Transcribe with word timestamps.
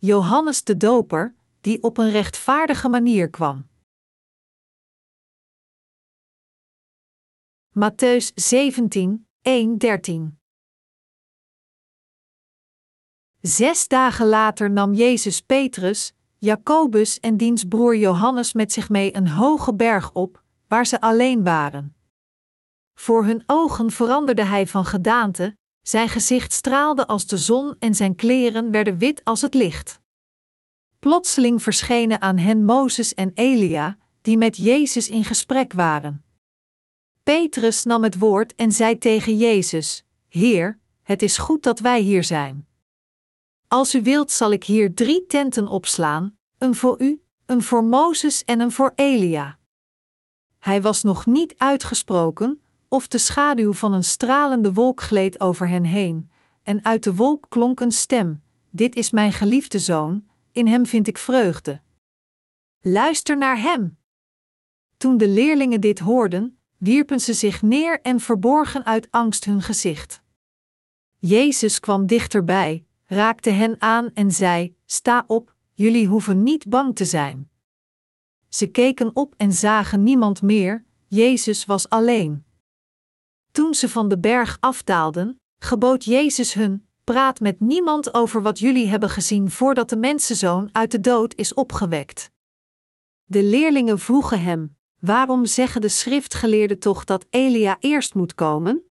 Johannes 0.00 0.64
de 0.64 0.76
Doper, 0.76 1.34
die 1.60 1.82
op 1.82 1.98
een 1.98 2.10
rechtvaardige 2.10 2.88
manier 2.88 3.30
kwam. 3.30 3.68
Matthäus 7.70 8.32
17, 8.34 9.26
1, 9.42 9.78
13 9.78 10.38
Zes 13.40 13.88
dagen 13.88 14.26
later 14.26 14.70
nam 14.70 14.94
Jezus 14.94 15.40
Petrus, 15.40 16.12
Jacobus 16.38 17.20
en 17.20 17.36
diens 17.36 17.64
broer 17.64 17.96
Johannes 17.96 18.52
met 18.52 18.72
zich 18.72 18.88
mee 18.88 19.16
een 19.16 19.28
hoge 19.28 19.74
berg 19.74 20.12
op, 20.12 20.42
waar 20.68 20.86
ze 20.86 21.00
alleen 21.00 21.44
waren. 21.44 21.96
Voor 22.94 23.24
hun 23.24 23.42
ogen 23.46 23.90
veranderde 23.90 24.44
hij 24.44 24.66
van 24.66 24.84
gedaante, 24.84 25.57
zijn 25.88 26.08
gezicht 26.08 26.52
straalde 26.52 27.06
als 27.06 27.26
de 27.26 27.36
zon 27.36 27.76
en 27.78 27.94
zijn 27.94 28.14
kleren 28.14 28.70
werden 28.70 28.98
wit 28.98 29.24
als 29.24 29.40
het 29.40 29.54
licht. 29.54 30.00
Plotseling 30.98 31.62
verschenen 31.62 32.20
aan 32.20 32.38
hen 32.38 32.64
Mozes 32.64 33.14
en 33.14 33.30
Elia, 33.34 33.98
die 34.22 34.36
met 34.36 34.56
Jezus 34.56 35.08
in 35.08 35.24
gesprek 35.24 35.72
waren. 35.72 36.24
Petrus 37.22 37.84
nam 37.84 38.02
het 38.02 38.18
woord 38.18 38.54
en 38.54 38.72
zei 38.72 38.98
tegen 38.98 39.36
Jezus: 39.36 40.04
Heer, 40.28 40.78
het 41.02 41.22
is 41.22 41.38
goed 41.38 41.62
dat 41.62 41.78
wij 41.78 42.00
hier 42.00 42.24
zijn. 42.24 42.66
Als 43.68 43.94
u 43.94 44.02
wilt, 44.02 44.30
zal 44.30 44.52
ik 44.52 44.64
hier 44.64 44.94
drie 44.94 45.26
tenten 45.26 45.68
opslaan: 45.68 46.38
een 46.58 46.74
voor 46.74 47.02
u, 47.02 47.22
een 47.46 47.62
voor 47.62 47.84
Mozes 47.84 48.44
en 48.44 48.60
een 48.60 48.72
voor 48.72 48.92
Elia. 48.94 49.58
Hij 50.58 50.82
was 50.82 51.02
nog 51.02 51.26
niet 51.26 51.54
uitgesproken, 51.56 52.62
of 52.88 53.08
de 53.08 53.18
schaduw 53.18 53.72
van 53.72 53.92
een 53.92 54.04
stralende 54.04 54.72
wolk 54.72 55.00
gleed 55.00 55.40
over 55.40 55.68
hen 55.68 55.84
heen, 55.84 56.30
en 56.62 56.84
uit 56.84 57.04
de 57.04 57.14
wolk 57.14 57.46
klonk 57.48 57.80
een 57.80 57.92
stem: 57.92 58.42
Dit 58.70 58.96
is 58.96 59.10
mijn 59.10 59.32
geliefde 59.32 59.78
zoon, 59.78 60.26
in 60.52 60.66
hem 60.66 60.86
vind 60.86 61.06
ik 61.06 61.18
vreugde. 61.18 61.80
Luister 62.80 63.36
naar 63.36 63.60
hem. 63.60 63.98
Toen 64.96 65.16
de 65.16 65.28
leerlingen 65.28 65.80
dit 65.80 65.98
hoorden, 65.98 66.58
wierpen 66.76 67.20
ze 67.20 67.32
zich 67.32 67.62
neer 67.62 68.00
en 68.00 68.20
verborgen 68.20 68.84
uit 68.84 69.10
angst 69.10 69.44
hun 69.44 69.62
gezicht. 69.62 70.22
Jezus 71.18 71.80
kwam 71.80 72.06
dichterbij, 72.06 72.84
raakte 73.04 73.50
hen 73.50 73.80
aan 73.80 74.10
en 74.14 74.32
zei: 74.32 74.76
Sta 74.84 75.24
op, 75.26 75.54
jullie 75.72 76.06
hoeven 76.06 76.42
niet 76.42 76.68
bang 76.68 76.96
te 76.96 77.04
zijn. 77.04 77.50
Ze 78.48 78.66
keken 78.66 79.16
op 79.16 79.34
en 79.36 79.52
zagen 79.52 80.02
niemand 80.02 80.42
meer, 80.42 80.84
Jezus 81.06 81.64
was 81.64 81.88
alleen. 81.88 82.44
Toen 83.58 83.74
ze 83.74 83.88
van 83.88 84.08
de 84.08 84.18
berg 84.18 84.56
afdaalden, 84.60 85.40
gebood 85.58 86.04
Jezus 86.04 86.54
hun: 86.54 86.86
Praat 87.04 87.40
met 87.40 87.60
niemand 87.60 88.14
over 88.14 88.42
wat 88.42 88.58
jullie 88.58 88.86
hebben 88.86 89.10
gezien 89.10 89.50
voordat 89.50 89.88
de 89.88 89.96
mensenzoon 89.96 90.68
uit 90.72 90.90
de 90.90 91.00
dood 91.00 91.34
is 91.34 91.54
opgewekt. 91.54 92.30
De 93.24 93.42
leerlingen 93.42 93.98
vroegen 93.98 94.42
hem: 94.42 94.76
Waarom 94.98 95.46
zeggen 95.46 95.80
de 95.80 95.88
schriftgeleerden 95.88 96.78
toch 96.78 97.04
dat 97.04 97.26
Elia 97.30 97.76
eerst 97.80 98.14
moet 98.14 98.34
komen? 98.34 98.82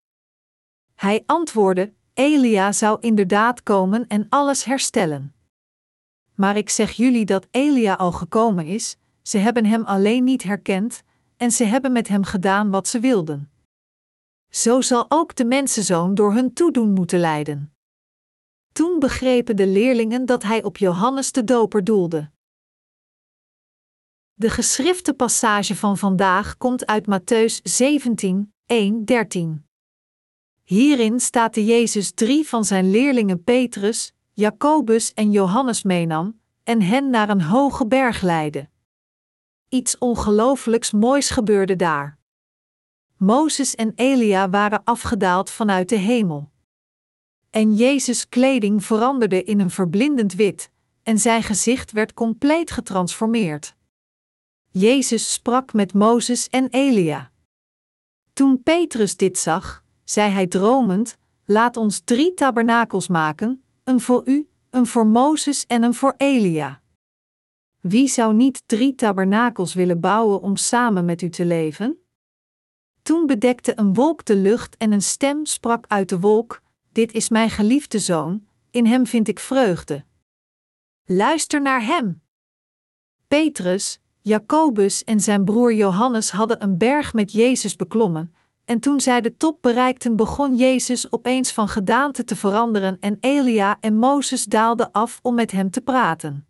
Hij 0.95 1.23
antwoordde: 1.25 1.93
Elia 2.13 2.71
zou 2.71 2.97
inderdaad 3.01 3.63
komen 3.63 4.07
en 4.07 4.25
alles 4.29 4.63
herstellen. 4.63 5.35
Maar 6.35 6.57
ik 6.57 6.69
zeg 6.69 6.91
jullie 6.91 7.25
dat 7.25 7.47
Elia 7.51 7.93
al 7.93 8.11
gekomen 8.11 8.65
is, 8.65 8.97
ze 9.21 9.37
hebben 9.37 9.65
hem 9.65 9.83
alleen 9.83 10.23
niet 10.23 10.43
herkend, 10.43 11.03
en 11.37 11.51
ze 11.51 11.63
hebben 11.63 11.91
met 11.91 12.07
hem 12.07 12.23
gedaan 12.23 12.69
wat 12.69 12.87
ze 12.87 12.99
wilden. 12.99 13.51
Zo 14.49 14.81
zal 14.81 15.05
ook 15.07 15.35
de 15.35 15.45
mensenzoon 15.45 16.15
door 16.15 16.33
hun 16.33 16.53
toedoen 16.53 16.93
moeten 16.93 17.19
lijden. 17.19 17.75
Toen 18.71 18.99
begrepen 18.99 19.55
de 19.55 19.67
leerlingen 19.67 20.25
dat 20.25 20.43
hij 20.43 20.63
op 20.63 20.77
Johannes 20.77 21.31
de 21.31 21.43
Doper 21.43 21.83
doelde. 21.83 22.31
De 24.33 24.49
geschrifte 24.49 25.13
passage 25.13 25.75
van 25.75 25.97
vandaag 25.97 26.57
komt 26.57 26.85
uit 26.85 27.05
Matthäus 27.09 27.61
17, 27.63 28.53
1, 28.65 29.05
13. 29.05 29.65
Hierin 30.63 31.19
staat 31.19 31.53
de 31.53 31.65
Jezus 31.65 32.11
drie 32.11 32.47
van 32.47 32.65
zijn 32.65 32.89
leerlingen 32.89 33.43
Petrus, 33.43 34.13
Jacobus 34.33 35.13
en 35.13 35.31
Johannes 35.31 35.83
meenam 35.83 36.39
en 36.63 36.81
hen 36.81 37.09
naar 37.09 37.29
een 37.29 37.41
hoge 37.41 37.87
berg 37.87 38.21
leidde. 38.21 38.69
Iets 39.69 39.97
ongelooflijks 39.97 40.91
moois 40.91 41.29
gebeurde 41.29 41.75
daar. 41.75 42.17
Mozes 43.17 43.75
en 43.75 43.91
Elia 43.95 44.49
waren 44.49 44.83
afgedaald 44.83 45.49
vanuit 45.49 45.89
de 45.89 45.95
hemel. 45.95 46.51
En 47.49 47.75
Jezus' 47.75 48.29
kleding 48.29 48.85
veranderde 48.85 49.43
in 49.43 49.59
een 49.59 49.69
verblindend 49.69 50.33
wit, 50.33 50.71
en 51.03 51.19
zijn 51.19 51.43
gezicht 51.43 51.91
werd 51.91 52.13
compleet 52.13 52.71
getransformeerd. 52.71 53.75
Jezus 54.69 55.33
sprak 55.33 55.73
met 55.73 55.93
Mozes 55.93 56.49
en 56.49 56.67
Elia. 56.69 57.31
Toen 58.33 58.63
Petrus 58.63 59.17
dit 59.17 59.37
zag, 59.37 59.83
zei 60.03 60.31
hij 60.31 60.47
dromend: 60.47 61.17
Laat 61.45 61.77
ons 61.77 61.99
drie 61.99 62.33
tabernakels 62.33 63.07
maken, 63.07 63.63
een 63.83 64.01
voor 64.01 64.21
u, 64.25 64.49
een 64.69 64.85
voor 64.85 65.07
Mozes 65.07 65.65
en 65.65 65.83
een 65.83 65.93
voor 65.93 66.13
Elia. 66.17 66.81
Wie 67.79 68.07
zou 68.07 68.33
niet 68.33 68.63
drie 68.65 68.95
tabernakels 68.95 69.73
willen 69.73 69.99
bouwen 69.99 70.41
om 70.41 70.55
samen 70.55 71.05
met 71.05 71.21
u 71.21 71.29
te 71.29 71.45
leven? 71.45 72.06
Toen 73.07 73.25
bedekte 73.25 73.73
een 73.75 73.93
wolk 73.93 74.25
de 74.25 74.35
lucht 74.35 74.77
en 74.77 74.91
een 74.91 75.01
stem 75.01 75.45
sprak 75.45 75.85
uit 75.87 76.09
de 76.09 76.19
wolk: 76.19 76.61
Dit 76.91 77.11
is 77.13 77.29
mijn 77.29 77.49
geliefde 77.49 77.99
zoon, 77.99 78.47
in 78.71 78.85
hem 78.85 79.05
vind 79.05 79.27
ik 79.27 79.39
vreugde. 79.39 80.03
Luister 81.05 81.61
naar 81.61 81.85
hem. 81.85 82.21
Petrus, 83.27 83.99
Jacobus 84.21 85.03
en 85.03 85.19
zijn 85.19 85.45
broer 85.45 85.73
Johannes 85.73 86.31
hadden 86.31 86.63
een 86.63 86.77
berg 86.77 87.13
met 87.13 87.31
Jezus 87.31 87.75
beklommen, 87.75 88.35
en 88.65 88.79
toen 88.79 89.01
zij 89.01 89.21
de 89.21 89.37
top 89.37 89.61
bereikten, 89.61 90.15
begon 90.15 90.55
Jezus 90.55 91.11
opeens 91.11 91.51
van 91.51 91.67
gedaante 91.67 92.23
te 92.23 92.35
veranderen 92.35 92.97
en 92.99 93.17
Elia 93.19 93.77
en 93.79 93.95
Mozes 93.95 94.45
daalden 94.45 94.91
af 94.91 95.19
om 95.21 95.35
met 95.35 95.51
hem 95.51 95.69
te 95.69 95.81
praten. 95.81 96.47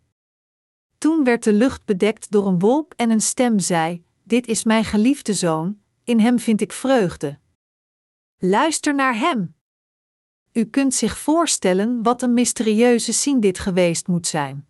Toen 0.98 1.24
werd 1.24 1.44
de 1.44 1.52
lucht 1.52 1.84
bedekt 1.84 2.30
door 2.30 2.46
een 2.46 2.58
wolk 2.58 2.92
en 2.96 3.10
een 3.10 3.20
stem 3.20 3.58
zei: 3.58 4.04
Dit 4.22 4.46
is 4.46 4.64
mijn 4.64 4.84
geliefde 4.84 5.34
zoon, 5.34 5.78
in 6.08 6.20
hem 6.20 6.38
vind 6.38 6.60
ik 6.60 6.72
vreugde. 6.72 7.38
Luister 8.38 8.94
naar 8.94 9.18
hem. 9.18 9.54
U 10.52 10.64
kunt 10.64 10.94
zich 10.94 11.18
voorstellen 11.18 12.02
wat 12.02 12.22
een 12.22 12.34
mysterieuze 12.34 13.12
zin 13.12 13.40
dit 13.40 13.58
geweest 13.58 14.06
moet 14.06 14.26
zijn. 14.26 14.68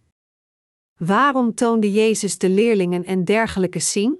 Waarom 0.96 1.54
toonde 1.54 1.92
Jezus 1.92 2.38
de 2.38 2.48
leerlingen 2.48 3.04
en 3.04 3.24
dergelijke 3.24 3.78
zien? 3.78 4.18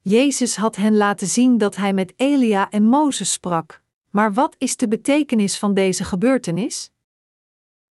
Jezus 0.00 0.56
had 0.56 0.76
hen 0.76 0.96
laten 0.96 1.26
zien 1.26 1.58
dat 1.58 1.76
hij 1.76 1.92
met 1.92 2.12
Elia 2.16 2.70
en 2.70 2.82
Mozes 2.82 3.32
sprak, 3.32 3.82
maar 4.10 4.32
wat 4.32 4.54
is 4.58 4.76
de 4.76 4.88
betekenis 4.88 5.58
van 5.58 5.74
deze 5.74 6.04
gebeurtenis? 6.04 6.90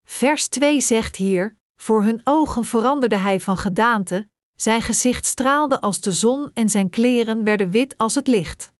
Vers 0.04 0.48
2 0.48 0.80
zegt 0.80 1.16
hier: 1.16 1.56
Voor 1.76 2.02
hun 2.02 2.20
ogen 2.24 2.64
veranderde 2.64 3.16
hij 3.16 3.40
van 3.40 3.56
gedaante, 3.56 4.28
zijn 4.56 4.82
gezicht 4.82 5.24
straalde 5.24 5.80
als 5.80 6.00
de 6.00 6.12
zon 6.12 6.50
en 6.54 6.68
zijn 6.68 6.90
kleren 6.90 7.44
werden 7.44 7.70
wit 7.70 7.98
als 7.98 8.14
het 8.14 8.26
licht. 8.26 8.72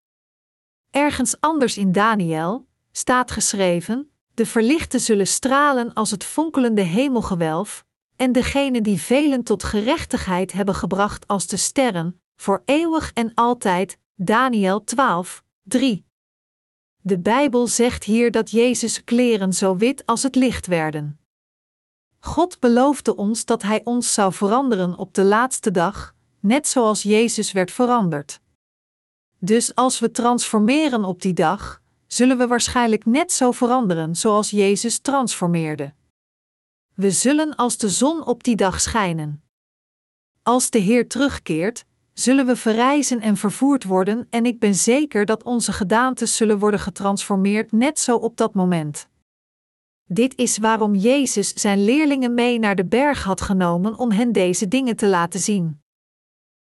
Ergens 0.91 1.41
anders 1.41 1.77
in 1.77 1.93
Daniel 1.93 2.67
staat 2.93 3.31
geschreven: 3.31 4.11
De 4.35 4.47
verlichten 4.47 5.01
zullen 5.01 5.27
stralen 5.27 5.93
als 5.93 6.11
het 6.11 6.25
fonkelende 6.25 6.83
hemelgewelf, 6.83 7.85
en 8.17 8.33
degenen 8.33 8.83
die 8.83 9.01
velen 9.01 9.43
tot 9.43 9.65
gerechtigheid 9.65 10.53
hebben 10.53 10.75
gebracht 10.75 11.27
als 11.27 11.47
de 11.47 11.57
sterren, 11.57 12.21
voor 12.37 12.63
eeuwig 12.65 13.13
en 13.13 13.35
altijd. 13.35 13.99
Daniel 14.15 14.85
12, 14.85 15.45
3. 15.63 16.07
De 16.97 17.19
Bijbel 17.19 17.67
zegt 17.67 18.05
hier 18.05 18.31
dat 18.31 18.51
Jezus' 18.51 19.05
kleren 19.05 19.53
zo 19.53 19.77
wit 19.77 20.07
als 20.07 20.23
het 20.23 20.35
licht 20.35 20.67
werden. 20.67 21.21
God 22.19 22.61
beloofde 22.61 23.17
ons 23.17 23.45
dat 23.45 23.63
Hij 23.63 23.81
ons 23.85 24.15
zou 24.15 24.33
veranderen 24.33 24.99
op 24.99 25.15
de 25.15 25.25
laatste 25.25 25.71
dag, 25.71 26.15
net 26.41 26.69
zoals 26.69 27.03
Jezus 27.03 27.53
werd 27.53 27.71
veranderd. 27.71 28.41
Dus 29.39 29.75
als 29.75 29.99
we 29.99 30.11
transformeren 30.11 31.05
op 31.05 31.23
die 31.23 31.33
dag, 31.33 31.83
zullen 32.07 32.39
we 32.39 32.47
waarschijnlijk 32.47 33.05
net 33.05 33.33
zo 33.33 33.53
veranderen 33.53 34.17
zoals 34.17 34.51
Jezus 34.51 34.99
transformeerde. 34.99 35.95
We 36.95 37.11
zullen 37.11 37.57
als 37.57 37.77
de 37.77 37.89
zon 37.89 38.27
op 38.27 38.45
die 38.45 38.57
dag 38.57 38.81
schijnen. 38.81 39.43
Als 40.43 40.71
de 40.71 40.79
Heer 40.79 41.09
terugkeert, 41.09 41.85
zullen 42.13 42.47
we 42.47 42.57
verrijzen 42.57 43.21
en 43.21 43.37
vervoerd 43.37 43.85
worden, 43.85 44.27
en 44.31 44.47
ik 44.47 44.59
ben 44.59 44.75
zeker 44.75 45.25
dat 45.25 45.43
onze 45.43 45.73
gedaantes 45.73 46.37
zullen 46.37 46.59
worden 46.59 46.81
getransformeerd 46.81 47.73
net 47.73 47.99
zo 47.99 48.17
op 48.17 48.37
dat 48.37 48.55
moment. 48.55 49.09
Dit 50.09 50.37
is 50.37 50.59
waarom 50.59 50.95
Jezus 50.95 51.53
zijn 51.53 51.85
leerlingen 51.85 52.35
mee 52.35 52.59
naar 52.59 52.77
de 52.77 52.87
berg 52.87 53.23
had 53.23 53.41
genomen 53.41 53.99
om 53.99 54.11
hen 54.11 54.33
deze 54.33 54.69
dingen 54.69 54.97
te 54.97 55.07
laten 55.07 55.41
zien. 55.41 55.83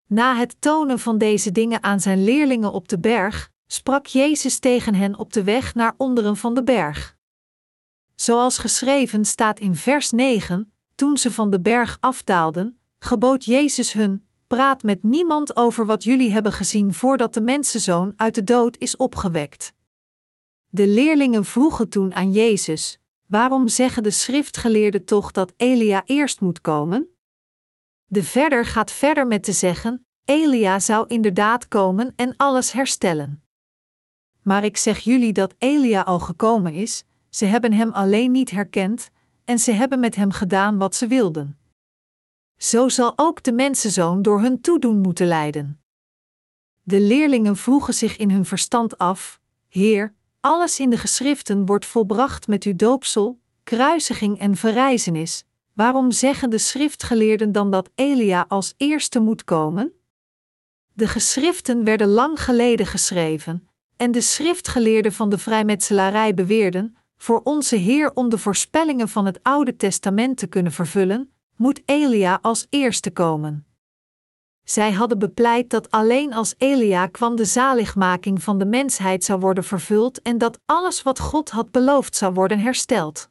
Na 0.07 0.35
het 0.35 0.55
tonen 0.59 0.99
van 0.99 1.17
deze 1.17 1.51
dingen 1.51 1.83
aan 1.83 1.99
zijn 1.99 2.23
leerlingen 2.23 2.71
op 2.71 2.87
de 2.87 2.99
berg, 2.99 3.49
sprak 3.67 4.05
Jezus 4.05 4.59
tegen 4.59 4.95
hen 4.95 5.17
op 5.17 5.33
de 5.33 5.43
weg 5.43 5.75
naar 5.75 5.93
onderen 5.97 6.37
van 6.37 6.53
de 6.53 6.63
berg. 6.63 7.17
Zoals 8.15 8.57
geschreven 8.57 9.25
staat 9.25 9.59
in 9.59 9.75
vers 9.75 10.11
9: 10.11 10.73
toen 10.95 11.17
ze 11.17 11.31
van 11.31 11.49
de 11.49 11.61
berg 11.61 11.97
afdaalden, 11.99 12.79
gebood 12.99 13.45
Jezus 13.45 13.93
hun: 13.93 14.27
Praat 14.47 14.83
met 14.83 15.03
niemand 15.03 15.55
over 15.55 15.85
wat 15.85 16.03
jullie 16.03 16.31
hebben 16.31 16.51
gezien 16.51 16.93
voordat 16.93 17.33
de 17.33 17.41
mensenzoon 17.41 18.13
uit 18.15 18.35
de 18.35 18.43
dood 18.43 18.77
is 18.77 18.97
opgewekt. 18.97 19.73
De 20.69 20.87
leerlingen 20.87 21.45
vroegen 21.45 21.89
toen 21.89 22.13
aan 22.13 22.31
Jezus: 22.31 22.98
Waarom 23.29 23.67
zeggen 23.67 24.03
de 24.03 24.11
schriftgeleerden 24.11 25.05
toch 25.05 25.31
dat 25.31 25.53
Elia 25.57 26.01
eerst 26.05 26.41
moet 26.41 26.61
komen? 26.61 27.07
De 28.05 28.23
verder 28.23 28.65
gaat 28.65 28.91
verder 28.91 29.27
met 29.27 29.43
te 29.43 29.51
zeggen: 29.51 30.05
Elia 30.25 30.79
zou 30.79 31.07
inderdaad 31.07 31.67
komen 31.67 32.13
en 32.15 32.35
alles 32.37 32.71
herstellen. 32.71 33.43
Maar 34.41 34.63
ik 34.63 34.77
zeg 34.77 34.99
jullie 34.99 35.33
dat 35.33 35.55
Elia 35.57 36.01
al 36.01 36.19
gekomen 36.19 36.73
is, 36.73 37.03
ze 37.29 37.45
hebben 37.45 37.73
hem 37.73 37.91
alleen 37.91 38.31
niet 38.31 38.49
herkend, 38.51 39.09
en 39.45 39.59
ze 39.59 39.71
hebben 39.71 39.99
met 39.99 40.15
hem 40.15 40.31
gedaan 40.31 40.77
wat 40.77 40.95
ze 40.95 41.07
wilden. 41.07 41.59
Zo 42.57 42.89
zal 42.89 43.13
ook 43.15 43.43
de 43.43 43.51
mensenzoon 43.51 44.21
door 44.21 44.41
hun 44.41 44.61
toedoen 44.61 45.01
moeten 45.01 45.27
lijden. 45.27 45.81
De 46.81 47.01
leerlingen 47.01 47.55
vroegen 47.55 47.93
zich 47.93 48.17
in 48.17 48.31
hun 48.31 48.45
verstand 48.45 48.97
af: 48.97 49.39
Heer, 49.67 50.13
alles 50.39 50.79
in 50.79 50.89
de 50.89 50.97
geschriften 50.97 51.65
wordt 51.65 51.85
volbracht 51.85 52.47
met 52.47 52.63
uw 52.63 52.75
doopsel, 52.75 53.39
kruisiging 53.63 54.39
en 54.39 54.55
verrijzenis. 54.55 55.45
Waarom 55.73 56.11
zeggen 56.11 56.49
de 56.49 56.57
schriftgeleerden 56.57 57.51
dan 57.51 57.71
dat 57.71 57.89
Elia 57.95 58.45
als 58.47 58.73
eerste 58.77 59.19
moet 59.19 59.43
komen? 59.43 59.93
De 60.93 61.07
geschriften 61.07 61.83
werden 61.83 62.07
lang 62.07 62.43
geleden 62.43 62.85
geschreven, 62.85 63.67
en 63.97 64.11
de 64.11 64.21
schriftgeleerden 64.21 65.13
van 65.13 65.29
de 65.29 65.37
vrijmetselarij 65.37 66.33
beweerden: 66.33 66.95
voor 67.17 67.41
onze 67.43 67.75
Heer 67.75 68.11
om 68.13 68.29
de 68.29 68.37
voorspellingen 68.37 69.09
van 69.09 69.25
het 69.25 69.39
Oude 69.43 69.75
Testament 69.75 70.37
te 70.37 70.47
kunnen 70.47 70.71
vervullen, 70.71 71.31
moet 71.55 71.81
Elia 71.85 72.39
als 72.41 72.67
eerste 72.69 73.11
komen. 73.11 73.68
Zij 74.69 74.91
hadden 74.91 75.19
bepleit 75.19 75.69
dat 75.69 75.91
alleen 75.91 76.33
als 76.33 76.55
Elia 76.57 77.07
kwam 77.07 77.35
de 77.35 77.45
zaligmaking 77.45 78.43
van 78.43 78.57
de 78.57 78.65
mensheid 78.65 79.23
zou 79.23 79.39
worden 79.39 79.63
vervuld 79.63 80.21
en 80.21 80.37
dat 80.37 80.59
alles 80.65 81.03
wat 81.03 81.19
God 81.19 81.49
had 81.49 81.71
beloofd 81.71 82.15
zou 82.15 82.33
worden 82.33 82.59
hersteld. 82.59 83.29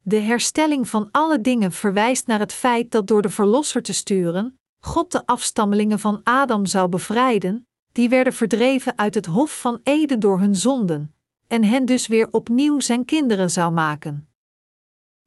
De 0.00 0.16
herstelling 0.18 0.88
van 0.88 1.08
alle 1.10 1.40
dingen 1.40 1.72
verwijst 1.72 2.26
naar 2.26 2.38
het 2.38 2.52
feit 2.52 2.90
dat 2.90 3.06
door 3.06 3.22
de 3.22 3.30
Verlosser 3.30 3.82
te 3.82 3.92
sturen, 3.92 4.58
God 4.78 5.12
de 5.12 5.26
afstammelingen 5.26 5.98
van 5.98 6.20
Adam 6.24 6.66
zou 6.66 6.88
bevrijden, 6.88 7.68
die 7.92 8.08
werden 8.08 8.32
verdreven 8.32 8.98
uit 8.98 9.14
het 9.14 9.26
Hof 9.26 9.60
van 9.60 9.80
Eden 9.82 10.20
door 10.20 10.38
hun 10.38 10.54
zonden, 10.56 11.14
en 11.46 11.64
hen 11.64 11.84
dus 11.84 12.06
weer 12.06 12.28
opnieuw 12.30 12.80
zijn 12.80 13.04
kinderen 13.04 13.50
zou 13.50 13.72
maken. 13.72 14.28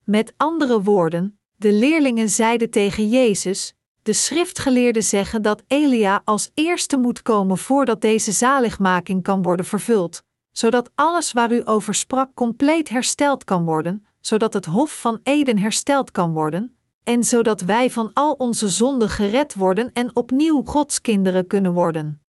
Met 0.04 0.34
andere 0.38 0.82
woorden, 0.82 1.40
de 1.56 1.74
leerlingen 1.74 2.30
zeiden 2.30 2.70
tegen 2.70 3.10
Jezus: 3.10 3.77
De 4.08 4.14
schriftgeleerden 4.14 5.04
zeggen 5.04 5.42
dat 5.42 5.64
Elia 5.68 6.22
als 6.26 6.52
eerste 6.54 6.98
moet 6.98 7.22
komen 7.22 7.58
voordat 7.58 8.02
deze 8.02 8.32
zaligmaking 8.32 9.24
kan 9.24 9.42
worden 9.42 9.66
vervuld, 9.66 10.24
zodat 10.52 10.92
alles 10.96 11.32
waar 11.32 11.52
u 11.52 11.62
over 11.66 11.94
sprak 11.94 12.34
compleet 12.34 12.90
hersteld 12.90 13.44
kan 13.44 13.66
worden, 13.66 14.06
zodat 14.20 14.54
het 14.54 14.66
Hof 14.66 15.00
van 15.00 15.20
Eden 15.24 15.58
hersteld 15.58 16.12
kan 16.12 16.34
worden, 16.34 16.78
en 17.04 17.24
zodat 17.24 17.62
wij 17.62 17.92
van 17.92 18.14
al 18.14 18.34
onze 18.34 18.70
zonden 18.70 19.10
gered 19.10 19.56
worden 19.56 19.94
en 19.94 20.16
opnieuw 20.16 20.64
Gods 20.64 21.02
kinderen 21.02 21.48
kunnen 21.48 21.74
worden. 21.74 22.22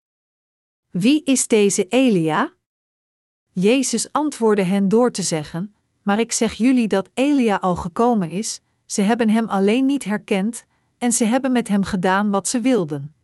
Wie 0.89 1.23
is 1.23 1.47
deze 1.47 1.87
Elia? 1.87 2.53
Jezus 3.51 4.11
antwoordde 4.11 4.63
hen 4.63 4.87
door 4.87 5.11
te 5.11 5.23
zeggen: 5.23 5.75
Maar 6.01 6.19
ik 6.19 6.31
zeg 6.31 6.53
jullie 6.53 6.87
dat 6.87 7.09
Elia 7.13 7.55
al 7.55 7.75
gekomen 7.75 8.29
is, 8.29 8.61
ze 8.85 9.01
hebben 9.01 9.29
hem 9.29 9.47
alleen 9.47 9.85
niet 9.85 10.03
herkend, 10.03 10.65
en 10.97 11.11
ze 11.11 11.25
hebben 11.25 11.51
met 11.51 11.67
hem 11.67 11.83
gedaan 11.83 12.29
wat 12.29 12.47
ze 12.47 12.61
wilden. 12.61 13.15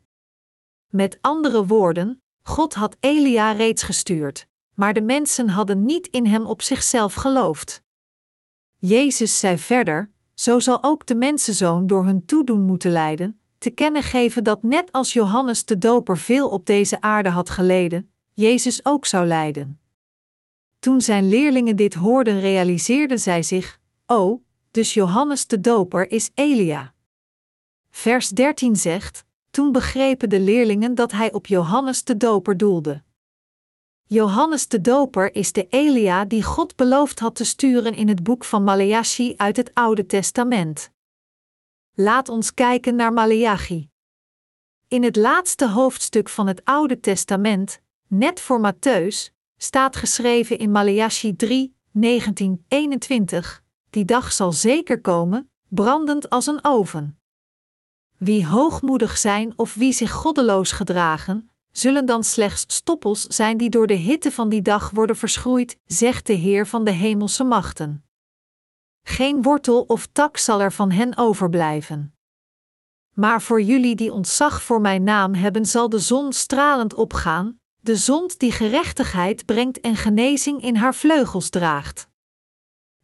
Met 0.90 1.18
andere 1.22 1.66
woorden, 1.66 2.22
God 2.44 2.74
had 2.74 2.98
Elia 3.00 3.52
reeds 3.52 3.84
gestuurd, 3.84 4.48
maar 4.74 4.94
de 4.94 5.02
mensen 5.02 5.50
hadden 5.50 5.86
niet 5.86 6.08
in 6.08 6.26
hem 6.26 6.46
op 6.46 6.62
zichzelf 6.62 7.14
geloofd. 7.14 7.84
Jezus 8.78 9.40
zei 9.40 9.58
verder: 9.58 10.12
Zo 10.34 10.60
zal 10.60 10.84
ook 10.84 11.06
de 11.06 11.16
mensenzoon 11.16 11.88
door 11.88 12.06
hun 12.06 12.26
toedoen 12.26 12.62
moeten 12.62 12.92
lijden, 12.92 13.40
te 13.58 13.70
kennen 13.70 14.04
geven 14.04 14.44
dat 14.44 14.64
net 14.64 14.92
als 14.92 15.14
Johannes 15.14 15.66
de 15.66 15.78
Doper 15.78 16.18
veel 16.18 16.50
op 16.50 16.66
deze 16.66 17.02
aarde 17.02 17.30
had 17.30 17.50
geleden, 17.50 18.12
Jezus 18.34 18.86
ook 18.86 19.06
zou 19.06 19.26
lijden. 19.26 19.80
Toen 20.80 21.02
zijn 21.02 21.30
leerlingen 21.30 21.76
dit 21.76 21.94
hoorden, 21.94 22.40
realiseerden 22.40 23.20
zij 23.20 23.44
zich: 23.44 23.80
Oh, 24.06 24.44
dus 24.72 24.94
Johannes 24.94 25.48
de 25.48 25.60
Doper 25.60 26.12
is 26.12 26.32
Elia. 26.34 26.93
Vers 27.96 28.30
13 28.30 28.76
zegt: 28.76 29.26
Toen 29.50 29.72
begrepen 29.72 30.30
de 30.30 30.40
leerlingen 30.40 30.96
dat 30.96 31.12
hij 31.12 31.32
op 31.32 31.48
Johannes 31.48 32.04
de 32.04 32.18
Doper 32.18 32.58
doelde. 32.58 33.04
Johannes 34.04 34.68
de 34.68 34.82
Doper 34.82 35.36
is 35.36 35.52
de 35.52 35.68
Elia 35.70 36.26
die 36.26 36.44
God 36.44 36.76
beloofd 36.76 37.20
had 37.20 37.36
te 37.36 37.44
sturen 37.44 37.94
in 37.94 38.08
het 38.08 38.24
boek 38.24 38.44
van 38.44 38.64
Maleachi 38.64 39.34
uit 39.38 39.58
het 39.58 39.74
Oude 39.74 40.06
Testament. 40.06 40.92
Laat 41.94 42.30
ons 42.30 42.54
kijken 42.54 42.96
naar 42.96 43.14
Maleachi. 43.14 43.90
In 44.88 45.04
het 45.04 45.16
laatste 45.16 45.70
hoofdstuk 45.70 46.30
van 46.30 46.48
het 46.48 46.66
Oude 46.66 47.00
Testament, 47.00 47.82
net 48.08 48.40
voor 48.40 48.74
Matthäus, 48.74 49.34
staat 49.58 49.96
geschreven 49.96 50.58
in 50.58 50.72
Maleachi 50.72 51.36
3, 51.36 51.76
19, 51.92 52.66
21: 52.68 53.64
Die 53.90 54.06
dag 54.06 54.32
zal 54.32 54.52
zeker 54.52 55.02
komen, 55.02 55.52
brandend 55.68 56.30
als 56.30 56.48
een 56.48 56.64
oven. 56.64 57.18
Wie 58.24 58.48
hoogmoedig 58.48 59.18
zijn 59.18 59.54
of 59.56 59.74
wie 59.74 59.94
zich 59.94 60.12
goddeloos 60.12 60.72
gedragen, 60.72 61.50
zullen 61.72 62.06
dan 62.06 62.24
slechts 62.24 62.76
stoppels 62.76 63.24
zijn 63.24 63.58
die 63.58 63.70
door 63.70 63.88
de 63.88 63.94
hitte 63.94 64.32
van 64.32 64.50
die 64.50 64.62
dag 64.62 64.90
worden 64.90 65.16
verschroeid, 65.16 65.78
zegt 65.86 66.28
de 66.28 66.34
Heer 66.34 66.68
van 66.68 66.84
de 66.84 66.92
hemelse 66.92 67.44
machten. 67.44 68.06
Geen 69.02 69.42
wortel 69.42 69.82
of 69.82 70.08
tak 70.12 70.38
zal 70.38 70.62
er 70.62 70.72
van 70.72 70.92
hen 70.92 71.18
overblijven. 71.18 72.16
Maar 73.14 73.42
voor 73.42 73.62
jullie 73.62 73.96
die 73.96 74.14
ontzag 74.14 74.62
voor 74.62 74.82
mijn 74.82 75.04
naam 75.04 75.34
hebben, 75.34 75.66
zal 75.66 75.90
de 75.90 76.00
zon 76.00 76.34
stralend 76.34 76.94
opgaan, 76.94 77.60
de 77.80 77.96
zond 77.96 78.40
die 78.40 78.52
gerechtigheid 78.52 79.46
brengt 79.46 79.82
en 79.82 79.96
genezing 79.96 80.62
in 80.62 80.76
haar 80.76 80.96
vleugels 80.96 81.50
draagt. 81.50 82.08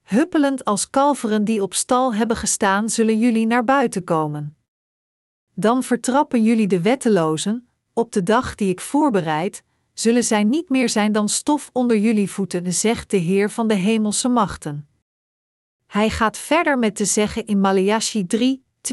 Huppelend 0.01 0.65
als 0.65 0.89
kalveren 0.89 1.43
die 1.43 1.61
op 1.61 1.73
stal 1.73 2.13
hebben 2.13 2.37
gestaan, 2.37 2.89
zullen 2.89 3.19
jullie 3.19 3.47
naar 3.47 3.63
buiten 3.63 4.03
komen. 4.03 4.53
Dan 5.59 5.83
vertrappen 5.83 6.43
jullie 6.43 6.67
de 6.67 6.81
wettelozen, 6.81 7.67
op 7.93 8.11
de 8.11 8.23
dag 8.23 8.55
die 8.55 8.69
ik 8.69 8.81
voorbereid, 8.81 9.63
zullen 9.93 10.23
zij 10.23 10.43
niet 10.43 10.69
meer 10.69 10.89
zijn 10.89 11.11
dan 11.11 11.29
stof 11.29 11.69
onder 11.73 11.97
jullie 11.97 12.29
voeten, 12.29 12.73
zegt 12.73 13.09
de 13.09 13.17
Heer 13.17 13.49
van 13.49 13.67
de 13.67 13.73
hemelse 13.73 14.29
machten. 14.29 14.87
Hij 15.87 16.09
gaat 16.09 16.37
verder 16.37 16.77
met 16.77 16.95
te 16.95 17.05
zeggen 17.05 17.45
in 17.45 17.59
Maleachi 17.59 18.25
3, 18.25 18.63
22-24: 18.81 18.91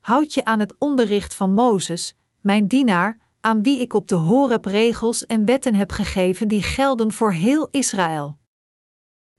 Houd 0.00 0.34
je 0.34 0.44
aan 0.44 0.60
het 0.60 0.74
onderricht 0.78 1.34
van 1.34 1.52
Mozes, 1.52 2.14
mijn 2.40 2.66
dienaar, 2.66 3.18
aan 3.40 3.62
wie 3.62 3.80
ik 3.80 3.94
op 3.94 4.08
de 4.08 4.14
Horeb 4.14 4.64
regels 4.64 5.26
en 5.26 5.44
wetten 5.44 5.74
heb 5.74 5.92
gegeven 5.92 6.48
die 6.48 6.62
gelden 6.62 7.12
voor 7.12 7.32
heel 7.32 7.68
Israël. 7.70 8.38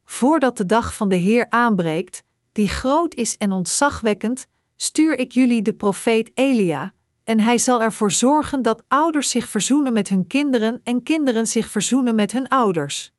Voordat 0.04 0.58
de 0.58 0.66
dag 0.66 0.96
van 0.96 1.10
de 1.10 1.16
Heer 1.16 1.46
aanbreekt, 1.50 2.24
die 2.51 2.68
groot 2.68 3.13
is 3.13 3.38
en 3.38 3.51
ontzagwekkend, 3.51 4.48
stuur 4.82 5.18
ik 5.18 5.32
jullie 5.32 5.62
de 5.62 5.74
profeet 5.74 6.32
Elia, 6.34 6.94
en 7.24 7.40
hij 7.40 7.58
zal 7.58 7.82
ervoor 7.82 8.12
zorgen 8.12 8.62
dat 8.62 8.84
ouders 8.88 9.30
zich 9.30 9.48
verzoenen 9.48 9.94
met 9.94 10.08
hun 10.08 10.28
kinderen 10.28 10.82
en 10.84 11.04
kinderen 11.04 11.48
zich 11.48 11.68
verzoenen 11.68 12.16
met 12.16 12.32
hun 12.32 12.48
ouders. 12.48 13.14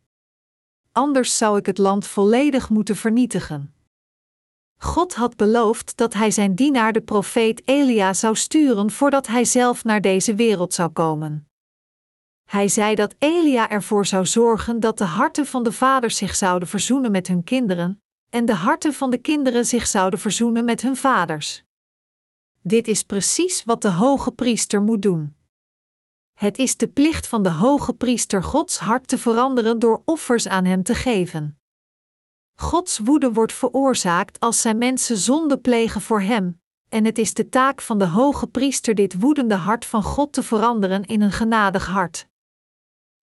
Anders 0.92 1.36
zou 1.36 1.58
ik 1.58 1.66
het 1.66 1.78
land 1.78 2.06
volledig 2.06 2.68
moeten 2.68 2.96
vernietigen. 2.96 3.74
God 4.76 5.14
had 5.14 5.36
beloofd 5.36 5.96
dat 5.96 6.14
hij 6.14 6.30
zijn 6.30 6.54
dienaar 6.54 6.92
de 6.92 7.02
profeet 7.02 7.68
Elia 7.68 8.12
zou 8.12 8.36
sturen 8.36 8.90
voordat 8.90 9.26
hij 9.26 9.44
zelf 9.44 9.84
naar 9.84 10.00
deze 10.00 10.34
wereld 10.34 10.74
zou 10.74 10.90
komen. 10.90 11.48
Hij 12.44 12.68
zei 12.68 12.94
dat 12.94 13.14
Elia 13.18 13.70
ervoor 13.70 14.06
zou 14.06 14.26
zorgen 14.26 14.80
dat 14.80 14.98
de 14.98 15.04
harten 15.04 15.46
van 15.46 15.62
de 15.62 15.72
vaders 15.72 16.16
zich 16.16 16.34
zouden 16.34 16.68
verzoenen 16.68 17.10
met 17.10 17.26
hun 17.26 17.44
kinderen, 17.44 18.01
en 18.32 18.44
de 18.44 18.54
harten 18.54 18.94
van 18.94 19.10
de 19.10 19.18
kinderen 19.18 19.66
zich 19.66 19.86
zouden 19.86 20.18
verzoenen 20.18 20.64
met 20.64 20.82
hun 20.82 20.96
vaders. 20.96 21.64
Dit 22.62 22.88
is 22.88 23.02
precies 23.02 23.64
wat 23.64 23.82
de 23.82 23.90
hoge 23.90 24.32
priester 24.32 24.82
moet 24.82 25.02
doen. 25.02 25.36
Het 26.32 26.58
is 26.58 26.76
de 26.76 26.88
plicht 26.88 27.26
van 27.26 27.42
de 27.42 27.50
hoge 27.50 27.94
priester 27.94 28.42
Gods 28.42 28.78
hart 28.78 29.08
te 29.08 29.18
veranderen 29.18 29.78
door 29.78 30.02
offers 30.04 30.48
aan 30.48 30.64
hem 30.64 30.82
te 30.82 30.94
geven. 30.94 31.58
Gods 32.54 32.98
woede 32.98 33.32
wordt 33.32 33.52
veroorzaakt 33.52 34.40
als 34.40 34.60
zijn 34.60 34.78
mensen 34.78 35.16
zonde 35.16 35.58
plegen 35.58 36.00
voor 36.00 36.20
hem, 36.20 36.60
en 36.88 37.04
het 37.04 37.18
is 37.18 37.34
de 37.34 37.48
taak 37.48 37.80
van 37.80 37.98
de 37.98 38.06
hoge 38.06 38.46
priester 38.46 38.94
dit 38.94 39.20
woedende 39.20 39.54
hart 39.54 39.84
van 39.84 40.02
God 40.02 40.32
te 40.32 40.42
veranderen 40.42 41.04
in 41.04 41.20
een 41.20 41.32
genadig 41.32 41.86
hart. 41.86 42.28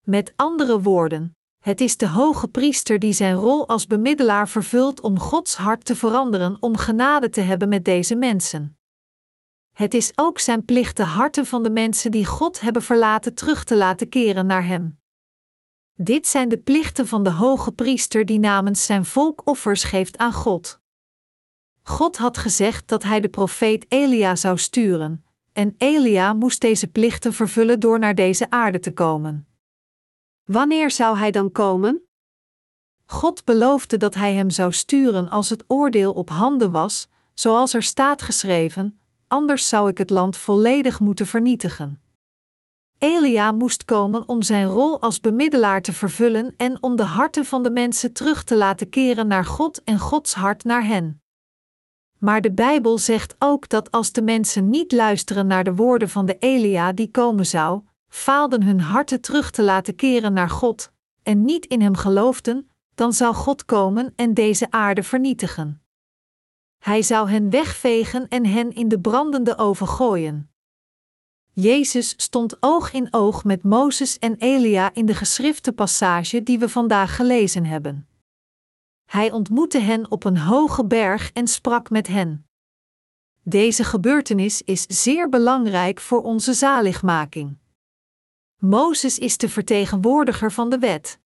Met 0.03 0.33
andere 0.35 0.81
woorden, 0.81 1.37
Het 1.59 1.81
is 1.81 1.97
de 1.97 2.07
hoge 2.07 2.47
priester 2.47 2.99
die 2.99 3.13
zijn 3.13 3.35
rol 3.35 3.67
als 3.67 3.87
bemiddelaar 3.87 4.49
vervult 4.49 5.01
om 5.01 5.19
Gods 5.19 5.55
hart 5.55 5.85
te 5.85 5.95
veranderen 5.95 6.57
om 6.59 6.77
genade 6.77 7.29
te 7.29 7.41
hebben 7.41 7.69
met 7.69 7.85
deze 7.85 8.15
mensen. 8.15 8.77
Het 9.75 9.93
is 9.93 10.11
ook 10.15 10.39
zijn 10.39 10.65
plicht 10.65 10.97
de 10.97 11.03
harten 11.03 11.45
van 11.45 11.63
de 11.63 11.69
mensen 11.69 12.11
die 12.11 12.25
God 12.25 12.59
hebben 12.59 12.81
verlaten 12.81 13.33
terug 13.33 13.63
te 13.63 13.75
laten 13.75 14.09
keren 14.09 14.45
naar 14.45 14.65
Hem. 14.65 14.99
Dit 15.93 16.27
zijn 16.27 16.49
de 16.49 16.57
plichten 16.57 17.07
van 17.07 17.23
de 17.23 17.31
hoge 17.31 17.71
priester 17.71 18.25
die 18.25 18.39
namens 18.39 18.85
zijn 18.85 19.05
volk 19.05 19.41
offers 19.45 19.83
geeft 19.83 20.17
aan 20.17 20.33
God. 20.33 20.79
God 21.81 22.17
had 22.17 22.37
gezegd 22.37 22.87
dat 22.87 23.03
hij 23.03 23.19
de 23.19 23.29
profeet 23.29 23.85
Elia 23.87 24.35
zou 24.35 24.57
sturen, 24.57 25.25
en 25.53 25.75
Elia 25.77 26.33
moest 26.33 26.61
deze 26.61 26.87
plichten 26.87 27.33
vervullen 27.33 27.79
door 27.79 27.99
naar 27.99 28.15
deze 28.15 28.49
aarde 28.49 28.79
te 28.79 28.93
komen. 28.93 29.48
Wanneer 30.51 30.91
zou 30.91 31.17
hij 31.17 31.31
dan 31.31 31.51
komen? 31.51 32.07
God 33.05 33.45
beloofde 33.45 33.97
dat 33.97 34.15
hij 34.15 34.33
hem 34.33 34.49
zou 34.49 34.71
sturen 34.71 35.29
als 35.29 35.49
het 35.49 35.63
oordeel 35.67 36.13
op 36.13 36.29
handen 36.29 36.71
was, 36.71 37.07
zoals 37.33 37.73
er 37.73 37.83
staat 37.83 38.21
geschreven: 38.21 38.99
anders 39.27 39.69
zou 39.69 39.89
ik 39.89 39.97
het 39.97 40.09
land 40.09 40.37
volledig 40.37 40.99
moeten 40.99 41.27
vernietigen. 41.27 42.01
Elia 42.97 43.51
moest 43.51 43.85
komen 43.85 44.27
om 44.27 44.41
zijn 44.41 44.67
rol 44.67 45.01
als 45.01 45.19
bemiddelaar 45.19 45.81
te 45.81 45.93
vervullen 45.93 46.53
en 46.57 46.83
om 46.83 46.95
de 46.95 47.03
harten 47.03 47.45
van 47.45 47.63
de 47.63 47.71
mensen 47.71 48.13
terug 48.13 48.43
te 48.43 48.55
laten 48.55 48.89
keren 48.89 49.27
naar 49.27 49.45
God 49.45 49.83
en 49.83 49.99
Gods 49.99 50.33
hart 50.33 50.63
naar 50.63 50.85
hen. 50.85 51.21
Maar 52.17 52.41
de 52.41 52.51
Bijbel 52.51 52.97
zegt 52.97 53.35
ook 53.39 53.69
dat 53.69 53.91
als 53.91 54.11
de 54.11 54.21
mensen 54.21 54.69
niet 54.69 54.91
luisteren 54.91 55.47
naar 55.47 55.63
de 55.63 55.75
woorden 55.75 56.09
van 56.09 56.25
de 56.25 56.37
Elia 56.37 56.91
die 56.93 57.11
komen 57.11 57.45
zou, 57.45 57.81
faalden 58.09 58.63
hun 58.63 58.79
harten 58.79 59.21
terug 59.21 59.51
te 59.51 59.63
laten 59.63 59.95
keren 59.95 60.33
naar 60.33 60.49
God, 60.49 60.91
en 61.23 61.45
niet 61.45 61.65
in 61.65 61.81
hem 61.81 61.95
geloofden, 61.95 62.69
dan 62.95 63.13
zou 63.13 63.35
God 63.35 63.65
komen 63.65 64.13
en 64.15 64.33
deze 64.33 64.71
aarde 64.71 65.03
vernietigen. 65.03 65.81
Hij 66.79 67.01
zou 67.01 67.29
hen 67.29 67.49
wegvegen 67.49 68.27
en 68.27 68.45
hen 68.45 68.71
in 68.73 68.87
de 68.87 68.99
brandende 68.99 69.57
oven 69.57 69.87
gooien. 69.87 70.51
Jezus 71.53 72.13
stond 72.17 72.57
oog 72.59 72.91
in 72.93 73.07
oog 73.13 73.43
met 73.43 73.63
Mozes 73.63 74.19
en 74.19 74.35
Elia 74.35 74.93
in 74.93 75.05
de 75.05 75.15
geschrifte 75.15 75.71
passage 75.71 76.43
die 76.43 76.59
we 76.59 76.69
vandaag 76.69 77.15
gelezen 77.15 77.65
hebben. 77.65 78.07
Hij 79.05 79.31
ontmoette 79.31 79.79
hen 79.79 80.11
op 80.11 80.23
een 80.23 80.37
hoge 80.37 80.85
berg 80.85 81.31
en 81.31 81.47
sprak 81.47 81.89
met 81.89 82.07
hen. 82.07 82.47
Deze 83.43 83.83
gebeurtenis 83.83 84.61
is 84.61 84.85
zeer 84.87 85.29
belangrijk 85.29 85.99
voor 85.99 86.21
onze 86.21 86.53
zaligmaking. 86.53 87.58
Mozes 88.59 89.19
is 89.19 89.37
de 89.37 89.49
vertegenwoordiger 89.49 90.51
van 90.51 90.69
de 90.69 90.79
wet. 90.79 91.19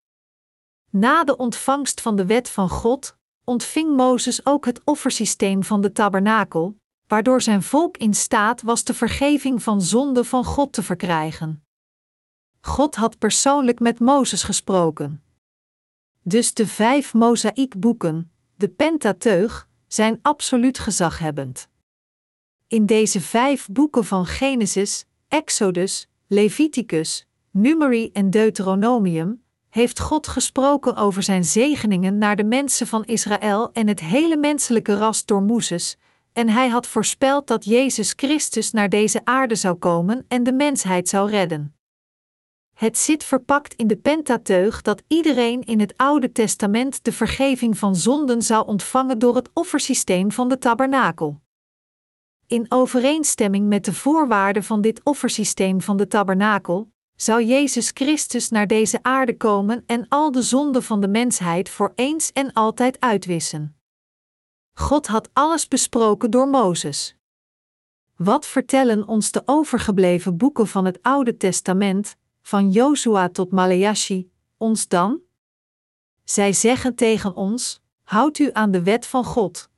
Na 0.89 1.23
de 1.23 1.37
ontvangst 1.37 2.01
van 2.01 2.15
de 2.15 2.25
wet 2.25 2.49
van 2.49 2.69
God 2.69 3.17
ontving 3.43 3.95
Mozes 3.95 4.45
ook 4.45 4.65
het 4.65 4.81
offersysteem 4.83 5.63
van 5.63 5.81
de 5.81 5.91
tabernakel, 5.91 6.75
waardoor 7.07 7.41
zijn 7.41 7.63
volk 7.63 7.97
in 7.97 8.13
staat 8.13 8.61
was 8.61 8.83
de 8.83 8.93
vergeving 8.93 9.63
van 9.63 9.81
zonde 9.81 10.23
van 10.23 10.45
God 10.45 10.73
te 10.73 10.83
verkrijgen. 10.83 11.65
God 12.61 12.95
had 12.95 13.17
persoonlijk 13.17 13.79
met 13.79 13.99
Mozes 13.99 14.43
gesproken. 14.43 15.23
Dus 16.21 16.53
de 16.53 16.67
vijf 16.67 17.13
mozaïekboeken, 17.13 18.31
de 18.55 18.69
Pentateuch, 18.69 19.67
zijn 19.87 20.19
absoluut 20.21 20.79
gezaghebbend. 20.79 21.69
In 22.67 22.85
deze 22.85 23.21
vijf 23.21 23.67
boeken 23.67 24.05
van 24.05 24.25
Genesis, 24.25 25.05
Exodus, 25.27 26.07
Leviticus, 26.33 27.27
Numeri 27.51 28.09
en 28.11 28.29
Deuteronomium 28.29 29.43
heeft 29.69 29.99
God 29.99 30.27
gesproken 30.27 30.95
over 30.95 31.23
zijn 31.23 31.43
zegeningen 31.43 32.17
naar 32.17 32.35
de 32.35 32.43
mensen 32.43 32.87
van 32.87 33.05
Israël 33.05 33.71
en 33.71 33.87
het 33.87 33.99
hele 33.99 34.37
menselijke 34.37 34.97
ras 34.97 35.25
door 35.25 35.41
Mozes, 35.41 35.97
en 36.31 36.49
hij 36.49 36.69
had 36.69 36.87
voorspeld 36.87 37.47
dat 37.47 37.65
Jezus 37.65 38.13
Christus 38.15 38.71
naar 38.71 38.89
deze 38.89 39.21
aarde 39.23 39.55
zou 39.55 39.75
komen 39.75 40.25
en 40.27 40.43
de 40.43 40.53
mensheid 40.53 41.09
zou 41.09 41.29
redden. 41.29 41.75
Het 42.73 42.97
zit 42.97 43.23
verpakt 43.23 43.73
in 43.73 43.87
de 43.87 43.97
Pentateuch 43.97 44.81
dat 44.81 45.03
iedereen 45.07 45.63
in 45.63 45.79
het 45.79 45.93
Oude 45.97 46.31
Testament 46.31 47.03
de 47.03 47.11
vergeving 47.11 47.77
van 47.77 47.95
zonden 47.95 48.41
zou 48.41 48.67
ontvangen 48.67 49.19
door 49.19 49.35
het 49.35 49.49
offersysteem 49.53 50.31
van 50.31 50.49
de 50.49 50.57
tabernakel. 50.57 51.42
In 52.47 52.65
overeenstemming 52.69 53.67
met 53.67 53.85
de 53.85 53.93
voorwaarden 53.93 54.63
van 54.63 54.81
dit 54.81 55.01
offersysteem 55.03 55.81
van 55.81 55.97
de 55.97 56.07
tabernakel, 56.07 56.91
zou 57.15 57.43
Jezus 57.43 57.91
Christus 57.93 58.49
naar 58.49 58.67
deze 58.67 58.99
aarde 59.03 59.37
komen 59.37 59.83
en 59.85 60.05
al 60.09 60.31
de 60.31 60.41
zonden 60.41 60.83
van 60.83 61.01
de 61.01 61.07
mensheid 61.07 61.69
voor 61.69 61.91
eens 61.95 62.31
en 62.31 62.53
altijd 62.53 62.99
uitwissen. 62.99 63.77
God 64.73 65.07
had 65.07 65.29
alles 65.33 65.67
besproken 65.67 66.31
door 66.31 66.47
Mozes. 66.47 67.15
Wat 68.15 68.45
vertellen 68.45 69.07
ons 69.07 69.31
de 69.31 69.41
overgebleven 69.45 70.37
boeken 70.37 70.67
van 70.67 70.85
het 70.85 70.99
Oude 71.01 71.37
Testament, 71.37 72.15
van 72.41 72.71
Jozua 72.71 73.29
tot 73.29 73.51
Maleachi, 73.51 74.31
ons 74.57 74.87
dan? 74.87 75.21
Zij 76.23 76.53
zeggen 76.53 76.95
tegen 76.95 77.35
ons: 77.35 77.81
Houd 78.03 78.39
u 78.39 78.49
aan 78.53 78.71
de 78.71 78.83
wet 78.83 79.05
van 79.05 79.23
God. 79.23 79.69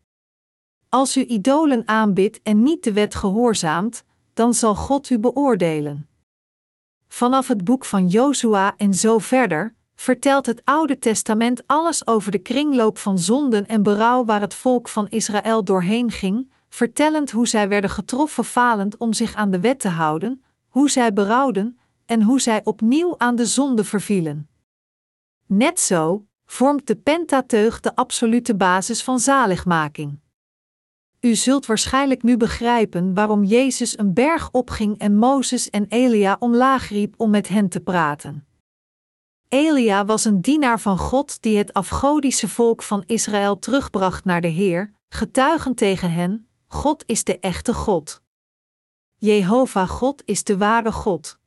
Als 0.95 1.17
u 1.17 1.25
idolen 1.25 1.87
aanbidt 1.87 2.41
en 2.43 2.63
niet 2.63 2.83
de 2.83 2.93
wet 2.93 3.15
gehoorzaamt, 3.15 4.03
dan 4.33 4.53
zal 4.53 4.75
God 4.75 5.09
u 5.09 5.19
beoordelen. 5.19 6.07
Vanaf 7.07 7.47
het 7.47 7.63
boek 7.63 7.85
van 7.85 8.07
Jozua 8.07 8.73
en 8.77 8.93
zo 8.93 9.17
verder 9.17 9.75
vertelt 9.95 10.45
het 10.45 10.61
Oude 10.63 10.99
Testament 10.99 11.67
alles 11.67 12.07
over 12.07 12.31
de 12.31 12.37
kringloop 12.37 12.97
van 12.97 13.19
zonden 13.19 13.67
en 13.67 13.83
berouw 13.83 14.25
waar 14.25 14.41
het 14.41 14.53
volk 14.53 14.87
van 14.87 15.09
Israël 15.09 15.63
doorheen 15.63 16.11
ging, 16.11 16.51
vertellend 16.69 17.31
hoe 17.31 17.47
zij 17.47 17.69
werden 17.69 17.89
getroffen 17.89 18.45
falend 18.45 18.97
om 18.97 19.13
zich 19.13 19.35
aan 19.35 19.51
de 19.51 19.59
wet 19.59 19.79
te 19.79 19.89
houden, 19.89 20.43
hoe 20.67 20.89
zij 20.89 21.13
berouwden 21.13 21.79
en 22.05 22.21
hoe 22.21 22.41
zij 22.41 22.61
opnieuw 22.63 23.15
aan 23.17 23.35
de 23.35 23.45
zonde 23.45 23.83
vervielen. 23.83 24.49
Net 25.45 25.79
zo 25.79 26.25
vormt 26.45 26.87
de 26.87 26.95
Pentateuch 26.95 27.79
de 27.79 27.95
absolute 27.95 28.55
basis 28.55 29.03
van 29.03 29.19
zaligmaking. 29.19 30.23
U 31.25 31.35
zult 31.35 31.65
waarschijnlijk 31.65 32.23
nu 32.23 32.37
begrijpen 32.37 33.13
waarom 33.13 33.43
Jezus 33.43 33.97
een 33.97 34.13
berg 34.13 34.51
opging 34.51 34.97
en 34.97 35.15
Mozes 35.15 35.69
en 35.69 35.85
Elia 35.89 36.35
omlaag 36.39 36.89
riep 36.89 37.13
om 37.17 37.29
met 37.29 37.47
hen 37.47 37.69
te 37.69 37.79
praten. 37.79 38.47
Elia 39.47 40.05
was 40.05 40.25
een 40.25 40.41
dienaar 40.41 40.79
van 40.79 40.97
God 40.97 41.41
die 41.41 41.57
het 41.57 41.73
afgodische 41.73 42.47
volk 42.47 42.83
van 42.83 43.03
Israël 43.05 43.59
terugbracht 43.59 44.25
naar 44.25 44.41
de 44.41 44.47
Heer, 44.47 44.93
getuigend 45.09 45.77
tegen 45.77 46.11
hen: 46.11 46.47
God 46.67 47.03
is 47.05 47.23
de 47.23 47.39
echte 47.39 47.73
God. 47.73 48.21
Jehovah 49.15 49.89
God 49.89 50.23
is 50.25 50.43
de 50.43 50.57
ware 50.57 50.91
God. 50.91 51.39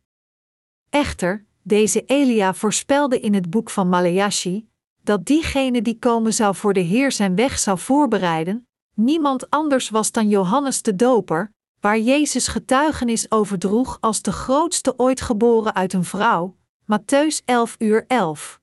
Echter, 0.91 1.47
deze 1.63 2.05
Elia 2.05 2.55
voorspelde 2.55 3.21
in 3.21 3.35
het 3.35 3.51
boek 3.51 3.71
van 3.71 3.89
Maleachi 3.89 4.69
dat 5.03 5.27
diegene 5.27 5.83
die 5.83 5.99
komen 5.99 6.35
zou 6.35 6.55
voor 6.55 6.73
de 6.73 6.81
Heer 6.81 7.13
zijn 7.13 7.35
weg 7.35 7.59
zou 7.59 7.79
voorbereiden, 7.79 8.68
niemand 8.99 9.51
anders 9.51 9.91
was 9.91 10.13
dan 10.13 10.29
Johannes 10.29 10.83
de 10.83 10.97
Doper, 10.97 11.53
waar 11.81 11.99
Jezus 11.99 12.49
getuigenis 12.49 13.31
over 13.31 13.59
droeg 13.59 13.99
als 14.01 14.23
de 14.23 14.33
grootste 14.33 14.95
ooit 14.97 15.21
geboren 15.21 15.75
uit 15.75 15.93
een 15.93 16.05
vrouw, 16.05 16.57
Matthäus 16.83 17.45
11 17.45 17.77
uur 17.79 18.05
11. 18.07 18.61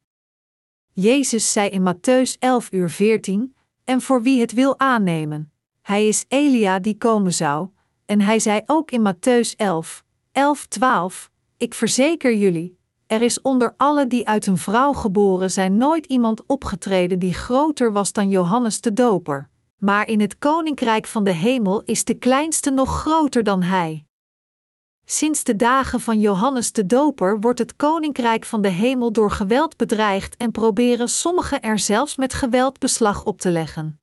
Jezus 0.94 1.52
zei 1.52 1.70
in 1.70 1.94
Matthäus 1.94 2.40
11 2.40 2.72
uur 2.72 2.90
14, 2.90 3.56
en 3.84 4.02
voor 4.02 4.22
wie 4.22 4.42
het 4.42 4.54
wil 4.54 4.80
aannemen, 4.80 5.52
hij 5.82 6.08
is 6.08 6.26
Elia 6.28 6.80
die 6.80 6.98
komen 6.98 7.34
zou, 7.34 7.70
en 8.06 8.22
hij 8.22 8.40
zei 8.40 8.62
ook 8.66 8.92
in 8.92 9.14
Matthäus 9.14 9.56
11, 9.56 10.04
11 10.32 10.66
12, 10.66 11.32
ik 11.58 11.74
verzeker 11.74 12.36
jullie, 12.36 12.78
er 13.08 13.22
is 13.22 13.42
onder 13.42 13.74
alle 13.78 14.08
die 14.08 14.28
uit 14.28 14.46
een 14.46 14.58
vrouw 14.58 14.94
geboren 14.94 15.52
zijn 15.52 15.78
nooit 15.78 16.06
iemand 16.06 16.46
opgetreden 16.46 17.20
die 17.20 17.34
groter 17.34 17.92
was 17.92 18.12
dan 18.12 18.30
Johannes 18.30 18.82
de 18.82 18.94
Doper 18.94 19.50
maar 19.76 20.08
in 20.08 20.20
het 20.20 20.38
koninkrijk 20.38 21.06
van 21.08 21.24
de 21.24 21.34
hemel 21.34 21.82
is 21.84 22.04
de 22.04 22.14
kleinste 22.14 22.72
nog 22.72 23.00
groter 23.00 23.44
dan 23.44 23.62
hij. 23.62 24.06
Sinds 25.06 25.44
de 25.44 25.56
dagen 25.56 26.00
van 26.00 26.20
Johannes 26.20 26.72
de 26.72 26.86
Doper 26.86 27.40
wordt 27.40 27.60
het 27.60 27.76
koninkrijk 27.76 28.46
van 28.46 28.62
de 28.62 28.70
hemel 28.70 29.12
door 29.12 29.32
geweld 29.32 29.78
bedreigd 29.78 30.38
en 30.38 30.52
proberen 30.52 31.10
sommigen 31.10 31.62
er 31.62 31.80
zelfs 31.80 32.16
met 32.16 32.34
geweld 32.34 32.80
beslag 32.80 33.26
op 33.26 33.40
te 33.40 33.52
leggen. 33.52 34.00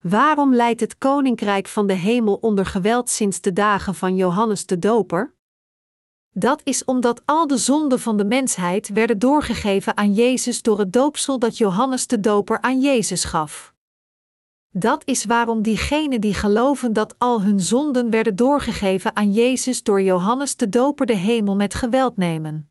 Waarom 0.00 0.54
leidt 0.54 0.80
het 0.80 0.98
koninkrijk 0.98 1.68
van 1.68 1.86
de 1.86 1.92
hemel 1.92 2.34
onder 2.34 2.66
geweld 2.66 3.10
sinds 3.10 3.40
de 3.40 3.52
dagen 3.52 3.94
van 3.94 4.16
Johannes 4.16 4.66
de 4.66 4.78
Doper? 4.78 5.34
Dat 6.30 6.60
is 6.64 6.84
omdat 6.84 7.22
al 7.24 7.46
de 7.46 7.56
zonden 7.56 8.00
van 8.00 8.16
de 8.16 8.24
mensheid 8.24 8.88
werden 8.88 9.18
doorgegeven 9.18 9.96
aan 9.96 10.12
Jezus 10.12 10.62
door 10.62 10.78
het 10.78 10.92
doopsel 10.92 11.38
dat 11.38 11.58
Johannes 11.58 12.06
de 12.06 12.20
Doper 12.20 12.60
aan 12.60 12.80
Jezus 12.80 13.24
gaf. 13.24 13.74
Dat 14.74 15.06
is 15.06 15.24
waarom 15.24 15.62
diegenen 15.62 16.20
die 16.20 16.34
geloven 16.34 16.92
dat 16.92 17.18
al 17.18 17.42
hun 17.42 17.60
zonden 17.60 18.10
werden 18.10 18.36
doorgegeven 18.36 19.16
aan 19.16 19.32
Jezus 19.32 19.82
door 19.82 20.02
Johannes 20.02 20.56
de 20.56 20.68
Doper 20.68 21.06
de 21.06 21.16
hemel 21.16 21.56
met 21.56 21.74
geweld 21.74 22.16
nemen. 22.16 22.70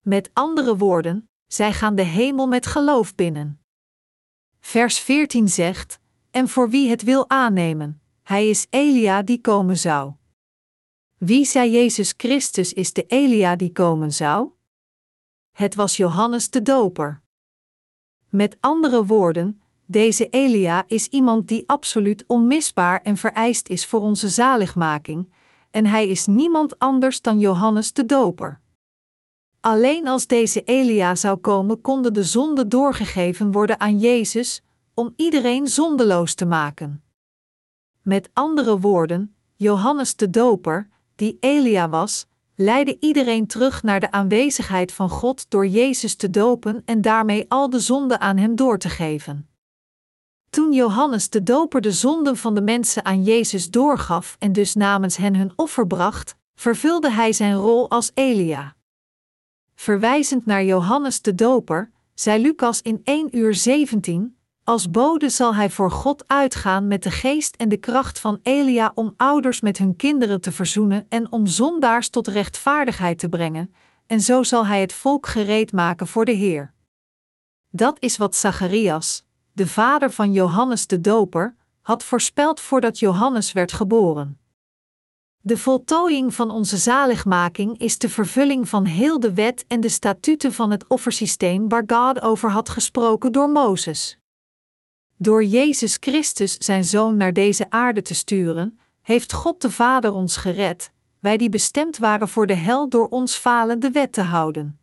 Met 0.00 0.30
andere 0.32 0.76
woorden, 0.76 1.30
zij 1.46 1.72
gaan 1.72 1.94
de 1.94 2.02
hemel 2.02 2.46
met 2.46 2.66
geloof 2.66 3.14
binnen. 3.14 3.60
Vers 4.60 4.98
14 4.98 5.48
zegt: 5.48 6.00
En 6.30 6.48
voor 6.48 6.70
wie 6.70 6.90
het 6.90 7.02
wil 7.02 7.30
aannemen, 7.30 8.00
hij 8.22 8.48
is 8.48 8.66
Elia 8.70 9.22
die 9.22 9.40
komen 9.40 9.78
zou. 9.78 10.12
Wie 11.16 11.44
zei 11.44 11.70
Jezus 11.70 12.14
Christus 12.16 12.72
is 12.72 12.92
de 12.92 13.06
Elia 13.06 13.56
die 13.56 13.72
komen 13.72 14.12
zou? 14.12 14.50
Het 15.52 15.74
was 15.74 15.96
Johannes 15.96 16.50
de 16.50 16.62
Doper. 16.62 17.22
Met 18.28 18.56
andere 18.60 19.04
woorden, 19.04 19.62
deze 19.86 20.28
Elia 20.28 20.84
is 20.86 21.08
iemand 21.08 21.48
die 21.48 21.62
absoluut 21.66 22.24
onmisbaar 22.26 23.00
en 23.02 23.16
vereist 23.16 23.68
is 23.68 23.86
voor 23.86 24.00
onze 24.00 24.28
zaligmaking, 24.28 25.32
en 25.70 25.86
hij 25.86 26.08
is 26.08 26.26
niemand 26.26 26.78
anders 26.78 27.20
dan 27.20 27.38
Johannes 27.38 27.92
de 27.92 28.06
Doper. 28.06 28.60
Alleen 29.60 30.08
als 30.08 30.26
deze 30.26 30.62
Elia 30.62 31.14
zou 31.14 31.36
komen, 31.36 31.80
konden 31.80 32.12
de 32.12 32.24
zonden 32.24 32.68
doorgegeven 32.68 33.52
worden 33.52 33.80
aan 33.80 33.98
Jezus, 33.98 34.62
om 34.94 35.12
iedereen 35.16 35.66
zondeloos 35.66 36.34
te 36.34 36.46
maken. 36.46 37.02
Met 38.02 38.30
andere 38.32 38.80
woorden, 38.80 39.34
Johannes 39.56 40.16
de 40.16 40.30
Doper, 40.30 40.88
die 41.14 41.36
Elia 41.40 41.88
was, 41.88 42.26
leidde 42.54 42.96
iedereen 43.00 43.46
terug 43.46 43.82
naar 43.82 44.00
de 44.00 44.10
aanwezigheid 44.10 44.92
van 44.92 45.08
God 45.08 45.50
door 45.50 45.66
Jezus 45.66 46.14
te 46.14 46.30
dopen 46.30 46.82
en 46.84 47.00
daarmee 47.00 47.44
al 47.48 47.70
de 47.70 47.80
zonden 47.80 48.20
aan 48.20 48.36
hem 48.36 48.56
door 48.56 48.78
te 48.78 48.88
geven. 48.88 49.48
Toen 50.50 50.72
Johannes 50.72 51.30
de 51.30 51.42
Doper 51.42 51.80
de 51.80 51.92
zonden 51.92 52.36
van 52.36 52.54
de 52.54 52.60
mensen 52.60 53.04
aan 53.04 53.22
Jezus 53.22 53.70
doorgaf 53.70 54.36
en 54.38 54.52
dus 54.52 54.74
namens 54.74 55.16
hen 55.16 55.36
hun 55.36 55.52
offer 55.56 55.86
bracht, 55.86 56.36
vervulde 56.54 57.10
hij 57.10 57.32
zijn 57.32 57.54
rol 57.54 57.90
als 57.90 58.10
Elia. 58.14 58.74
Verwijzend 59.74 60.46
naar 60.46 60.64
Johannes 60.64 61.22
de 61.22 61.34
Doper, 61.34 61.90
zei 62.14 62.42
Lucas 62.42 62.82
in 62.82 63.00
1 63.04 63.36
uur 63.36 63.54
17: 63.54 64.36
Als 64.64 64.90
bode 64.90 65.28
zal 65.28 65.54
hij 65.54 65.70
voor 65.70 65.90
God 65.90 66.28
uitgaan 66.28 66.86
met 66.86 67.02
de 67.02 67.10
geest 67.10 67.56
en 67.56 67.68
de 67.68 67.76
kracht 67.76 68.18
van 68.18 68.40
Elia 68.42 68.92
om 68.94 69.14
ouders 69.16 69.60
met 69.60 69.78
hun 69.78 69.96
kinderen 69.96 70.40
te 70.40 70.52
verzoenen 70.52 71.06
en 71.08 71.32
om 71.32 71.46
zondaars 71.46 72.08
tot 72.08 72.28
rechtvaardigheid 72.28 73.18
te 73.18 73.28
brengen, 73.28 73.74
en 74.06 74.20
zo 74.20 74.42
zal 74.42 74.66
hij 74.66 74.80
het 74.80 74.92
volk 74.92 75.26
gereed 75.26 75.72
maken 75.72 76.06
voor 76.06 76.24
de 76.24 76.32
Heer. 76.32 76.72
Dat 77.70 77.96
is 78.00 78.16
wat 78.16 78.36
Zacharias, 78.36 79.25
de 79.56 79.66
vader 79.66 80.10
van 80.10 80.32
Johannes 80.32 80.86
de 80.86 81.00
Doper, 81.00 81.56
had 81.80 82.04
voorspeld 82.04 82.60
voordat 82.60 82.98
Johannes 82.98 83.52
werd 83.52 83.72
geboren. 83.72 84.38
De 85.40 85.58
voltooiing 85.58 86.34
van 86.34 86.50
onze 86.50 86.76
zaligmaking 86.76 87.78
is 87.78 87.98
de 87.98 88.08
vervulling 88.08 88.68
van 88.68 88.84
heel 88.84 89.20
de 89.20 89.34
wet 89.34 89.64
en 89.68 89.80
de 89.80 89.88
statuten 89.88 90.52
van 90.52 90.70
het 90.70 90.86
offersysteem 90.86 91.68
waar 91.68 91.84
God 91.86 92.20
over 92.20 92.50
had 92.50 92.68
gesproken 92.68 93.32
door 93.32 93.50
Mozes. 93.50 94.18
Door 95.16 95.44
Jezus 95.44 95.96
Christus, 96.00 96.56
zijn 96.56 96.84
zoon, 96.84 97.16
naar 97.16 97.32
deze 97.32 97.70
aarde 97.70 98.02
te 98.02 98.14
sturen, 98.14 98.78
heeft 99.02 99.32
God 99.32 99.60
de 99.60 99.70
Vader 99.70 100.12
ons 100.12 100.36
gered, 100.36 100.92
wij 101.20 101.36
die 101.36 101.48
bestemd 101.48 101.98
waren 101.98 102.28
voor 102.28 102.46
de 102.46 102.54
hel 102.54 102.88
door 102.88 103.08
ons 103.08 103.36
falen 103.36 103.80
de 103.80 103.90
wet 103.90 104.12
te 104.12 104.22
houden. 104.22 104.78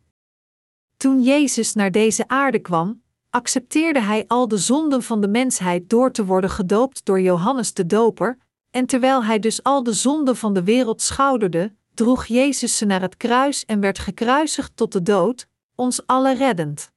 Toen 0.96 1.22
Jezus 1.22 1.74
naar 1.74 1.90
deze 1.90 2.28
aarde 2.28 2.58
kwam, 2.58 3.02
accepteerde 3.34 4.00
hij 4.00 4.24
al 4.26 4.48
de 4.48 4.56
zonden 4.56 5.02
van 5.02 5.20
de 5.20 5.28
mensheid 5.28 5.90
door 5.90 6.10
te 6.10 6.24
worden 6.24 6.50
gedoopt 6.50 7.04
door 7.04 7.20
Johannes 7.20 7.74
de 7.74 7.86
Doper, 7.86 8.38
en 8.70 8.86
terwijl 8.86 9.24
hij 9.24 9.38
dus 9.38 9.62
al 9.62 9.82
de 9.82 9.92
zonden 9.92 10.36
van 10.36 10.54
de 10.54 10.62
wereld 10.62 11.02
schouderde, 11.02 11.74
droeg 11.94 12.24
Jezus 12.24 12.76
ze 12.76 12.84
naar 12.84 13.00
het 13.00 13.16
kruis 13.16 13.64
en 13.64 13.80
werd 13.80 13.98
gekruisigd 13.98 14.76
tot 14.76 14.92
de 14.92 15.02
dood, 15.02 15.48
ons 15.74 16.06
alle 16.06 16.34
reddend. 16.34 16.92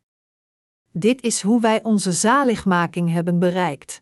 Dit 0.91 1.22
is 1.22 1.41
hoe 1.41 1.62
wij 1.62 1.84
onze 1.84 2.12
zaligmaking 2.12 3.12
hebben 3.12 3.39
bereikt. 3.39 4.01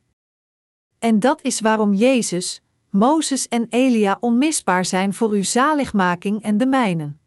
En 0.99 1.19
dat 1.19 1.41
is 1.41 1.59
waarom 1.59 1.93
Jezus, 1.93 2.61
Mozes 2.89 3.47
en 3.47 3.65
Elia 3.69 4.17
onmisbaar 4.19 4.85
zijn 4.85 5.13
voor 5.13 5.29
uw 5.29 5.43
zaligmaking 5.43 6.41
en 6.41 6.57
de 6.57 6.65
mijnen. 6.65 7.19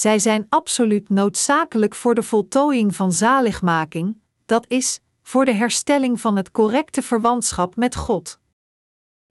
Zij 0.00 0.18
zijn 0.18 0.46
absoluut 0.48 1.08
noodzakelijk 1.08 1.94
voor 1.94 2.14
de 2.14 2.22
voltooiing 2.22 2.96
van 2.96 3.12
zaligmaking, 3.12 4.20
dat 4.46 4.64
is, 4.68 5.00
voor 5.22 5.44
de 5.44 5.52
herstelling 5.52 6.20
van 6.20 6.36
het 6.36 6.50
correcte 6.50 7.02
verwantschap 7.02 7.76
met 7.76 7.96
God. 7.96 8.40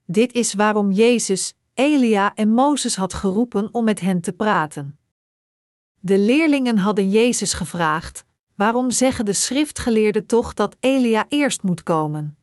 Dit 0.05 0.33
is 0.33 0.53
waarom 0.53 0.91
Jezus, 0.91 1.53
Elia 1.73 2.35
en 2.35 2.49
Mozes 2.49 2.95
had 2.95 3.13
geroepen 3.13 3.69
om 3.71 3.83
met 3.83 3.99
hen 3.99 4.21
te 4.21 4.31
praten. 4.31 4.99
De 5.99 6.17
leerlingen 6.17 6.77
hadden 6.77 7.09
Jezus 7.09 7.53
gevraagd: 7.53 8.25
Waarom 8.55 8.91
zeggen 8.91 9.25
de 9.25 9.33
schriftgeleerden 9.33 10.25
toch 10.25 10.53
dat 10.53 10.75
Elia 10.79 11.25
eerst 11.29 11.63
moet 11.63 11.83
komen? 11.83 12.37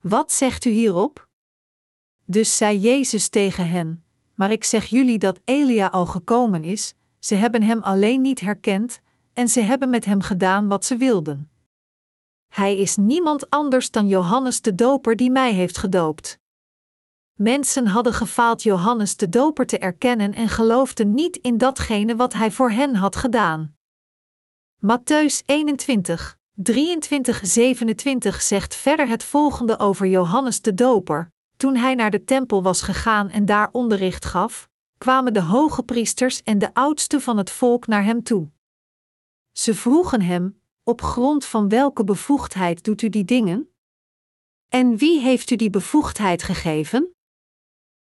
Wat 0.00 0.32
zegt 0.32 0.64
u 0.64 0.70
hierop? 0.70 1.28
Dus 2.24 2.56
zei 2.56 2.78
Jezus 2.78 3.28
tegen 3.28 3.68
hen: 3.68 4.04
Maar 4.34 4.50
ik 4.50 4.64
zeg 4.64 4.86
jullie 4.86 5.18
dat 5.18 5.40
Elia 5.44 5.86
al 5.86 6.06
gekomen 6.06 6.64
is, 6.64 6.94
ze 7.24 7.34
hebben 7.34 7.62
hem 7.62 7.82
alleen 7.82 8.20
niet 8.20 8.40
herkend, 8.40 9.00
en 9.32 9.48
ze 9.48 9.60
hebben 9.60 9.90
met 9.90 10.04
hem 10.04 10.20
gedaan 10.20 10.68
wat 10.68 10.84
ze 10.84 10.96
wilden. 10.96 11.50
Hij 12.48 12.76
is 12.76 12.96
niemand 12.96 13.50
anders 13.50 13.90
dan 13.90 14.08
Johannes 14.08 14.60
de 14.60 14.74
Doper 14.74 15.16
die 15.16 15.30
mij 15.30 15.52
heeft 15.52 15.78
gedoopt. 15.78 16.38
Mensen 17.32 17.86
hadden 17.86 18.12
gefaald 18.12 18.62
Johannes 18.62 19.16
de 19.16 19.28
Doper 19.28 19.66
te 19.66 19.78
erkennen 19.78 20.34
en 20.34 20.48
geloofden 20.48 21.14
niet 21.14 21.36
in 21.36 21.58
datgene 21.58 22.16
wat 22.16 22.32
hij 22.32 22.50
voor 22.50 22.70
hen 22.70 22.94
had 22.94 23.16
gedaan. 23.16 23.76
Matthäus 24.76 25.44
21, 25.46 26.38
23, 26.54 27.40
27 27.42 28.42
zegt 28.42 28.74
verder 28.74 29.08
het 29.08 29.24
volgende 29.24 29.78
over 29.78 30.06
Johannes 30.06 30.60
de 30.60 30.74
Doper. 30.74 31.32
Toen 31.56 31.76
hij 31.76 31.94
naar 31.94 32.10
de 32.10 32.24
tempel 32.24 32.62
was 32.62 32.82
gegaan 32.82 33.30
en 33.30 33.44
daar 33.44 33.68
onderricht 33.72 34.24
gaf, 34.24 34.70
kwamen 35.02 35.32
de 35.32 35.42
hoge 35.42 35.82
priesters 35.82 36.42
en 36.42 36.58
de 36.58 36.74
oudsten 36.74 37.20
van 37.20 37.36
het 37.36 37.50
volk 37.50 37.86
naar 37.86 38.04
hem 38.04 38.22
toe. 38.22 38.48
Ze 39.52 39.74
vroegen 39.74 40.20
hem: 40.20 40.60
Op 40.82 41.02
grond 41.02 41.44
van 41.44 41.68
welke 41.68 42.04
bevoegdheid 42.04 42.84
doet 42.84 43.02
u 43.02 43.08
die 43.08 43.24
dingen? 43.24 43.68
En 44.68 44.96
wie 44.96 45.20
heeft 45.20 45.50
u 45.50 45.56
die 45.56 45.70
bevoegdheid 45.70 46.42
gegeven? 46.42 47.14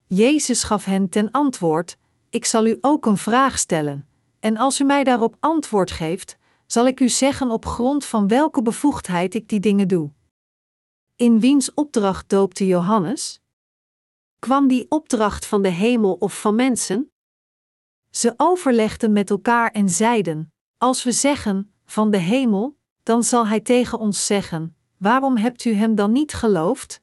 Jezus 0.07 0.63
gaf 0.63 0.85
hen 0.85 1.09
ten 1.09 1.31
antwoord: 1.31 1.97
Ik 2.31 2.45
zal 2.45 2.67
u 2.67 2.79
ook 2.81 3.07
een 3.07 3.17
vraag 3.17 3.59
stellen, 3.59 4.09
en 4.41 4.57
als 4.57 4.81
u 4.81 4.85
mij 4.85 5.05
daarop 5.05 5.37
antwoord 5.41 5.91
geeft, 5.91 6.39
zal 6.67 6.87
ik 6.87 7.01
u 7.01 7.09
zeggen 7.09 7.51
op 7.51 7.67
grond 7.67 8.05
van 8.05 8.29
welke 8.29 8.63
bevoegdheid 8.63 9.35
ik 9.35 9.49
die 9.49 9.61
dingen 9.61 9.89
doe. 9.89 10.11
In 11.17 11.41
wiens 11.41 11.75
opdracht 11.75 12.29
doopte 12.29 12.67
Johannes? 12.67 13.41
Kwam 14.39 14.69
die 14.69 14.87
opdracht 14.91 15.47
van 15.47 15.63
de 15.63 15.69
hemel 15.69 16.15
of 16.15 16.41
van 16.41 16.55
mensen? 16.55 17.11
Ze 18.11 18.35
overlegden 18.37 19.13
met 19.13 19.31
elkaar 19.31 19.71
en 19.71 19.89
zeiden: 19.89 20.53
Als 20.77 21.05
we 21.05 21.13
zeggen 21.13 21.75
van 21.85 22.11
de 22.11 22.19
hemel, 22.19 22.79
dan 23.03 23.25
zal 23.25 23.47
hij 23.47 23.61
tegen 23.61 23.99
ons 23.99 24.27
zeggen: 24.27 24.77
Waarom 24.97 25.37
hebt 25.37 25.65
u 25.65 25.73
hem 25.73 25.95
dan 25.95 26.13
niet 26.13 26.35
geloofd? 26.35 27.01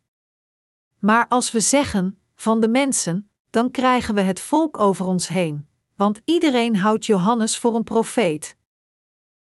Maar 0.99 1.27
als 1.27 1.51
we 1.51 1.59
zeggen 1.59 2.19
van 2.35 2.59
de 2.59 2.67
mensen, 2.67 3.29
dan 3.49 3.71
krijgen 3.71 4.15
we 4.15 4.21
het 4.21 4.39
volk 4.39 4.79
over 4.79 5.05
ons 5.05 5.27
heen, 5.27 5.67
want 5.95 6.21
iedereen 6.25 6.75
houdt 6.75 7.05
Johannes 7.05 7.57
voor 7.57 7.75
een 7.75 7.83
profeet. 7.83 8.57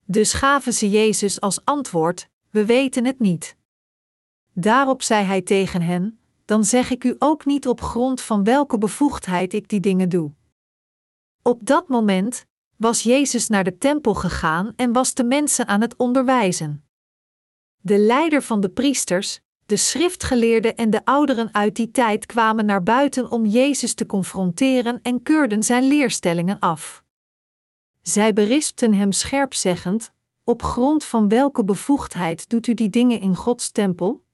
Dus 0.04 0.32
gaven 0.32 0.72
ze 0.72 0.90
Jezus 0.90 1.40
als 1.40 1.64
antwoord: 1.64 2.28
We 2.50 2.64
weten 2.64 3.04
het 3.04 3.18
niet. 3.18 3.56
Daarop 4.52 5.02
zei 5.02 5.24
hij 5.24 5.42
tegen 5.42 5.82
hen: 5.82 6.17
Dan 6.48 6.64
zeg 6.64 6.90
ik 6.90 7.04
u 7.04 7.16
ook 7.18 7.44
niet 7.44 7.68
op 7.68 7.80
grond 7.80 8.20
van 8.20 8.44
welke 8.44 8.78
bevoegdheid 8.78 9.52
ik 9.52 9.68
die 9.68 9.80
dingen 9.80 10.08
doe. 10.08 10.32
Op 11.42 11.66
dat 11.66 11.88
moment 11.88 12.46
was 12.76 13.02
Jezus 13.02 13.48
naar 13.48 13.64
de 13.64 13.78
tempel 13.78 14.14
gegaan 14.14 14.72
en 14.76 14.92
was 14.92 15.14
de 15.14 15.24
mensen 15.24 15.66
aan 15.66 15.80
het 15.80 15.96
onderwijzen. 15.96 16.84
De 17.80 17.98
leider 17.98 18.42
van 18.42 18.60
de 18.60 18.68
priesters, 18.68 19.40
de 19.66 19.76
schriftgeleerden 19.76 20.76
en 20.76 20.90
de 20.90 21.04
ouderen 21.04 21.54
uit 21.54 21.76
die 21.76 21.90
tijd 21.90 22.26
kwamen 22.26 22.66
naar 22.66 22.82
buiten 22.82 23.30
om 23.30 23.46
Jezus 23.46 23.94
te 23.94 24.06
confronteren 24.06 25.02
en 25.02 25.22
keurden 25.22 25.62
zijn 25.62 25.84
leerstellingen 25.84 26.58
af. 26.58 27.04
Zij 28.02 28.32
berispten 28.32 28.94
hem 28.94 29.12
scherp 29.12 29.54
zeggend: 29.54 30.12
Op 30.44 30.62
grond 30.62 31.04
van 31.04 31.28
welke 31.28 31.64
bevoegdheid 31.64 32.48
doet 32.48 32.66
u 32.66 32.74
die 32.74 32.90
dingen 32.90 33.20
in 33.20 33.36
Gods 33.36 33.70
tempel? 33.70 34.26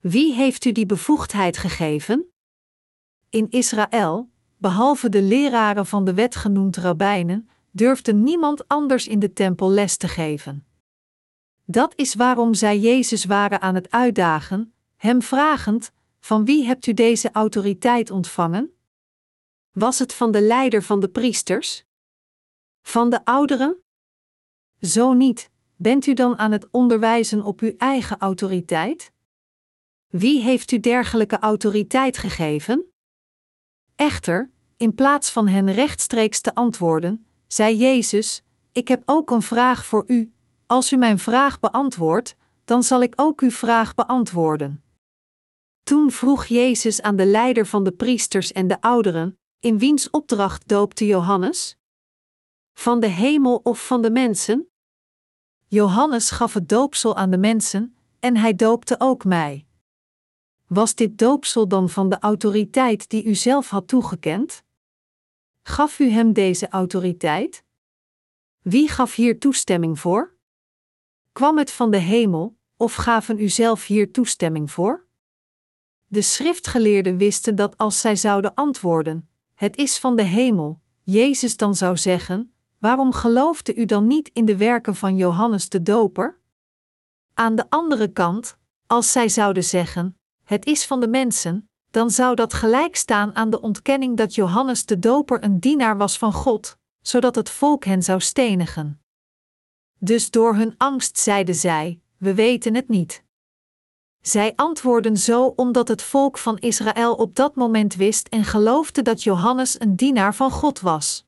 Wie 0.00 0.34
heeft 0.34 0.64
u 0.64 0.72
die 0.72 0.86
bevoegdheid 0.86 1.56
gegeven? 1.56 2.32
In 3.30 3.50
Israël, 3.50 4.30
behalve 4.56 5.08
de 5.08 5.22
leraren 5.22 5.86
van 5.86 6.04
de 6.04 6.14
wet 6.14 6.36
genoemd 6.36 6.76
rabbijnen, 6.76 7.48
durfde 7.70 8.12
niemand 8.12 8.68
anders 8.68 9.08
in 9.08 9.18
de 9.18 9.32
tempel 9.32 9.70
les 9.70 9.96
te 9.96 10.08
geven. 10.08 10.66
Dat 11.64 11.92
is 11.96 12.14
waarom 12.14 12.54
zij 12.54 12.78
Jezus 12.78 13.24
waren 13.24 13.60
aan 13.60 13.74
het 13.74 13.90
uitdagen, 13.90 14.74
hem 14.96 15.22
vragend: 15.22 15.92
Van 16.20 16.44
wie 16.44 16.64
hebt 16.64 16.86
u 16.86 16.94
deze 16.94 17.30
autoriteit 17.32 18.10
ontvangen? 18.10 18.72
Was 19.72 19.98
het 19.98 20.14
van 20.14 20.30
de 20.30 20.40
leider 20.40 20.82
van 20.82 21.00
de 21.00 21.08
priesters? 21.08 21.84
Van 22.82 23.10
de 23.10 23.24
ouderen? 23.24 23.76
Zo 24.80 25.12
niet, 25.12 25.50
bent 25.76 26.06
u 26.06 26.14
dan 26.14 26.38
aan 26.38 26.52
het 26.52 26.68
onderwijzen 26.70 27.42
op 27.42 27.60
uw 27.60 27.74
eigen 27.76 28.18
autoriteit? 28.18 29.12
Wie 30.08 30.42
heeft 30.42 30.72
u 30.72 30.80
dergelijke 30.80 31.38
autoriteit 31.38 32.18
gegeven? 32.18 32.92
Echter, 33.96 34.50
in 34.76 34.94
plaats 34.94 35.30
van 35.30 35.48
hen 35.48 35.72
rechtstreeks 35.72 36.40
te 36.40 36.54
antwoorden, 36.54 37.26
zei 37.46 37.76
Jezus: 37.76 38.42
Ik 38.72 38.88
heb 38.88 39.02
ook 39.04 39.30
een 39.30 39.42
vraag 39.42 39.86
voor 39.86 40.04
u. 40.06 40.32
Als 40.66 40.92
u 40.92 40.96
mijn 40.96 41.18
vraag 41.18 41.60
beantwoordt, 41.60 42.36
dan 42.64 42.82
zal 42.82 43.02
ik 43.02 43.12
ook 43.16 43.40
uw 43.40 43.50
vraag 43.50 43.94
beantwoorden. 43.94 44.82
Toen 45.82 46.10
vroeg 46.10 46.44
Jezus 46.44 47.02
aan 47.02 47.16
de 47.16 47.26
leider 47.26 47.66
van 47.66 47.84
de 47.84 47.92
priesters 47.92 48.52
en 48.52 48.66
de 48.66 48.80
ouderen: 48.80 49.38
In 49.60 49.78
wiens 49.78 50.10
opdracht 50.10 50.68
doopte 50.68 51.06
Johannes? 51.06 51.76
Van 52.72 53.00
de 53.00 53.06
hemel 53.06 53.60
of 53.62 53.86
van 53.86 54.02
de 54.02 54.10
mensen? 54.10 54.68
Johannes 55.66 56.30
gaf 56.30 56.54
het 56.54 56.68
doopsel 56.68 57.16
aan 57.16 57.30
de 57.30 57.38
mensen, 57.38 57.96
en 58.20 58.36
hij 58.36 58.54
doopte 58.54 58.94
ook 58.98 59.24
mij. 59.24 59.67
Was 60.68 60.94
dit 60.94 61.18
doopsel 61.18 61.68
dan 61.68 61.88
van 61.88 62.08
de 62.08 62.18
autoriteit 62.18 63.08
die 63.08 63.24
u 63.24 63.34
zelf 63.34 63.68
had 63.68 63.88
toegekend? 63.88 64.64
Gaf 65.62 65.98
u 65.98 66.10
hem 66.10 66.32
deze 66.32 66.68
autoriteit? 66.68 67.64
Wie 68.62 68.88
gaf 68.88 69.14
hier 69.14 69.38
toestemming 69.38 70.00
voor? 70.00 70.36
Kwam 71.32 71.58
het 71.58 71.70
van 71.70 71.90
de 71.90 71.96
hemel, 71.96 72.56
of 72.76 72.94
gaven 72.94 73.38
u 73.38 73.48
zelf 73.48 73.86
hier 73.86 74.12
toestemming 74.12 74.70
voor? 74.70 75.06
De 76.06 76.22
schriftgeleerden 76.22 77.16
wisten 77.16 77.56
dat 77.56 77.76
als 77.76 78.00
zij 78.00 78.16
zouden 78.16 78.54
antwoorden: 78.54 79.28
Het 79.54 79.76
is 79.76 79.98
van 79.98 80.16
de 80.16 80.22
hemel, 80.22 80.80
Jezus 81.02 81.56
dan 81.56 81.74
zou 81.74 81.96
zeggen: 81.96 82.54
Waarom 82.78 83.12
geloofde 83.12 83.74
u 83.74 83.84
dan 83.84 84.06
niet 84.06 84.30
in 84.32 84.44
de 84.44 84.56
werken 84.56 84.94
van 84.94 85.16
Johannes 85.16 85.68
de 85.68 85.82
Doper? 85.82 86.40
Aan 87.34 87.54
de 87.54 87.70
andere 87.70 88.12
kant, 88.12 88.58
als 88.86 89.12
zij 89.12 89.28
zouden 89.28 89.64
zeggen: 89.64 90.17
Het 90.48 90.66
is 90.66 90.86
van 90.86 91.00
de 91.00 91.08
mensen, 91.08 91.70
dan 91.90 92.10
zou 92.10 92.34
dat 92.34 92.54
gelijk 92.54 92.96
staan 92.96 93.34
aan 93.34 93.50
de 93.50 93.60
ontkenning 93.60 94.16
dat 94.16 94.34
Johannes 94.34 94.86
de 94.86 94.98
Doper 94.98 95.44
een 95.44 95.60
dienaar 95.60 95.96
was 95.96 96.18
van 96.18 96.32
God, 96.32 96.78
zodat 97.00 97.34
het 97.34 97.50
volk 97.50 97.84
hen 97.84 98.02
zou 98.02 98.20
stenigen. 98.20 99.02
Dus 99.98 100.30
door 100.30 100.54
hun 100.54 100.74
angst 100.76 101.18
zeiden 101.18 101.54
zij: 101.54 102.00
We 102.16 102.34
weten 102.34 102.74
het 102.74 102.88
niet. 102.88 103.24
Zij 104.20 104.52
antwoorden 104.56 105.16
zo 105.16 105.46
omdat 105.46 105.88
het 105.88 106.02
volk 106.02 106.38
van 106.38 106.58
Israël 106.58 107.14
op 107.14 107.34
dat 107.34 107.54
moment 107.54 107.94
wist 107.94 108.28
en 108.28 108.44
geloofde 108.44 109.02
dat 109.02 109.22
Johannes 109.22 109.80
een 109.80 109.96
dienaar 109.96 110.34
van 110.34 110.50
God 110.50 110.80
was. 110.80 111.26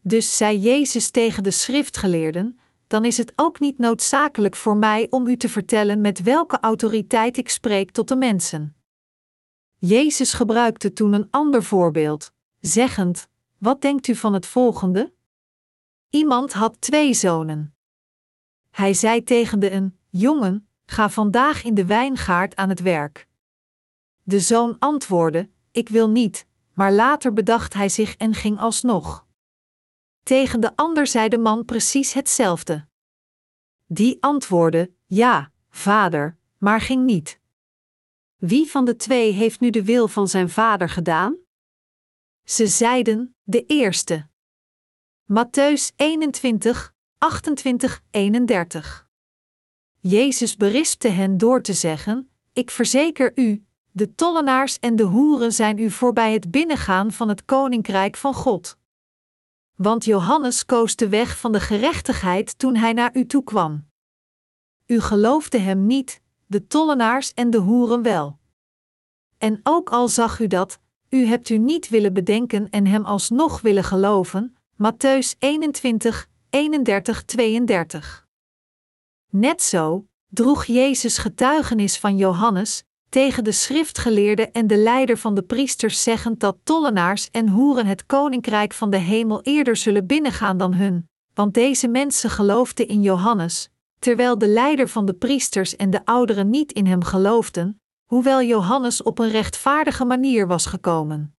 Dus 0.00 0.36
zei 0.36 0.58
Jezus 0.58 1.10
tegen 1.10 1.42
de 1.42 1.50
schriftgeleerden: 1.50 2.58
Dan 2.88 3.04
is 3.04 3.16
het 3.16 3.32
ook 3.36 3.60
niet 3.60 3.78
noodzakelijk 3.78 4.56
voor 4.56 4.76
mij 4.76 5.06
om 5.10 5.26
u 5.26 5.36
te 5.36 5.48
vertellen 5.48 6.00
met 6.00 6.22
welke 6.22 6.60
autoriteit 6.60 7.36
ik 7.36 7.48
spreek 7.48 7.90
tot 7.90 8.08
de 8.08 8.16
mensen. 8.16 8.76
Jezus 9.76 10.32
gebruikte 10.32 10.92
toen 10.92 11.12
een 11.12 11.28
ander 11.30 11.62
voorbeeld, 11.62 12.32
zeggend: 12.60 13.28
Wat 13.58 13.80
denkt 13.80 14.08
u 14.08 14.14
van 14.14 14.32
het 14.32 14.46
volgende? 14.46 15.12
Iemand 16.10 16.52
had 16.52 16.80
twee 16.80 17.14
zonen. 17.14 17.74
Hij 18.70 18.94
zei 18.94 19.22
tegen 19.22 19.60
de 19.60 19.70
een: 19.70 19.98
Jongen, 20.08 20.68
ga 20.86 21.10
vandaag 21.10 21.64
in 21.64 21.74
de 21.74 21.84
wijngaard 21.84 22.56
aan 22.56 22.68
het 22.68 22.80
werk. 22.80 23.28
De 24.22 24.40
zoon 24.40 24.76
antwoordde: 24.78 25.50
Ik 25.70 25.88
wil 25.88 26.08
niet, 26.08 26.46
maar 26.74 26.92
later 26.92 27.32
bedacht 27.32 27.74
hij 27.74 27.88
zich 27.88 28.16
en 28.16 28.34
ging 28.34 28.58
alsnog. 28.58 29.26
Tegen 30.28 30.60
de 30.60 30.76
ander 30.76 31.06
zei 31.06 31.28
de 31.28 31.38
man 31.38 31.64
precies 31.64 32.12
hetzelfde. 32.12 32.86
Die 33.86 34.16
antwoordde: 34.20 34.92
Ja, 35.06 35.52
vader, 35.70 36.36
maar 36.58 36.80
ging 36.80 37.04
niet. 37.04 37.40
Wie 38.36 38.70
van 38.70 38.84
de 38.84 38.96
twee 38.96 39.32
heeft 39.32 39.60
nu 39.60 39.70
de 39.70 39.84
wil 39.84 40.08
van 40.08 40.28
zijn 40.28 40.50
vader 40.50 40.88
gedaan? 40.88 41.36
Ze 42.44 42.66
zeiden: 42.66 43.36
De 43.42 43.64
eerste. 43.66 44.26
Matthäus 45.32 45.94
21, 45.96 46.94
28, 47.18 48.02
31. 48.10 49.08
Jezus 50.00 50.56
berispte 50.56 51.08
hen 51.08 51.38
door 51.38 51.62
te 51.62 51.72
zeggen: 51.72 52.30
Ik 52.52 52.70
verzeker 52.70 53.32
u, 53.34 53.66
de 53.90 54.14
tollenaars 54.14 54.78
en 54.78 54.96
de 54.96 55.04
hoeren 55.04 55.52
zijn 55.52 55.78
u 55.78 55.90
voorbij 55.90 56.32
het 56.32 56.50
binnengaan 56.50 57.12
van 57.12 57.28
het 57.28 57.44
koninkrijk 57.44 58.16
van 58.16 58.34
God. 58.34 58.78
Want 59.78 60.04
Johannes 60.04 60.64
koos 60.64 60.96
de 60.96 61.08
weg 61.08 61.38
van 61.38 61.52
de 61.52 61.60
gerechtigheid 61.60 62.58
toen 62.58 62.76
hij 62.76 62.92
naar 62.92 63.16
u 63.16 63.26
toe 63.26 63.44
kwam. 63.44 63.88
U 64.86 65.00
geloofde 65.00 65.58
hem 65.58 65.86
niet, 65.86 66.20
de 66.46 66.66
tollenaars 66.66 67.34
en 67.34 67.50
de 67.50 67.58
hoeren 67.58 68.02
wel. 68.02 68.38
En 69.38 69.60
ook 69.62 69.90
al 69.90 70.08
zag 70.08 70.40
u 70.40 70.46
dat, 70.46 70.78
u 71.08 71.26
hebt 71.26 71.48
u 71.48 71.58
niet 71.58 71.88
willen 71.88 72.12
bedenken 72.12 72.70
en 72.70 72.86
hem 72.86 73.04
alsnog 73.04 73.60
willen 73.60 73.84
geloven. 73.84 74.56
Matthäus 74.72 75.38
21, 75.38 76.28
31, 76.50 77.24
32. 77.24 78.26
Net 79.30 79.62
zo 79.62 80.06
droeg 80.28 80.64
Jezus 80.64 81.18
getuigenis 81.18 81.98
van 81.98 82.16
Johannes 82.16 82.84
tegen 83.08 83.44
de 83.44 83.52
schriftgeleerde 83.52 84.50
en 84.50 84.66
de 84.66 84.76
leider 84.76 85.18
van 85.18 85.34
de 85.34 85.42
priesters 85.42 86.02
zeggend 86.02 86.40
dat 86.40 86.56
tollenaars 86.62 87.30
en 87.30 87.48
hoeren 87.48 87.86
het 87.86 88.06
koninkrijk 88.06 88.72
van 88.72 88.90
de 88.90 88.96
hemel 88.96 89.42
eerder 89.42 89.76
zullen 89.76 90.06
binnengaan 90.06 90.58
dan 90.58 90.74
hun, 90.74 91.08
want 91.34 91.54
deze 91.54 91.88
mensen 91.88 92.30
geloofden 92.30 92.88
in 92.88 93.02
Johannes, 93.02 93.70
terwijl 93.98 94.38
de 94.38 94.48
leider 94.48 94.88
van 94.88 95.06
de 95.06 95.14
priesters 95.14 95.76
en 95.76 95.90
de 95.90 96.04
ouderen 96.04 96.50
niet 96.50 96.72
in 96.72 96.86
hem 96.86 97.04
geloofden, 97.04 97.80
hoewel 98.04 98.42
Johannes 98.42 99.02
op 99.02 99.18
een 99.18 99.30
rechtvaardige 99.30 100.04
manier 100.04 100.46
was 100.46 100.66
gekomen. 100.66 101.36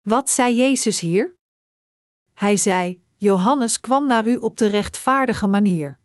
Wat 0.00 0.30
zei 0.30 0.56
Jezus 0.56 1.00
hier? 1.00 1.36
Hij 2.34 2.56
zei: 2.56 3.02
Johannes 3.16 3.80
kwam 3.80 4.06
naar 4.06 4.26
u 4.26 4.36
op 4.36 4.56
de 4.56 4.66
rechtvaardige 4.66 5.46
manier. 5.46 6.00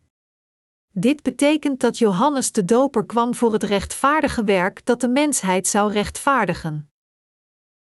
Dit 1.00 1.22
betekent 1.22 1.80
dat 1.80 1.98
Johannes 1.98 2.52
de 2.52 2.64
Doper 2.64 3.06
kwam 3.06 3.34
voor 3.34 3.52
het 3.52 3.62
rechtvaardige 3.62 4.44
werk 4.44 4.84
dat 4.84 5.00
de 5.00 5.08
mensheid 5.08 5.66
zou 5.66 5.92
rechtvaardigen. 5.92 6.90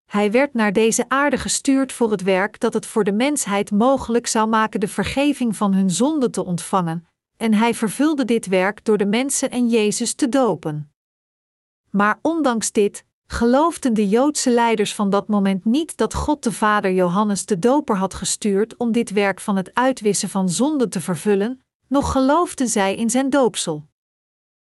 Hij 0.06 0.32
werd 0.32 0.53
naar 0.53 0.73
deze 0.73 1.06
aarde 1.08 1.38
gestuurd 1.38 1.91
voor 1.91 2.12
het 2.12 2.23
werk 2.23 2.60
dat 2.60 2.73
het 2.73 2.86
voor 2.86 3.03
de 3.03 3.12
mensheid 3.12 3.71
mogelijk 3.71 4.27
zou 4.27 4.47
maken 4.47 4.80
de 4.80 4.88
vergeving 4.88 5.56
van 5.56 5.73
hun 5.73 5.89
zonden 5.89 6.32
te 6.32 6.45
ontvangen, 6.45 7.08
en 7.38 7.53
hij 7.53 7.73
vervulde 7.73 8.25
dit 8.25 8.47
werk 8.47 8.86
door 8.86 8.97
de 8.97 9.06
mensen 9.06 9.51
en 9.51 9.69
Jezus 9.69 10.13
te 10.13 10.30
dopen. 10.30 10.91
Maar 11.89 12.19
ondanks 12.21 12.71
dit, 12.71 13.06
geloofden 13.27 13.93
de 13.93 14.10
Joodse 14.10 14.51
leiders 14.51 14.95
van 14.95 15.10
dat 15.10 15.27
moment 15.27 15.65
niet 15.65 15.97
dat 15.97 16.13
God 16.13 16.43
de 16.43 16.51
Vader 16.51 16.91
Johannes 16.91 17.45
de 17.45 17.60
Doper 17.60 17.97
had 17.97 18.13
gestuurd 18.13 18.77
om 18.77 18.91
dit 18.91 19.12
werk 19.12 19.39
van 19.39 19.56
het 19.56 19.73
uitwissen 19.73 20.30
van 20.30 20.49
zonden 20.49 20.89
te 20.89 21.01
vervullen, 21.01 21.62
nog 21.88 22.12
geloofden 22.12 22.67
zij 22.67 22.95
in 22.95 23.10
zijn 23.10 23.30
doopsel. 23.30 23.88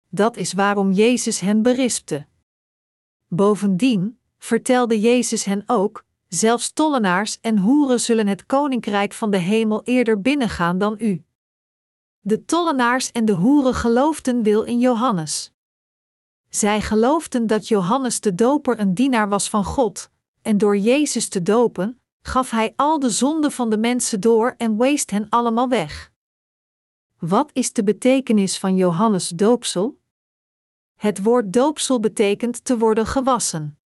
Dat 0.10 0.38
is 0.38 0.54
waarom 0.54 0.92
Jezus 0.92 1.40
hen 1.40 1.62
berispte. 1.62 2.26
Bovendien 3.28 4.20
vertelde 4.38 5.00
Jezus 5.00 5.44
hen 5.44 5.64
ook: 5.66 6.06
zelfs 6.28 6.72
tollenaars 6.72 7.40
en 7.42 7.58
hoeren 7.58 8.00
zullen 8.00 8.28
het 8.28 8.46
koninkrijk 8.46 9.14
van 9.14 9.32
de 9.32 9.38
hemel 9.38 9.84
eerder 9.84 10.22
binnengaan 10.22 10.78
dan 10.78 10.96
u. 11.00 11.24
De 12.20 12.46
tollenaars 12.46 13.12
en 13.12 13.26
de 13.26 13.34
hoeren 13.34 13.74
geloofden 13.74 14.44
wil 14.44 14.62
in 14.62 14.80
Johannes. 14.80 15.52
Zij 16.50 16.82
geloofden 16.82 17.48
dat 17.48 17.68
Johannes 17.68 18.20
de 18.20 18.36
Doper 18.36 18.80
een 18.80 18.94
dienaar 18.94 19.30
was 19.30 19.50
van 19.50 19.64
God, 19.64 20.10
en 20.42 20.58
door 20.58 20.78
Jezus 20.78 21.30
te 21.30 21.42
dopen, 21.42 22.02
gaf 22.22 22.50
hij 22.50 22.74
al 22.76 23.00
de 23.00 23.10
zonden 23.10 23.52
van 23.52 23.70
de 23.70 23.78
mensen 23.78 24.20
door 24.20 24.54
en 24.58 24.78
weest 24.78 25.12
hen 25.12 25.30
allemaal 25.30 25.70
weg. 25.70 26.11
Wat 27.22 27.50
is 27.54 27.74
de 27.74 27.84
betekenis 27.84 28.58
van 28.58 28.76
Johannes 28.76 29.28
doopsel? 29.28 30.00
Het 30.96 31.24
woord 31.24 31.54
doopsel 31.54 32.00
betekent 32.00 32.66
te 32.66 32.78
worden 32.78 33.06
gewassen. 33.06 33.80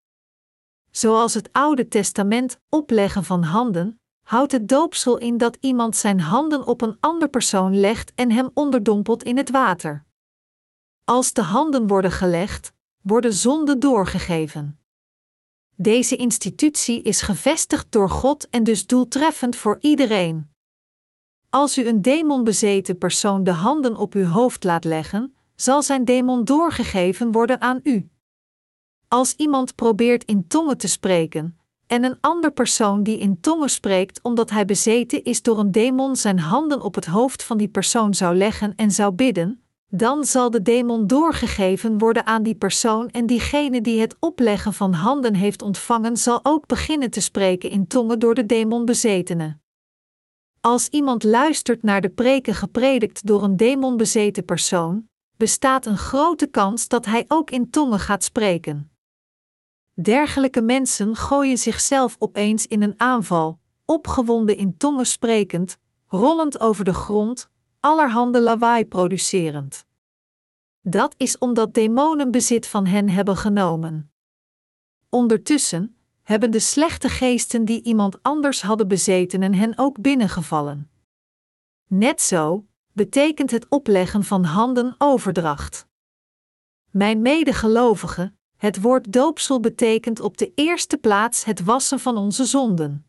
Zoals 0.92 1.34
het 1.34 1.50
Oude 1.52 1.88
Testament 1.88 2.60
opleggen 2.70 3.24
van 3.24 3.44
handen, 3.44 4.00
houdt 4.22 4.52
het 4.52 4.68
doopsel 4.68 5.18
in 5.18 5.38
dat 5.38 5.58
iemand 5.60 5.96
zijn 5.96 6.20
handen 6.20 6.68
op 6.68 6.82
een 6.82 6.98
ander 7.00 7.30
persoon 7.30 7.80
legt 7.80 8.14
en 8.14 8.32
hem 8.32 8.50
onderdompelt 8.54 9.24
in 9.24 9.38
het 9.38 9.50
water. 9.50 10.06
Als 11.04 11.34
de 11.34 11.42
handen 11.42 11.88
worden 11.88 12.12
gelegd, 12.12 12.74
worden 13.02 13.34
zonden 13.34 13.80
doorgegeven. 13.80 14.80
Deze 15.76 16.16
institutie 16.16 17.02
is 17.02 17.22
gevestigd 17.22 17.92
door 17.92 18.10
God 18.10 18.50
en 18.50 18.64
dus 18.64 18.86
doeltreffend 18.86 19.56
voor 19.56 19.78
iedereen. 19.82 20.55
Als 21.56 21.78
u 21.78 21.88
een 21.88 22.02
demonbezeten 22.02 22.98
persoon 22.98 23.44
de 23.44 23.52
handen 23.52 23.96
op 23.96 24.14
uw 24.14 24.26
hoofd 24.26 24.64
laat 24.64 24.84
leggen, 24.84 25.36
zal 25.56 25.82
zijn 25.82 26.06
demon 26.06 26.44
doorgegeven 26.44 27.32
worden 27.32 27.62
aan 27.62 27.80
u. 27.84 28.10
Als 29.08 29.34
iemand 29.36 29.76
probeert 29.76 30.24
in 30.24 30.48
tongen 30.48 30.78
te 30.78 30.88
spreken, 30.88 31.58
en 31.88 32.04
een 32.04 32.18
ander 32.22 32.52
persoon 32.52 33.04
die 33.04 33.18
in 33.18 33.40
tongen 33.40 33.70
spreekt 33.70 34.20
omdat 34.24 34.50
hij 34.50 34.66
bezeten 34.66 35.24
is 35.24 35.42
door 35.42 35.60
een 35.60 35.72
demon 35.72 36.16
zijn 36.16 36.40
handen 36.40 36.82
op 36.82 36.96
het 36.96 37.06
hoofd 37.06 37.44
van 37.44 37.58
die 37.58 37.70
persoon 37.70 38.14
zou 38.14 38.36
leggen 38.36 38.76
en 38.76 38.92
zou 38.92 39.14
bidden, 39.14 39.64
dan 39.88 40.24
zal 40.24 40.50
de 40.50 40.62
demon 40.62 41.08
doorgegeven 41.08 41.98
worden 41.98 42.26
aan 42.26 42.44
die 42.44 42.56
persoon 42.56 43.10
en 43.10 43.26
diegene 43.26 43.82
die 43.82 44.02
het 44.02 44.16
opleggen 44.20 44.74
van 44.74 44.94
handen 44.94 45.36
heeft 45.36 45.62
ontvangen 45.62 46.18
zal 46.18 46.40
ook 46.44 46.68
beginnen 46.68 47.10
te 47.10 47.22
spreken 47.22 47.70
in 47.70 47.88
tongen 47.88 48.20
door 48.20 48.34
de 48.36 48.46
demon 48.46 48.86
bezetene. 48.86 49.64
Als 50.66 50.90
iemand 50.90 51.24
luistert 51.24 51.84
naar 51.84 52.02
de 52.02 52.10
preken 52.10 52.54
gepredikt 52.54 53.26
door 53.28 53.44
een 53.44 53.58
demonbezeten 53.58 54.46
persoon, 54.46 55.10
bestaat 55.38 55.86
een 55.86 55.98
grote 55.98 56.48
kans 56.48 56.88
dat 56.88 57.06
hij 57.06 57.26
ook 57.28 57.52
in 57.52 57.70
tongen 57.70 58.00
gaat 58.00 58.24
spreken. 58.24 58.92
Dergelijke 59.94 60.62
mensen 60.62 61.16
gooien 61.16 61.58
zichzelf 61.58 62.16
opeens 62.20 62.68
in 62.68 62.82
een 62.82 62.94
aanval, 63.00 63.60
opgewonden 63.86 64.58
in 64.58 64.78
tongen 64.78 65.06
sprekend, 65.06 65.78
rollend 66.08 66.60
over 66.60 66.86
de 66.86 66.94
grond, 66.94 67.50
allerhande 67.80 68.42
lawaai 68.42 68.86
producerend. 68.86 69.86
Dat 70.82 71.16
is 71.18 71.38
omdat 71.38 71.74
demonen 71.74 72.32
bezit 72.32 72.68
van 72.68 72.86
hen 72.86 73.10
hebben 73.10 73.38
genomen. 73.38 74.12
Ondertussen 75.10 75.95
hebben 76.26 76.52
de 76.52 76.60
slechte 76.60 77.10
geesten 77.10 77.66
die 77.66 77.84
iemand 77.84 78.24
anders 78.24 78.62
hadden 78.62 78.88
bezeten 78.88 79.42
en 79.42 79.54
hen 79.54 79.78
ook 79.78 80.02
binnengevallen. 80.02 80.90
Net 81.88 82.22
zo 82.22 82.66
betekent 82.92 83.52
het 83.52 83.70
opleggen 83.70 84.24
van 84.24 84.44
handen 84.44 84.96
overdracht. 84.98 85.88
Mijn 86.92 87.22
medegelovigen, 87.22 88.38
het 88.58 88.82
woord 88.82 89.14
doopsel 89.14 89.60
betekent 89.60 90.20
op 90.20 90.38
de 90.38 90.52
eerste 90.56 90.98
plaats 90.98 91.44
het 91.44 91.64
wassen 91.64 92.00
van 92.00 92.18
onze 92.18 92.46
zonden. 92.46 93.06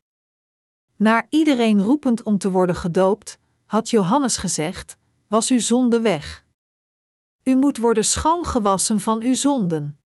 Naar 0.97 1.27
iedereen 1.31 1.83
roepend 1.83 2.23
om 2.23 2.39
te 2.39 2.51
worden 2.51 2.77
gedoopt, 2.77 3.39
had 3.65 3.91
Johannes 3.91 4.37
gezegd: 4.37 4.97
Was 5.27 5.51
uw 5.51 5.61
zonde 5.61 6.01
weg. 6.01 6.45
U 7.43 7.57
moet 7.57 7.77
worden 7.79 8.05
schoongewassen 8.05 9.01
van 9.01 9.23
uw 9.23 9.35
zonden. 9.35 10.01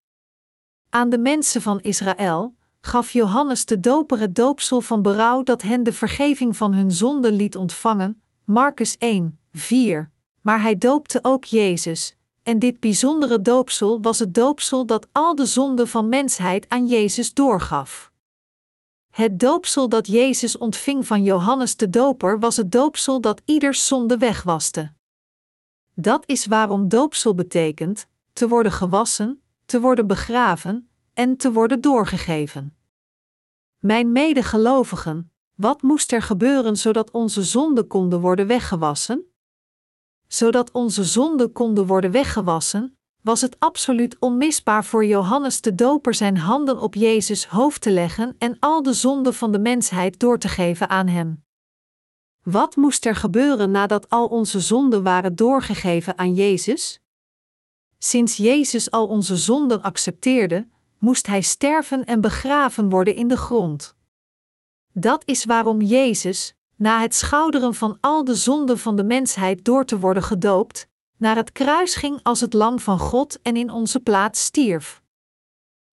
Aan 0.89 1.11
de 1.11 1.19
mensen 1.19 1.63
van 1.63 1.81
Israël 1.81 2.59
gaf 2.81 3.11
Johannes 3.11 3.65
de 3.65 3.81
doper 3.81 4.19
het 4.19 4.35
doopsel 4.35 4.81
van 4.81 5.03
berouw 5.03 5.43
dat 5.43 5.63
hen 5.63 5.83
de 5.83 5.93
vergeving 5.93 6.57
van 6.57 6.75
hun 6.75 6.93
zonden 6.93 7.33
liet 7.33 7.57
ontvangen, 7.57 8.23
Marcus 8.45 8.99
1, 8.99 9.39
4. 9.53 10.11
Maar 10.41 10.63
hij 10.63 10.79
doopte 10.79 11.19
ook 11.23 11.45
Jezus, 11.45 12.17
en 12.43 12.59
dit 12.59 12.81
bijzondere 12.81 13.43
doopsel 13.43 14.01
was 14.01 14.19
het 14.19 14.35
doopsel 14.35 14.87
dat 14.87 15.07
al 15.13 15.35
de 15.35 15.47
zonden 15.47 15.89
van 15.89 16.09
mensheid 16.09 16.69
aan 16.69 16.87
Jezus 16.87 17.35
doorgaf. 17.35 18.13
Het 19.11 19.41
doopsel 19.41 19.89
dat 19.89 20.07
Jezus 20.07 20.59
ontving 20.59 21.07
van 21.07 21.23
Johannes 21.23 21.77
de 21.77 21.91
Doper 21.91 22.39
was 22.39 22.57
het 22.57 22.73
doopsel 22.73 23.21
dat 23.21 23.43
ieders 23.45 23.87
zonde 23.87 24.19
wegwaste. 24.19 24.93
Dat 25.95 26.23
is 26.27 26.47
waarom 26.47 26.89
doopsel 26.89 27.35
betekent: 27.35 28.07
te 28.33 28.49
worden 28.49 28.73
gewassen, 28.73 29.43
te 29.65 29.81
worden 29.81 30.07
begraven 30.07 30.90
en 31.21 31.37
te 31.37 31.53
worden 31.53 31.81
doorgegeven. 31.81 32.77
Mijn 33.79 34.13
medegelovigen, 34.13 35.33
wat 35.55 35.83
moest 35.83 36.13
er 36.13 36.23
gebeuren 36.23 36.77
zodat 36.77 37.11
onze 37.11 37.43
zonden 37.43 37.87
konden 37.87 38.21
worden 38.21 38.47
weggewassen? 38.47 39.25
zodat 40.29 40.71
onze 40.71 41.05
zonden 41.05 41.53
konden 41.53 41.87
worden 41.87 42.11
weggewassen, 42.11 42.99
was 43.23 43.41
het 43.41 43.57
absoluut 43.59 44.17
onmisbaar 44.19 44.85
voor 44.85 45.05
Johannes 45.05 45.61
de 45.61 45.75
Doper 45.75 46.15
zijn 46.15 46.37
handen 46.37 46.81
op 46.81 46.95
Jezus 46.95 47.47
hoofd 47.47 47.81
te 47.81 47.91
leggen 47.91 48.35
en 48.39 48.57
al 48.59 48.83
de 48.83 48.93
zonden 48.93 49.35
van 49.35 49.53
de 49.53 49.59
mensheid 49.59 50.19
door 50.19 50.39
te 50.39 50.49
geven 50.49 50.89
aan 50.89 51.07
hem. 51.07 51.45
Wat 52.43 52.77
moest 52.77 53.07
er 53.07 53.17
gebeuren 53.17 53.71
nadat 53.71 54.09
al 54.09 54.27
onze 54.27 54.61
zonden 54.61 55.03
waren 55.03 55.37
doorgegeven 55.37 56.19
aan 56.19 56.35
Jezus? 56.35 57.01
Sinds 57.99 58.37
Jezus 58.37 58.91
al 58.91 59.07
onze 59.07 59.37
zonden 59.37 59.83
accepteerde, 59.83 60.69
moest 61.01 61.27
hij 61.27 61.41
sterven 61.41 62.05
en 62.05 62.21
begraven 62.21 62.89
worden 62.89 63.15
in 63.15 63.29
de 63.29 63.37
grond. 63.37 63.95
Dat 64.93 65.23
is 65.25 65.45
waarom 65.45 65.81
Jezus, 65.81 66.55
na 66.77 67.01
het 67.01 67.15
schouderen 67.15 67.75
van 67.75 67.99
al 68.01 68.25
de 68.25 68.35
zonden 68.35 68.79
van 68.79 68.97
de 68.97 69.05
mensheid 69.05 69.65
door 69.65 69.85
te 69.85 69.99
worden 69.99 70.23
gedoopt, 70.23 70.89
naar 71.17 71.37
het 71.37 71.53
kruis 71.53 71.95
ging 71.95 72.21
als 72.23 72.41
het 72.41 72.53
lam 72.53 72.79
van 72.79 72.99
God 72.99 73.43
en 73.43 73.57
in 73.57 73.71
onze 73.71 74.01
plaats 74.01 74.45
stierf. 74.45 75.03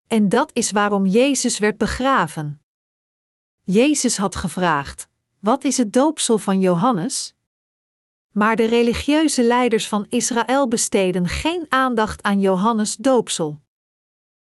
En 0.06 0.28
dat 0.28 0.50
is 0.52 0.70
waarom 0.70 1.06
Jezus 1.06 1.58
werd 1.58 1.78
begraven. 1.78 2.62
Jezus 3.62 4.16
had 4.16 4.36
gevraagd: 4.36 5.08
Wat 5.38 5.64
is 5.64 5.76
het 5.76 5.92
doopsel 5.92 6.38
van 6.38 6.60
Johannes? 6.60 7.34
Maar 8.32 8.56
de 8.56 8.64
religieuze 8.64 9.42
leiders 9.42 9.88
van 9.88 10.06
Israël 10.08 10.68
besteden 10.68 11.28
geen 11.28 11.66
aandacht 11.68 12.22
aan 12.22 12.40
Johannes' 12.40 12.96
doopsel. 12.96 13.60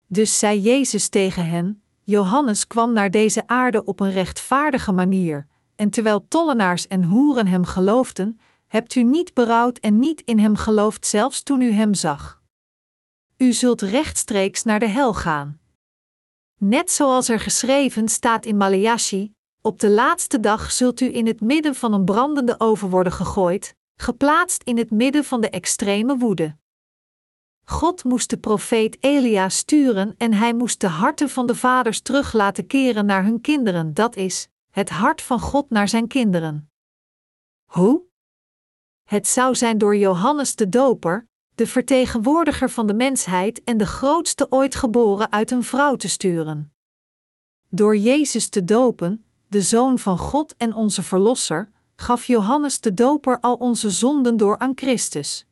Dus 0.06 0.38
zei 0.38 0.60
Jezus 0.60 1.08
tegen 1.08 1.46
hen: 1.46 1.82
Johannes 2.02 2.66
kwam 2.66 2.92
naar 2.92 3.10
deze 3.10 3.46
aarde 3.46 3.84
op 3.84 4.00
een 4.00 4.12
rechtvaardige 4.12 4.92
manier, 4.92 5.46
en 5.76 5.90
terwijl 5.90 6.28
tollenaars 6.28 6.86
en 6.86 7.04
hoeren 7.04 7.46
hem 7.46 7.64
geloofden, 7.64 8.40
hebt 8.66 8.94
u 8.94 9.02
niet 9.02 9.34
berouwd 9.34 9.78
en 9.78 9.98
niet 9.98 10.20
in 10.20 10.38
hem 10.38 10.56
geloofd 10.56 11.06
zelfs 11.06 11.42
toen 11.42 11.60
u 11.60 11.70
hem 11.70 11.94
zag. 11.94 12.42
U 13.36 13.52
zult 13.52 13.82
rechtstreeks 13.82 14.62
naar 14.62 14.78
de 14.78 14.88
hel 14.88 15.14
gaan. 15.14 15.60
Net 16.58 16.90
zoals 16.90 17.28
er 17.28 17.40
geschreven 17.40 18.08
staat 18.08 18.46
in 18.46 18.56
Maleachi: 18.56 19.32
op 19.60 19.80
de 19.80 19.90
laatste 19.90 20.40
dag 20.40 20.72
zult 20.72 21.00
u 21.00 21.14
in 21.14 21.26
het 21.26 21.40
midden 21.40 21.74
van 21.74 21.92
een 21.92 22.04
brandende 22.04 22.60
oven 22.60 22.88
worden 22.88 23.12
gegooid, 23.12 23.74
geplaatst 23.96 24.62
in 24.62 24.78
het 24.78 24.90
midden 24.90 25.24
van 25.24 25.40
de 25.40 25.50
extreme 25.50 26.16
woede. 26.16 26.56
God 27.68 28.04
moest 28.04 28.30
de 28.30 28.38
profeet 28.38 28.96
Elia 29.00 29.48
sturen 29.48 30.14
en 30.18 30.32
hij 30.32 30.54
moest 30.54 30.80
de 30.80 30.86
harten 30.86 31.30
van 31.30 31.46
de 31.46 31.54
vaders 31.54 32.00
terug 32.00 32.32
laten 32.32 32.66
keren 32.66 33.06
naar 33.06 33.24
hun 33.24 33.40
kinderen, 33.40 33.94
dat 33.94 34.16
is, 34.16 34.48
het 34.70 34.90
hart 34.90 35.22
van 35.22 35.40
God 35.40 35.70
naar 35.70 35.88
zijn 35.88 36.06
kinderen. 36.06 36.70
Hoe? 37.64 38.02
Het 39.04 39.26
zou 39.26 39.54
zijn 39.54 39.78
door 39.78 39.96
Johannes 39.96 40.54
de 40.54 40.68
Doper, 40.68 41.28
de 41.54 41.66
vertegenwoordiger 41.66 42.70
van 42.70 42.86
de 42.86 42.94
mensheid 42.94 43.64
en 43.64 43.76
de 43.76 43.86
grootste 43.86 44.46
ooit 44.50 44.74
geboren 44.74 45.32
uit 45.32 45.50
een 45.50 45.64
vrouw 45.64 45.96
te 45.96 46.08
sturen. 46.08 46.72
Door 47.68 47.96
Jezus 47.96 48.48
te 48.48 48.64
dopen, 48.64 49.24
de 49.48 49.62
Zoon 49.62 49.98
van 49.98 50.18
God 50.18 50.56
en 50.56 50.74
onze 50.74 51.02
Verlosser, 51.02 51.70
gaf 51.96 52.24
Johannes 52.24 52.80
de 52.80 52.94
Doper 52.94 53.40
al 53.40 53.54
onze 53.54 53.90
zonden 53.90 54.36
door 54.36 54.58
aan 54.58 54.72
Christus. 54.74 55.46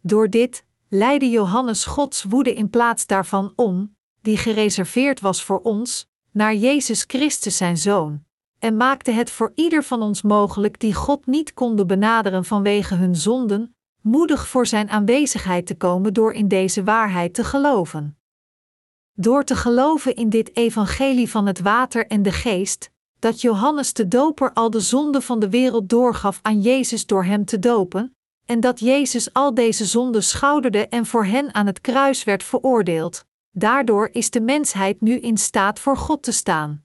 Door 0.00 0.30
dit 0.30 0.64
leidde 0.94 1.30
Johannes 1.30 1.84
Gods 1.84 2.22
woede 2.22 2.54
in 2.54 2.70
plaats 2.70 3.06
daarvan 3.06 3.52
om, 3.56 3.96
die 4.20 4.36
gereserveerd 4.36 5.20
was 5.20 5.44
voor 5.44 5.60
ons, 5.60 6.08
naar 6.30 6.54
Jezus 6.54 7.04
Christus 7.06 7.56
zijn 7.56 7.76
Zoon, 7.76 8.24
en 8.58 8.76
maakte 8.76 9.10
het 9.10 9.30
voor 9.30 9.52
ieder 9.54 9.82
van 9.82 10.02
ons 10.02 10.22
mogelijk 10.22 10.80
die 10.80 10.94
God 10.94 11.26
niet 11.26 11.54
konden 11.54 11.86
benaderen 11.86 12.44
vanwege 12.44 12.94
hun 12.94 13.16
zonden, 13.16 13.76
moedig 14.00 14.48
voor 14.48 14.66
Zijn 14.66 14.90
aanwezigheid 14.90 15.66
te 15.66 15.76
komen 15.76 16.14
door 16.14 16.32
in 16.32 16.48
deze 16.48 16.84
waarheid 16.84 17.34
te 17.34 17.44
geloven. 17.44 18.18
Door 19.12 19.44
te 19.44 19.56
geloven 19.56 20.14
in 20.14 20.28
dit 20.28 20.56
evangelie 20.56 21.30
van 21.30 21.46
het 21.46 21.60
water 21.60 22.06
en 22.06 22.22
de 22.22 22.32
geest, 22.32 22.90
dat 23.18 23.40
Johannes 23.40 23.92
de 23.92 24.08
Doper 24.08 24.52
al 24.52 24.70
de 24.70 24.80
zonde 24.80 25.20
van 25.20 25.40
de 25.40 25.48
wereld 25.48 25.88
doorgaf 25.88 26.38
aan 26.42 26.60
Jezus 26.60 27.06
door 27.06 27.24
hem 27.24 27.44
te 27.44 27.58
dopen, 27.58 28.13
en 28.46 28.60
dat 28.60 28.80
Jezus 28.80 29.32
al 29.32 29.54
deze 29.54 29.84
zonden 29.84 30.22
schouderde 30.22 30.88
en 30.88 31.06
voor 31.06 31.24
hen 31.24 31.54
aan 31.54 31.66
het 31.66 31.80
kruis 31.80 32.24
werd 32.24 32.42
veroordeeld. 32.42 33.24
Daardoor 33.50 34.08
is 34.12 34.30
de 34.30 34.40
mensheid 34.40 35.00
nu 35.00 35.18
in 35.18 35.36
staat 35.36 35.78
voor 35.78 35.96
God 35.96 36.22
te 36.22 36.32
staan. 36.32 36.84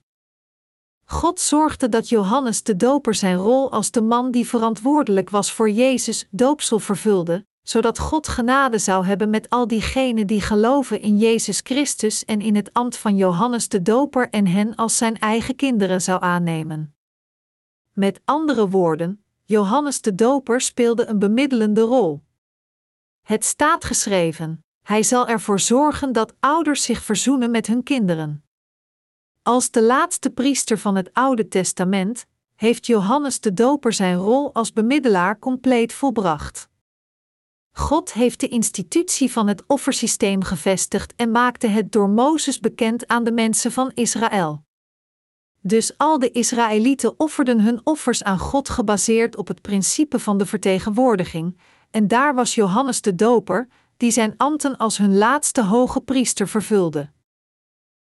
God 1.04 1.40
zorgde 1.40 1.88
dat 1.88 2.08
Johannes 2.08 2.62
de 2.62 2.76
Doper 2.76 3.14
zijn 3.14 3.36
rol 3.36 3.72
als 3.72 3.90
de 3.90 4.00
man 4.00 4.30
die 4.30 4.46
verantwoordelijk 4.46 5.30
was 5.30 5.52
voor 5.52 5.70
Jezus 5.70 6.26
doopsel 6.30 6.78
vervulde, 6.78 7.46
zodat 7.62 7.98
God 7.98 8.28
genade 8.28 8.78
zou 8.78 9.04
hebben 9.04 9.30
met 9.30 9.50
al 9.50 9.66
diegenen 9.66 10.26
die 10.26 10.40
geloven 10.40 11.00
in 11.00 11.18
Jezus 11.18 11.60
Christus 11.62 12.24
en 12.24 12.40
in 12.40 12.56
het 12.56 12.72
ambt 12.72 12.96
van 12.96 13.16
Johannes 13.16 13.68
de 13.68 13.82
Doper 13.82 14.30
en 14.30 14.46
hen 14.46 14.74
als 14.74 14.96
zijn 14.96 15.18
eigen 15.18 15.56
kinderen 15.56 16.02
zou 16.02 16.22
aannemen. 16.22 16.94
Met 17.92 18.20
andere 18.24 18.68
woorden, 18.68 19.24
Johannes 19.50 20.00
de 20.00 20.14
Doper 20.14 20.60
speelde 20.60 21.06
een 21.06 21.18
bemiddelende 21.18 21.80
rol. 21.80 22.22
Het 23.22 23.44
staat 23.44 23.84
geschreven: 23.84 24.64
Hij 24.82 25.02
zal 25.02 25.28
ervoor 25.28 25.60
zorgen 25.60 26.12
dat 26.12 26.34
ouders 26.40 26.82
zich 26.82 27.02
verzoenen 27.02 27.50
met 27.50 27.66
hun 27.66 27.82
kinderen. 27.82 28.44
Als 29.42 29.70
de 29.70 29.82
laatste 29.82 30.30
priester 30.30 30.78
van 30.78 30.96
het 30.96 31.10
Oude 31.12 31.48
Testament 31.48 32.26
heeft 32.54 32.86
Johannes 32.86 33.40
de 33.40 33.52
Doper 33.52 33.92
zijn 33.92 34.16
rol 34.16 34.54
als 34.54 34.72
bemiddelaar 34.72 35.38
compleet 35.38 35.92
volbracht. 35.92 36.68
God 37.70 38.12
heeft 38.12 38.40
de 38.40 38.48
institutie 38.48 39.32
van 39.32 39.48
het 39.48 39.62
offersysteem 39.66 40.42
gevestigd 40.42 41.14
en 41.14 41.30
maakte 41.30 41.66
het 41.66 41.92
door 41.92 42.08
Mozes 42.08 42.60
bekend 42.60 43.06
aan 43.06 43.24
de 43.24 43.32
mensen 43.32 43.72
van 43.72 43.90
Israël. 43.94 44.64
Dus 45.62 45.98
al 45.98 46.18
de 46.18 46.30
Israëlieten 46.30 47.20
offerden 47.20 47.60
hun 47.60 47.80
offers 47.84 48.22
aan 48.22 48.38
God 48.38 48.68
gebaseerd 48.68 49.36
op 49.36 49.48
het 49.48 49.60
principe 49.60 50.18
van 50.18 50.38
de 50.38 50.46
vertegenwoordiging, 50.46 51.58
en 51.90 52.08
daar 52.08 52.34
was 52.34 52.54
Johannes 52.54 53.00
de 53.00 53.14
Doper, 53.14 53.68
die 53.96 54.10
zijn 54.10 54.34
ambten 54.36 54.76
als 54.76 54.98
hun 54.98 55.18
laatste 55.18 55.64
hoge 55.64 56.00
priester 56.00 56.48
vervulde. 56.48 57.10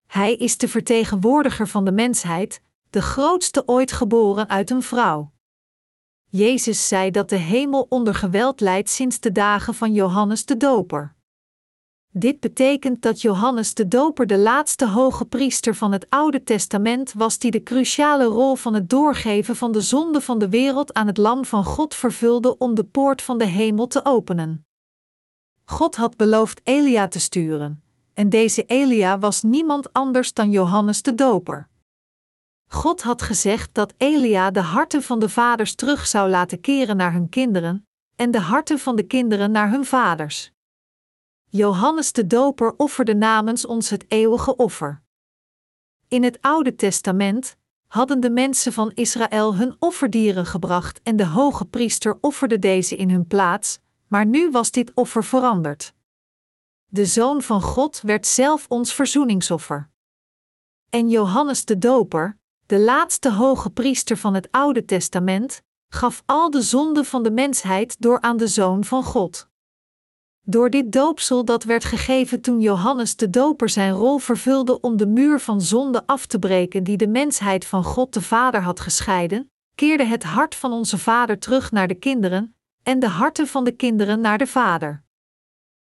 Hij 0.06 0.34
is 0.34 0.58
de 0.58 0.68
vertegenwoordiger 0.68 1.68
van 1.68 1.84
de 1.84 1.92
mensheid, 1.92 2.60
de 2.90 3.02
grootste 3.02 3.62
ooit 3.66 3.92
geboren 3.92 4.48
uit 4.48 4.70
een 4.70 4.82
vrouw. 4.82 5.32
Jezus 6.28 6.88
zei 6.88 7.10
dat 7.10 7.28
de 7.28 7.36
hemel 7.36 7.86
onder 7.88 8.14
geweld 8.14 8.60
leidt 8.60 8.90
sinds 8.90 9.20
de 9.20 9.32
dagen 9.32 9.74
van 9.74 9.92
Johannes 9.92 10.44
de 10.44 10.56
Doper. 10.56 11.15
Dit 12.18 12.40
betekent 12.40 13.02
dat 13.02 13.20
Johannes 13.20 13.74
de 13.74 13.88
Doper 13.88 14.26
de 14.26 14.38
laatste 14.38 14.88
hoge 14.88 15.24
priester 15.24 15.74
van 15.74 15.92
het 15.92 16.06
Oude 16.08 16.42
Testament 16.42 17.12
was 17.12 17.38
die 17.38 17.50
de 17.50 17.62
cruciale 17.62 18.24
rol 18.24 18.54
van 18.54 18.74
het 18.74 18.90
doorgeven 18.90 19.56
van 19.56 19.72
de 19.72 19.80
zonde 19.80 20.20
van 20.20 20.38
de 20.38 20.48
wereld 20.48 20.94
aan 20.94 21.06
het 21.06 21.16
Lam 21.16 21.44
van 21.44 21.64
God 21.64 21.94
vervulde 21.94 22.58
om 22.58 22.74
de 22.74 22.84
poort 22.84 23.22
van 23.22 23.38
de 23.38 23.44
hemel 23.44 23.86
te 23.86 24.04
openen. 24.04 24.66
God 25.64 25.96
had 25.96 26.16
beloofd 26.16 26.60
Elia 26.64 27.08
te 27.08 27.20
sturen, 27.20 27.82
en 28.14 28.28
deze 28.28 28.64
Elia 28.64 29.18
was 29.18 29.42
niemand 29.42 29.92
anders 29.92 30.32
dan 30.32 30.50
Johannes 30.50 31.02
de 31.02 31.14
Doper. 31.14 31.68
God 32.66 33.02
had 33.02 33.22
gezegd 33.22 33.74
dat 33.74 33.94
Elia 33.96 34.50
de 34.50 34.60
harten 34.60 35.02
van 35.02 35.18
de 35.18 35.28
vaders 35.28 35.74
terug 35.74 36.06
zou 36.06 36.30
laten 36.30 36.60
keren 36.60 36.96
naar 36.96 37.12
hun 37.12 37.28
kinderen, 37.28 37.86
en 38.14 38.30
de 38.30 38.40
harten 38.40 38.78
van 38.78 38.96
de 38.96 39.02
kinderen 39.02 39.50
naar 39.50 39.70
hun 39.70 39.84
vaders. 39.84 40.54
Johannes 41.56 42.12
de 42.12 42.26
Doper 42.26 42.74
offerde 42.76 43.14
namens 43.14 43.66
ons 43.66 43.90
het 43.90 44.04
eeuwige 44.08 44.56
offer. 44.56 45.02
In 46.08 46.22
het 46.22 46.38
Oude 46.40 46.74
Testament 46.74 47.56
hadden 47.86 48.20
de 48.20 48.30
mensen 48.30 48.72
van 48.72 48.92
Israël 48.94 49.54
hun 49.54 49.76
offerdieren 49.78 50.46
gebracht 50.46 51.00
en 51.02 51.16
de 51.16 51.26
hoge 51.26 51.64
priester 51.64 52.18
offerde 52.20 52.58
deze 52.58 52.96
in 52.96 53.10
hun 53.10 53.26
plaats, 53.26 53.78
maar 54.06 54.26
nu 54.26 54.50
was 54.50 54.70
dit 54.70 54.92
offer 54.94 55.24
veranderd. 55.24 55.94
De 56.86 57.06
Zoon 57.06 57.42
van 57.42 57.62
God 57.62 58.00
werd 58.00 58.26
zelf 58.26 58.66
ons 58.68 58.94
verzoeningsoffer. 58.94 59.90
En 60.90 61.08
Johannes 61.08 61.64
de 61.64 61.78
Doper, 61.78 62.38
de 62.66 62.78
laatste 62.78 63.32
hoge 63.32 63.70
priester 63.70 64.16
van 64.16 64.34
het 64.34 64.48
Oude 64.50 64.84
Testament, 64.84 65.62
gaf 65.88 66.22
al 66.26 66.50
de 66.50 66.62
zonden 66.62 67.04
van 67.04 67.22
de 67.22 67.30
mensheid 67.30 68.00
door 68.00 68.20
aan 68.20 68.36
de 68.36 68.48
Zoon 68.48 68.84
van 68.84 69.02
God. 69.02 69.48
Door 70.48 70.70
dit 70.70 70.92
doopsel 70.92 71.44
dat 71.44 71.64
werd 71.64 71.84
gegeven 71.84 72.40
toen 72.40 72.60
Johannes 72.60 73.16
de 73.16 73.30
Doper 73.30 73.68
zijn 73.68 73.92
rol 73.92 74.18
vervulde 74.18 74.80
om 74.80 74.96
de 74.96 75.06
muur 75.06 75.40
van 75.40 75.60
zonde 75.60 76.06
af 76.06 76.26
te 76.26 76.38
breken 76.38 76.84
die 76.84 76.96
de 76.96 77.08
mensheid 77.08 77.64
van 77.64 77.84
God 77.84 78.14
de 78.14 78.22
Vader 78.22 78.62
had 78.62 78.80
gescheiden, 78.80 79.50
keerde 79.74 80.04
het 80.04 80.22
hart 80.22 80.54
van 80.54 80.72
onze 80.72 80.98
Vader 80.98 81.38
terug 81.38 81.72
naar 81.72 81.88
de 81.88 81.94
kinderen 81.94 82.56
en 82.82 82.98
de 82.98 83.08
harten 83.08 83.46
van 83.46 83.64
de 83.64 83.72
kinderen 83.72 84.20
naar 84.20 84.38
de 84.38 84.46
Vader. 84.46 85.04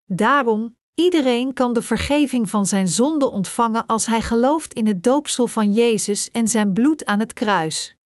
Daarom, 0.04 0.76
iedereen 0.94 1.52
kan 1.52 1.72
de 1.72 1.82
vergeving 1.82 2.50
van 2.50 2.66
zijn 2.66 2.88
zonde 2.88 3.30
ontvangen 3.30 3.86
als 3.86 4.06
hij 4.06 4.20
gelooft 4.20 4.74
in 4.74 4.86
het 4.86 5.02
doopsel 5.02 5.46
van 5.46 5.72
Jezus 5.72 6.30
en 6.30 6.48
zijn 6.48 6.72
bloed 6.72 7.04
aan 7.04 7.20
het 7.20 7.32
kruis. 7.32 7.96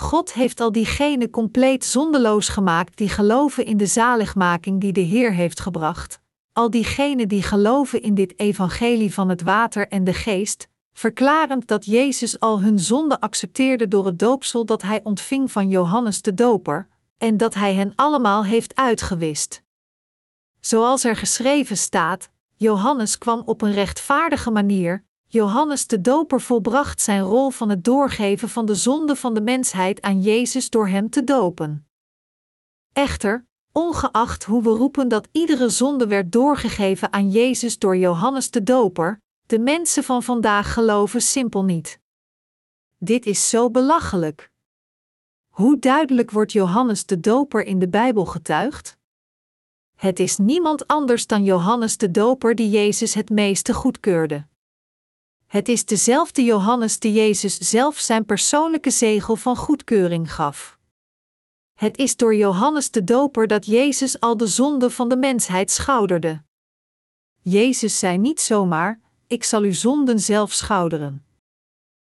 God 0.00 0.32
heeft 0.32 0.60
al 0.60 0.72
diegenen 0.72 1.30
compleet 1.30 1.84
zondeloos 1.84 2.48
gemaakt 2.48 2.96
die 2.96 3.08
geloven 3.08 3.64
in 3.64 3.76
de 3.76 3.86
zaligmaking 3.86 4.80
die 4.80 4.92
de 4.92 5.00
Heer 5.00 5.32
heeft 5.32 5.60
gebracht, 5.60 6.20
al 6.52 6.70
diegenen 6.70 7.28
die 7.28 7.42
geloven 7.42 8.02
in 8.02 8.14
dit 8.14 8.38
evangelie 8.38 9.14
van 9.14 9.28
het 9.28 9.42
water 9.42 9.88
en 9.88 10.04
de 10.04 10.14
geest, 10.14 10.68
verklarend 10.92 11.66
dat 11.66 11.84
Jezus 11.84 12.40
al 12.40 12.60
hun 12.60 12.78
zonde 12.78 13.20
accepteerde 13.20 13.88
door 13.88 14.06
het 14.06 14.18
doopsel 14.18 14.64
dat 14.64 14.82
hij 14.82 15.00
ontving 15.02 15.52
van 15.52 15.68
Johannes 15.68 16.22
de 16.22 16.34
Doper, 16.34 16.88
en 17.16 17.36
dat 17.36 17.54
hij 17.54 17.74
hen 17.74 17.92
allemaal 17.94 18.44
heeft 18.44 18.74
uitgewist. 18.74 19.62
Zoals 20.60 21.04
er 21.04 21.16
geschreven 21.16 21.76
staat: 21.76 22.30
Johannes 22.56 23.18
kwam 23.18 23.42
op 23.44 23.62
een 23.62 23.72
rechtvaardige 23.72 24.50
manier, 24.50 25.04
Johannes 25.30 25.86
de 25.86 26.00
Doper 26.00 26.40
volbracht 26.40 27.00
zijn 27.00 27.22
rol 27.22 27.50
van 27.50 27.68
het 27.68 27.84
doorgeven 27.84 28.48
van 28.48 28.66
de 28.66 28.74
zonde 28.74 29.16
van 29.16 29.34
de 29.34 29.40
mensheid 29.40 30.02
aan 30.02 30.22
Jezus 30.22 30.70
door 30.70 30.88
hem 30.88 31.10
te 31.10 31.24
dopen. 31.24 31.88
Echter, 32.92 33.46
ongeacht 33.72 34.44
hoe 34.44 34.62
we 34.62 34.68
roepen 34.68 35.08
dat 35.08 35.28
iedere 35.32 35.68
zonde 35.68 36.06
werd 36.06 36.32
doorgegeven 36.32 37.12
aan 37.12 37.30
Jezus 37.30 37.78
door 37.78 37.96
Johannes 37.96 38.50
de 38.50 38.62
Doper, 38.62 39.22
de 39.46 39.58
mensen 39.58 40.04
van 40.04 40.22
vandaag 40.22 40.72
geloven 40.72 41.22
simpel 41.22 41.64
niet. 41.64 42.00
Dit 42.98 43.26
is 43.26 43.48
zo 43.48 43.70
belachelijk. 43.70 44.50
Hoe 45.48 45.78
duidelijk 45.78 46.30
wordt 46.30 46.52
Johannes 46.52 47.06
de 47.06 47.20
Doper 47.20 47.64
in 47.64 47.78
de 47.78 47.88
Bijbel 47.88 48.24
getuigd? 48.24 48.96
Het 49.94 50.18
is 50.18 50.36
niemand 50.36 50.86
anders 50.86 51.26
dan 51.26 51.44
Johannes 51.44 51.96
de 51.96 52.10
Doper 52.10 52.54
die 52.54 52.70
Jezus 52.70 53.14
het 53.14 53.30
meeste 53.30 53.74
goedkeurde. 53.74 54.46
Het 55.48 55.68
is 55.68 55.84
dezelfde 55.84 56.44
Johannes 56.44 56.98
die 56.98 57.12
Jezus 57.12 57.58
zelf 57.58 57.98
zijn 57.98 58.24
persoonlijke 58.24 58.90
zegel 58.90 59.36
van 59.36 59.56
goedkeuring 59.56 60.34
gaf. 60.34 60.78
Het 61.74 61.98
is 61.98 62.16
door 62.16 62.34
Johannes 62.34 62.90
de 62.90 63.04
Doper 63.04 63.46
dat 63.46 63.66
Jezus 63.66 64.20
al 64.20 64.36
de 64.36 64.46
zonde 64.46 64.90
van 64.90 65.08
de 65.08 65.16
mensheid 65.16 65.70
schouderde. 65.70 66.42
Jezus 67.40 67.98
zei 67.98 68.18
niet 68.18 68.40
zomaar: 68.40 69.00
Ik 69.26 69.44
zal 69.44 69.62
uw 69.62 69.72
zonden 69.72 70.18
zelf 70.18 70.52
schouderen. 70.52 71.24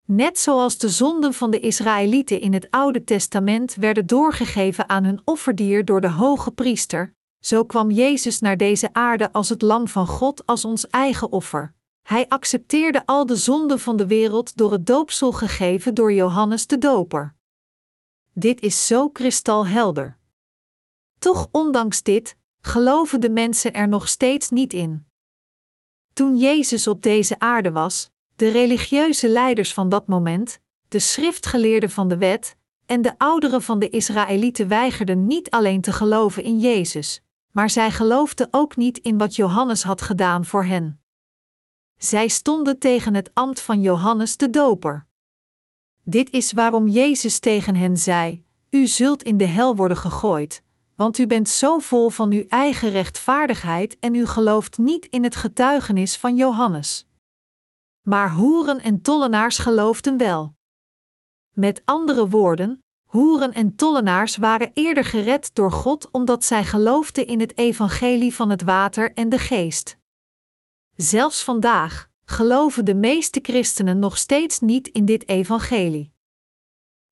Net 0.05 0.39
zoals 0.39 0.77
de 0.77 0.89
zonden 0.89 1.33
van 1.33 1.51
de 1.51 1.59
Israëlieten 1.59 2.41
in 2.41 2.53
het 2.53 2.67
Oude 2.71 3.03
Testament 3.03 3.75
werden 3.75 4.05
doorgegeven 4.05 4.89
aan 4.89 5.03
hun 5.03 5.21
offerdier 5.25 5.85
door 5.85 6.01
de 6.01 6.09
hoge 6.09 6.51
priester, 6.51 7.13
zo 7.39 7.63
kwam 7.65 7.91
Jezus 7.91 8.39
naar 8.39 8.57
deze 8.57 8.93
aarde 8.93 9.31
als 9.31 9.49
het 9.49 9.61
Lam 9.61 9.87
van 9.87 10.07
God 10.07 10.45
als 10.45 10.65
ons 10.65 10.87
eigen 10.87 11.31
offer. 11.31 11.73
Hij 12.01 12.27
accepteerde 12.27 13.05
al 13.05 13.25
de 13.25 13.35
zonden 13.35 13.79
van 13.79 13.97
de 13.97 14.07
wereld 14.07 14.57
door 14.57 14.71
het 14.71 14.85
doopsel 14.85 15.31
gegeven 15.31 15.93
door 15.93 16.13
Johannes 16.13 16.67
de 16.67 16.77
Doper. 16.77 17.35
Dit 18.33 18.61
is 18.61 18.87
zo 18.87 19.09
kristalhelder. 19.09 20.17
Toch, 21.19 21.47
ondanks 21.51 22.03
dit, 22.03 22.37
geloven 22.61 23.21
de 23.21 23.29
mensen 23.29 23.73
er 23.73 23.87
nog 23.87 24.07
steeds 24.07 24.49
niet 24.49 24.73
in. 24.73 25.05
Toen 26.13 26.37
Jezus 26.37 26.87
op 26.87 27.01
deze 27.01 27.39
aarde 27.39 27.71
was, 27.71 28.09
de 28.35 28.49
religieuze 28.49 29.29
leiders 29.29 29.73
van 29.73 29.89
dat 29.89 30.07
moment, 30.07 30.59
de 30.87 30.99
schriftgeleerden 30.99 31.89
van 31.89 32.07
de 32.07 32.17
wet 32.17 32.55
en 32.85 33.01
de 33.01 33.17
ouderen 33.17 33.61
van 33.61 33.79
de 33.79 33.89
Israëlieten 33.89 34.67
weigerden 34.67 35.27
niet 35.27 35.49
alleen 35.49 35.81
te 35.81 35.91
geloven 35.91 36.43
in 36.43 36.59
Jezus, 36.59 37.21
maar 37.51 37.69
zij 37.69 37.91
geloofden 37.91 38.47
ook 38.51 38.75
niet 38.75 38.97
in 38.97 39.17
wat 39.17 39.35
Johannes 39.35 39.83
had 39.83 40.01
gedaan 40.01 40.45
voor 40.45 40.65
hen. 40.65 41.00
Zij 42.03 42.27
stonden 42.27 42.79
tegen 42.79 43.13
het 43.13 43.29
ambt 43.33 43.61
van 43.61 43.81
Johannes 43.81 44.37
de 44.37 44.49
Doper. 44.49 45.05
Dit 46.03 46.29
is 46.29 46.51
waarom 46.51 46.87
Jezus 46.87 47.39
tegen 47.39 47.75
hen 47.75 47.97
zei: 47.97 48.45
U 48.69 48.87
zult 48.87 49.23
in 49.23 49.37
de 49.37 49.45
hel 49.45 49.75
worden 49.75 49.97
gegooid, 49.97 50.63
want 50.95 51.17
u 51.17 51.27
bent 51.27 51.49
zo 51.49 51.79
vol 51.79 52.09
van 52.09 52.31
uw 52.31 52.45
eigen 52.47 52.89
rechtvaardigheid 52.89 53.99
en 53.99 54.15
u 54.15 54.25
gelooft 54.25 54.77
niet 54.77 55.05
in 55.05 55.23
het 55.23 55.35
getuigenis 55.35 56.17
van 56.17 56.35
Johannes. 56.35 57.07
Maar 58.01 58.31
hoeren 58.31 58.79
en 58.79 59.01
tollenaars 59.01 59.57
geloofden 59.57 60.17
wel. 60.17 60.55
Met 61.53 61.81
andere 61.85 62.29
woorden, 62.29 62.83
hoeren 63.05 63.53
en 63.53 63.75
tollenaars 63.75 64.37
waren 64.37 64.71
eerder 64.73 65.05
gered 65.05 65.55
door 65.55 65.71
God 65.71 66.11
omdat 66.11 66.43
zij 66.43 66.63
geloofden 66.63 67.27
in 67.27 67.39
het 67.39 67.57
evangelie 67.57 68.35
van 68.35 68.49
het 68.49 68.61
water 68.61 69.13
en 69.13 69.29
de 69.29 69.39
geest. 69.39 69.99
Zelfs 71.01 71.43
vandaag 71.43 72.09
geloven 72.25 72.85
de 72.85 72.95
meeste 72.95 73.39
christenen 73.43 73.99
nog 73.99 74.17
steeds 74.17 74.59
niet 74.59 74.87
in 74.87 75.05
dit 75.05 75.29
evangelie. 75.29 76.13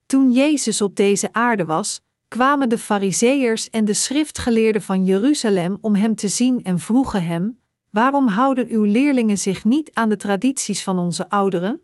Toen 0.05 0.31
Jezus 0.31 0.81
op 0.81 0.95
deze 0.95 1.33
aarde 1.33 1.65
was, 1.65 2.01
kwamen 2.27 2.69
de 2.69 2.77
Fariseërs 2.77 3.69
en 3.69 3.85
de 3.85 3.93
schriftgeleerden 3.93 4.81
van 4.81 5.05
Jeruzalem 5.05 5.77
om 5.81 5.95
hem 5.95 6.15
te 6.15 6.27
zien 6.27 6.63
en 6.63 6.79
vroegen 6.79 7.23
hem: 7.23 7.61
Waarom 7.89 8.27
houden 8.27 8.67
uw 8.67 8.83
leerlingen 8.83 9.37
zich 9.37 9.63
niet 9.63 9.93
aan 9.93 10.09
de 10.09 10.17
tradities 10.17 10.83
van 10.83 10.99
onze 10.99 11.29
ouderen? 11.29 11.81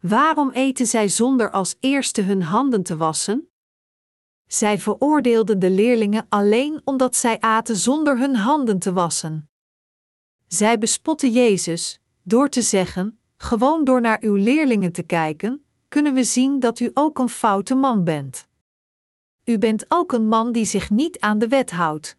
Waarom 0.00 0.50
eten 0.50 0.86
zij 0.86 1.08
zonder 1.08 1.50
als 1.50 1.76
eerste 1.80 2.22
hun 2.22 2.42
handen 2.42 2.82
te 2.82 2.96
wassen? 2.96 3.48
Zij 4.46 4.78
veroordeelden 4.78 5.58
de 5.58 5.70
leerlingen 5.70 6.26
alleen 6.28 6.80
omdat 6.84 7.16
zij 7.16 7.40
aten 7.40 7.76
zonder 7.76 8.18
hun 8.18 8.36
handen 8.36 8.78
te 8.78 8.92
wassen. 8.92 9.50
Zij 10.46 10.78
bespotten 10.78 11.30
Jezus, 11.30 12.00
door 12.22 12.48
te 12.48 12.62
zeggen: 12.62 13.18
gewoon 13.36 13.84
door 13.84 14.00
naar 14.00 14.18
uw 14.20 14.34
leerlingen 14.34 14.92
te 14.92 15.02
kijken, 15.02 15.64
kunnen 15.88 16.14
we 16.14 16.24
zien 16.24 16.60
dat 16.60 16.80
u 16.80 16.90
ook 16.94 17.18
een 17.18 17.28
foute 17.28 17.74
man 17.74 18.04
bent. 18.04 18.46
U 19.44 19.58
bent 19.58 19.84
ook 19.88 20.12
een 20.12 20.28
man 20.28 20.52
die 20.52 20.64
zich 20.64 20.90
niet 20.90 21.20
aan 21.20 21.38
de 21.38 21.48
wet 21.48 21.70
houdt. 21.70 22.16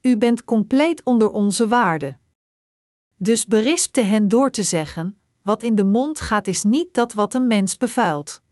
U 0.00 0.16
bent 0.16 0.44
compleet 0.44 1.02
onder 1.02 1.30
onze 1.30 1.68
waarde. 1.68 2.18
Dus 3.16 3.46
berispte 3.46 4.00
hen 4.00 4.28
door 4.28 4.50
te 4.50 4.62
zeggen: 4.62 5.18
wat 5.42 5.62
in 5.62 5.74
de 5.74 5.84
mond 5.84 6.20
gaat 6.20 6.46
is 6.46 6.62
niet 6.62 6.94
dat 6.94 7.12
wat 7.12 7.34
een 7.34 7.46
mens 7.46 7.76
bevuilt. 7.76 8.42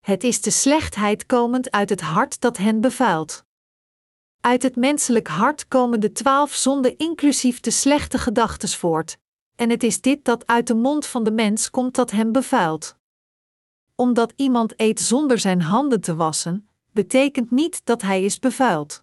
Het 0.00 0.24
is 0.24 0.40
de 0.40 0.50
slechtheid 0.50 1.26
komend 1.26 1.70
uit 1.70 1.88
het 1.88 2.00
hart 2.00 2.40
dat 2.40 2.56
hen 2.56 2.80
bevuilt. 2.80 3.43
Uit 4.44 4.62
het 4.62 4.76
menselijk 4.76 5.28
hart 5.28 5.68
komen 5.68 6.00
de 6.00 6.12
twaalf 6.12 6.54
zonden 6.54 6.98
inclusief 6.98 7.60
de 7.60 7.70
slechte 7.70 8.18
gedachten 8.18 8.68
voort, 8.68 9.18
en 9.56 9.70
het 9.70 9.82
is 9.82 10.00
dit 10.00 10.24
dat 10.24 10.46
uit 10.46 10.66
de 10.66 10.74
mond 10.74 11.06
van 11.06 11.24
de 11.24 11.30
mens 11.30 11.70
komt 11.70 11.94
dat 11.94 12.10
hem 12.10 12.32
bevuilt. 12.32 12.96
Omdat 13.94 14.32
iemand 14.36 14.72
eet 14.76 15.00
zonder 15.00 15.38
zijn 15.38 15.62
handen 15.62 16.00
te 16.00 16.14
wassen, 16.14 16.68
betekent 16.92 17.50
niet 17.50 17.80
dat 17.84 18.02
hij 18.02 18.24
is 18.24 18.38
bevuild. 18.38 19.02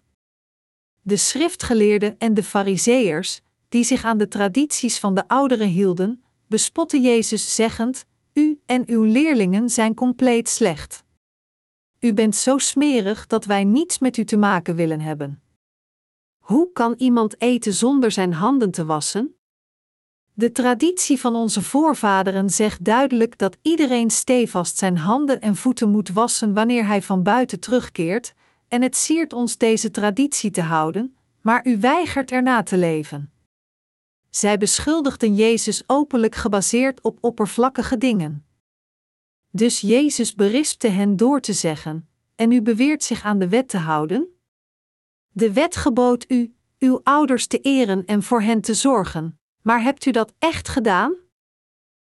De 1.00 1.16
schriftgeleerden 1.16 2.18
en 2.18 2.34
de 2.34 2.42
fariseërs, 2.42 3.40
die 3.68 3.84
zich 3.84 4.04
aan 4.04 4.18
de 4.18 4.28
tradities 4.28 4.98
van 4.98 5.14
de 5.14 5.28
ouderen 5.28 5.68
hielden, 5.68 6.24
bespotten 6.46 7.02
Jezus 7.02 7.54
zeggend: 7.54 8.04
U 8.32 8.60
en 8.66 8.82
uw 8.86 9.02
leerlingen 9.02 9.70
zijn 9.70 9.94
compleet 9.94 10.48
slecht. 10.48 11.04
U 12.04 12.14
bent 12.14 12.36
zo 12.36 12.58
smerig 12.58 13.26
dat 13.26 13.44
wij 13.44 13.64
niets 13.64 13.98
met 13.98 14.16
u 14.16 14.24
te 14.24 14.36
maken 14.36 14.74
willen 14.74 15.00
hebben. 15.00 15.42
Hoe 16.38 16.72
kan 16.72 16.94
iemand 16.96 17.40
eten 17.40 17.72
zonder 17.72 18.10
zijn 18.10 18.32
handen 18.32 18.70
te 18.70 18.84
wassen? 18.84 19.36
De 20.34 20.52
traditie 20.52 21.20
van 21.20 21.34
onze 21.34 21.62
voorvaderen 21.62 22.50
zegt 22.50 22.84
duidelijk 22.84 23.38
dat 23.38 23.56
iedereen 23.62 24.10
stevast 24.10 24.78
zijn 24.78 24.96
handen 24.96 25.40
en 25.40 25.56
voeten 25.56 25.90
moet 25.90 26.08
wassen 26.08 26.54
wanneer 26.54 26.86
hij 26.86 27.02
van 27.02 27.22
buiten 27.22 27.60
terugkeert, 27.60 28.34
en 28.68 28.82
het 28.82 28.96
siert 28.96 29.32
ons 29.32 29.56
deze 29.56 29.90
traditie 29.90 30.50
te 30.50 30.62
houden, 30.62 31.16
maar 31.40 31.66
u 31.66 31.78
weigert 31.78 32.30
erna 32.30 32.62
te 32.62 32.76
leven. 32.76 33.32
Zij 34.30 34.58
beschuldigden 34.58 35.34
Jezus 35.34 35.82
openlijk 35.86 36.34
gebaseerd 36.34 37.00
op 37.00 37.18
oppervlakkige 37.20 37.98
dingen. 37.98 38.46
Dus 39.54 39.80
Jezus 39.80 40.34
berispte 40.34 40.88
hen 40.88 41.16
door 41.16 41.40
te 41.40 41.52
zeggen: 41.52 42.08
En 42.34 42.52
u 42.52 42.62
beweert 42.62 43.02
zich 43.02 43.22
aan 43.22 43.38
de 43.38 43.48
wet 43.48 43.68
te 43.68 43.78
houden? 43.78 44.28
De 45.28 45.52
wet 45.52 45.76
gebood 45.76 46.24
u 46.28 46.54
uw 46.78 47.00
ouders 47.02 47.46
te 47.46 47.60
eren 47.60 48.04
en 48.04 48.22
voor 48.22 48.42
hen 48.42 48.60
te 48.60 48.74
zorgen, 48.74 49.38
maar 49.62 49.82
hebt 49.82 50.06
u 50.06 50.10
dat 50.10 50.32
echt 50.38 50.68
gedaan? 50.68 51.14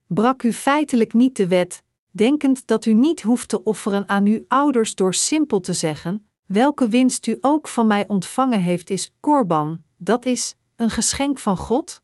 Brak 0.07 0.43
u 0.43 0.53
feitelijk 0.53 1.13
niet 1.13 1.37
de 1.37 1.47
wet, 1.47 1.83
denkend 2.11 2.67
dat 2.67 2.85
u 2.85 2.93
niet 2.93 3.21
hoeft 3.21 3.49
te 3.49 3.63
offeren 3.63 4.09
aan 4.09 4.25
uw 4.25 4.45
ouders 4.47 4.95
door 4.95 5.13
simpel 5.13 5.59
te 5.59 5.73
zeggen: 5.73 6.29
Welke 6.45 6.87
winst 6.87 7.27
u 7.27 7.37
ook 7.41 7.67
van 7.67 7.87
mij 7.87 8.07
ontvangen 8.07 8.61
heeft, 8.61 8.89
is 8.89 9.13
korban, 9.19 9.83
dat 9.97 10.25
is 10.25 10.55
een 10.75 10.89
geschenk 10.89 11.39
van 11.39 11.57
God? 11.57 12.01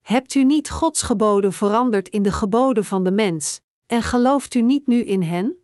Hebt 0.00 0.34
u 0.34 0.44
niet 0.44 0.70
Gods 0.70 1.02
geboden 1.02 1.52
veranderd 1.52 2.08
in 2.08 2.22
de 2.22 2.32
geboden 2.32 2.84
van 2.84 3.04
de 3.04 3.10
mens, 3.10 3.60
en 3.86 4.02
gelooft 4.02 4.54
u 4.54 4.62
niet 4.62 4.86
nu 4.86 5.04
in 5.04 5.22
hen? 5.22 5.56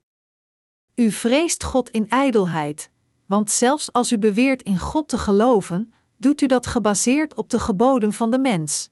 U 0.95 1.11
vreest 1.11 1.65
God 1.65 1.91
in 1.91 2.09
ijdelheid, 2.09 2.91
want 3.27 3.51
zelfs 3.51 3.93
als 3.93 4.13
u 4.13 4.19
beweert 4.19 4.63
in 4.63 4.79
God 4.79 5.09
te 5.09 5.19
geloven, 5.19 5.93
doet 6.17 6.41
u 6.41 6.47
dat 6.47 6.67
gebaseerd 6.67 7.35
op 7.35 7.51
de 7.51 7.59
geboden 7.59 8.13
van 8.13 8.31
de 8.31 8.39
mens. 8.39 8.91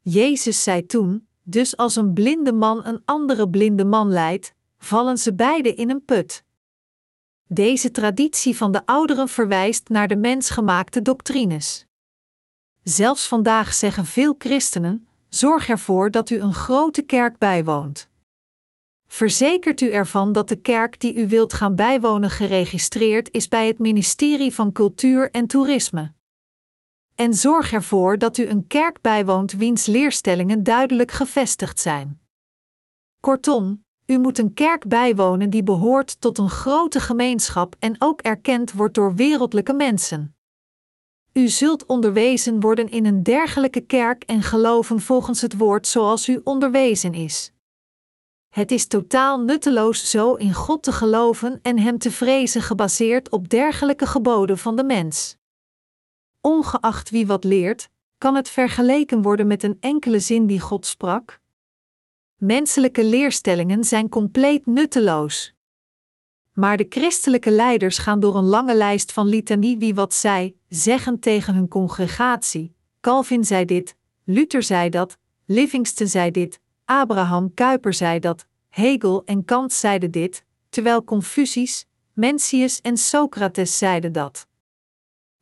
Jezus 0.00 0.62
zei 0.62 0.86
toen: 0.86 1.28
Dus 1.42 1.76
als 1.76 1.96
een 1.96 2.12
blinde 2.12 2.52
man 2.52 2.84
een 2.84 3.02
andere 3.04 3.48
blinde 3.48 3.84
man 3.84 4.08
leidt, 4.08 4.54
vallen 4.78 5.18
ze 5.18 5.34
beiden 5.34 5.76
in 5.76 5.90
een 5.90 6.04
put. 6.04 6.44
Deze 7.48 7.90
traditie 7.90 8.56
van 8.56 8.72
de 8.72 8.86
ouderen 8.86 9.28
verwijst 9.28 9.88
naar 9.88 10.08
de 10.08 10.16
mensgemaakte 10.16 11.02
doctrines. 11.02 11.86
Zelfs 12.82 13.28
vandaag 13.28 13.74
zeggen 13.74 14.04
veel 14.04 14.34
christenen: 14.38 15.08
zorg 15.28 15.68
ervoor 15.68 16.10
dat 16.10 16.30
u 16.30 16.40
een 16.40 16.54
grote 16.54 17.02
kerk 17.02 17.38
bijwoont. 17.38 18.08
Verzekert 19.06 19.80
u 19.80 19.90
ervan 19.90 20.32
dat 20.32 20.48
de 20.48 20.56
kerk 20.56 21.00
die 21.00 21.14
u 21.14 21.28
wilt 21.28 21.52
gaan 21.52 21.74
bijwonen 21.74 22.30
geregistreerd 22.30 23.28
is 23.32 23.48
bij 23.48 23.66
het 23.66 23.78
ministerie 23.78 24.54
van 24.54 24.72
Cultuur 24.72 25.30
en 25.30 25.46
Toerisme. 25.46 26.12
En 27.14 27.34
zorg 27.34 27.72
ervoor 27.72 28.18
dat 28.18 28.38
u 28.38 28.46
een 28.46 28.66
kerk 28.66 29.00
bijwoont 29.00 29.52
wiens 29.52 29.86
leerstellingen 29.86 30.62
duidelijk 30.62 31.10
gevestigd 31.10 31.80
zijn. 31.80 32.20
Kortom, 33.20 33.84
u 34.06 34.18
moet 34.18 34.38
een 34.38 34.54
kerk 34.54 34.88
bijwonen 34.88 35.50
die 35.50 35.62
behoort 35.62 36.20
tot 36.20 36.38
een 36.38 36.50
grote 36.50 37.00
gemeenschap 37.00 37.76
en 37.78 37.96
ook 37.98 38.20
erkend 38.20 38.72
wordt 38.72 38.94
door 38.94 39.14
wereldlijke 39.14 39.72
mensen. 39.72 40.36
U 41.32 41.48
zult 41.48 41.86
onderwezen 41.86 42.60
worden 42.60 42.88
in 42.88 43.06
een 43.06 43.22
dergelijke 43.22 43.80
kerk 43.80 44.22
en 44.22 44.42
geloven 44.42 45.00
volgens 45.00 45.40
het 45.40 45.56
woord 45.56 45.86
zoals 45.86 46.28
u 46.28 46.40
onderwezen 46.44 47.14
is. 47.14 47.52
Het 48.56 48.70
is 48.70 48.86
totaal 48.86 49.40
nutteloos 49.40 50.10
zo 50.10 50.34
in 50.34 50.54
God 50.54 50.82
te 50.82 50.92
geloven 50.92 51.58
en 51.62 51.78
Hem 51.78 51.98
te 51.98 52.10
vrezen 52.10 52.62
gebaseerd 52.62 53.30
op 53.30 53.48
dergelijke 53.48 54.06
geboden 54.06 54.58
van 54.58 54.76
de 54.76 54.84
mens. 54.84 55.36
Ongeacht 56.40 57.10
wie 57.10 57.26
wat 57.26 57.44
leert, 57.44 57.88
kan 58.18 58.34
het 58.34 58.48
vergeleken 58.48 59.22
worden 59.22 59.46
met 59.46 59.62
een 59.62 59.76
enkele 59.80 60.20
zin 60.20 60.46
die 60.46 60.60
God 60.60 60.86
sprak? 60.86 61.40
Menselijke 62.36 63.04
leerstellingen 63.04 63.84
zijn 63.84 64.08
compleet 64.08 64.66
nutteloos. 64.66 65.54
Maar 66.52 66.76
de 66.76 66.86
christelijke 66.88 67.50
leiders 67.50 67.98
gaan 67.98 68.20
door 68.20 68.36
een 68.36 68.44
lange 68.44 68.74
lijst 68.74 69.12
van 69.12 69.26
litanie 69.26 69.78
wie 69.78 69.94
wat 69.94 70.14
zij 70.14 70.54
zeggen 70.68 71.20
tegen 71.20 71.54
hun 71.54 71.68
congregatie. 71.68 72.74
Calvin 73.00 73.44
zei 73.44 73.64
dit, 73.64 73.96
Luther 74.24 74.62
zei 74.62 74.90
dat, 74.90 75.18
Livingston 75.44 76.06
zei 76.06 76.30
dit, 76.30 76.60
Abraham 76.86 77.54
Kuyper 77.54 77.94
zei 77.94 78.18
dat, 78.18 78.46
Hegel 78.68 79.22
en 79.24 79.44
Kant 79.44 79.72
zeiden 79.72 80.10
dit, 80.10 80.44
terwijl 80.68 81.04
Confucius, 81.04 81.86
Mencius 82.12 82.80
en 82.80 82.96
Socrates 82.96 83.78
zeiden 83.78 84.12
dat. 84.12 84.46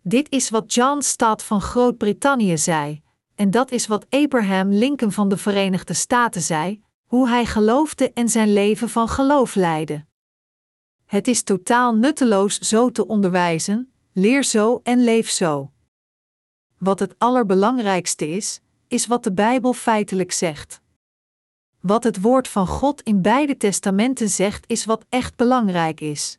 Dit 0.02 0.30
is 0.30 0.50
wat 0.50 0.74
John 0.74 1.00
Stott 1.00 1.42
van 1.42 1.60
Groot-Brittannië 1.60 2.58
zei, 2.58 3.02
en 3.34 3.50
dat 3.50 3.70
is 3.70 3.86
wat 3.86 4.06
Abraham 4.10 4.68
Lincoln 4.70 5.12
van 5.12 5.28
de 5.28 5.36
Verenigde 5.36 5.94
Staten 5.94 6.42
zei, 6.42 6.82
hoe 7.04 7.28
hij 7.28 7.46
geloofde 7.46 8.12
en 8.12 8.28
zijn 8.28 8.52
leven 8.52 8.88
van 8.88 9.08
geloof 9.08 9.54
leidde. 9.54 10.04
Het 11.04 11.28
is 11.28 11.42
totaal 11.42 11.94
nutteloos 11.94 12.58
zo 12.58 12.90
te 12.90 13.06
onderwijzen, 13.06 13.92
leer 14.12 14.44
zo 14.44 14.80
en 14.82 15.04
leef 15.04 15.30
zo. 15.30 15.70
Wat 16.78 16.98
het 16.98 17.14
allerbelangrijkste 17.18 18.28
is, 18.28 18.60
is 18.88 19.06
wat 19.06 19.24
de 19.24 19.32
Bijbel 19.32 19.72
feitelijk 19.72 20.32
zegt. 20.32 20.82
Wat 21.86 22.04
het 22.04 22.20
woord 22.20 22.48
van 22.48 22.66
God 22.66 23.02
in 23.02 23.22
beide 23.22 23.56
testamenten 23.56 24.28
zegt, 24.28 24.64
is 24.66 24.84
wat 24.84 25.04
echt 25.08 25.36
belangrijk 25.36 26.00
is. 26.00 26.38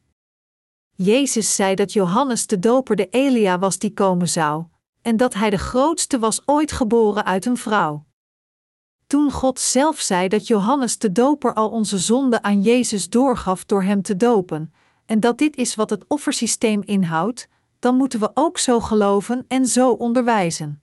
Jezus 0.95 1.55
zei 1.55 1.75
dat 1.75 1.93
Johannes 1.93 2.47
de 2.47 2.59
Doper 2.59 2.95
de 2.95 3.09
Elia 3.09 3.59
was 3.59 3.77
die 3.77 3.93
komen 3.93 4.29
zou, 4.29 4.65
en 5.01 5.17
dat 5.17 5.33
hij 5.33 5.49
de 5.49 5.57
grootste 5.57 6.19
was 6.19 6.41
ooit 6.45 6.71
geboren 6.71 7.25
uit 7.25 7.45
een 7.45 7.57
vrouw. 7.57 8.05
Toen 9.07 9.31
God 9.31 9.59
zelf 9.59 9.99
zei 9.99 10.27
dat 10.27 10.47
Johannes 10.47 10.97
de 10.97 11.11
Doper 11.11 11.53
al 11.53 11.69
onze 11.69 11.97
zonden 11.97 12.43
aan 12.43 12.61
Jezus 12.61 13.09
doorgaf 13.09 13.65
door 13.65 13.83
hem 13.83 14.01
te 14.01 14.15
dopen, 14.15 14.73
en 15.05 15.19
dat 15.19 15.37
dit 15.37 15.55
is 15.55 15.75
wat 15.75 15.89
het 15.89 16.05
offersysteem 16.07 16.81
inhoudt, 16.85 17.47
dan 17.79 17.95
moeten 17.95 18.19
we 18.19 18.31
ook 18.33 18.57
zo 18.57 18.79
geloven 18.79 19.45
en 19.47 19.65
zo 19.65 19.91
onderwijzen. 19.91 20.81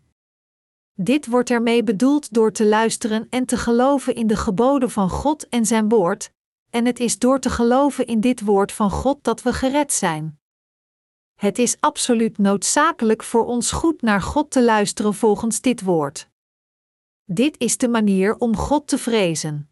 Dit 0.95 1.27
wordt 1.27 1.51
ermee 1.51 1.83
bedoeld 1.83 2.33
door 2.33 2.53
te 2.53 2.67
luisteren 2.67 3.27
en 3.31 3.45
te 3.45 3.57
geloven 3.57 4.15
in 4.15 4.27
de 4.27 4.37
geboden 4.37 4.91
van 4.91 5.11
God 5.11 5.49
en 5.49 5.67
zijn 5.67 5.89
woord, 5.89 6.33
en 6.71 6.87
het 6.87 7.01
is 7.01 7.19
door 7.19 7.39
te 7.39 7.51
geloven 7.51 8.07
in 8.07 8.21
dit 8.21 8.41
woord 8.41 8.73
van 8.73 8.91
God 8.91 9.25
dat 9.25 9.43
we 9.43 9.53
gered 9.53 9.93
zijn. 9.93 10.41
Het 11.35 11.59
is 11.59 11.77
absoluut 11.81 12.39
noodzakelijk 12.39 13.23
voor 13.23 13.45
ons 13.45 13.73
goed 13.73 14.03
naar 14.03 14.23
God 14.23 14.51
te 14.51 14.63
luisteren 14.63 15.15
volgens 15.15 15.61
dit 15.61 15.83
woord. 15.83 16.29
Dit 17.25 17.59
is 17.59 17.77
de 17.77 17.89
manier 17.89 18.37
om 18.37 18.57
God 18.57 18.87
te 18.87 18.99
vrezen. 18.99 19.71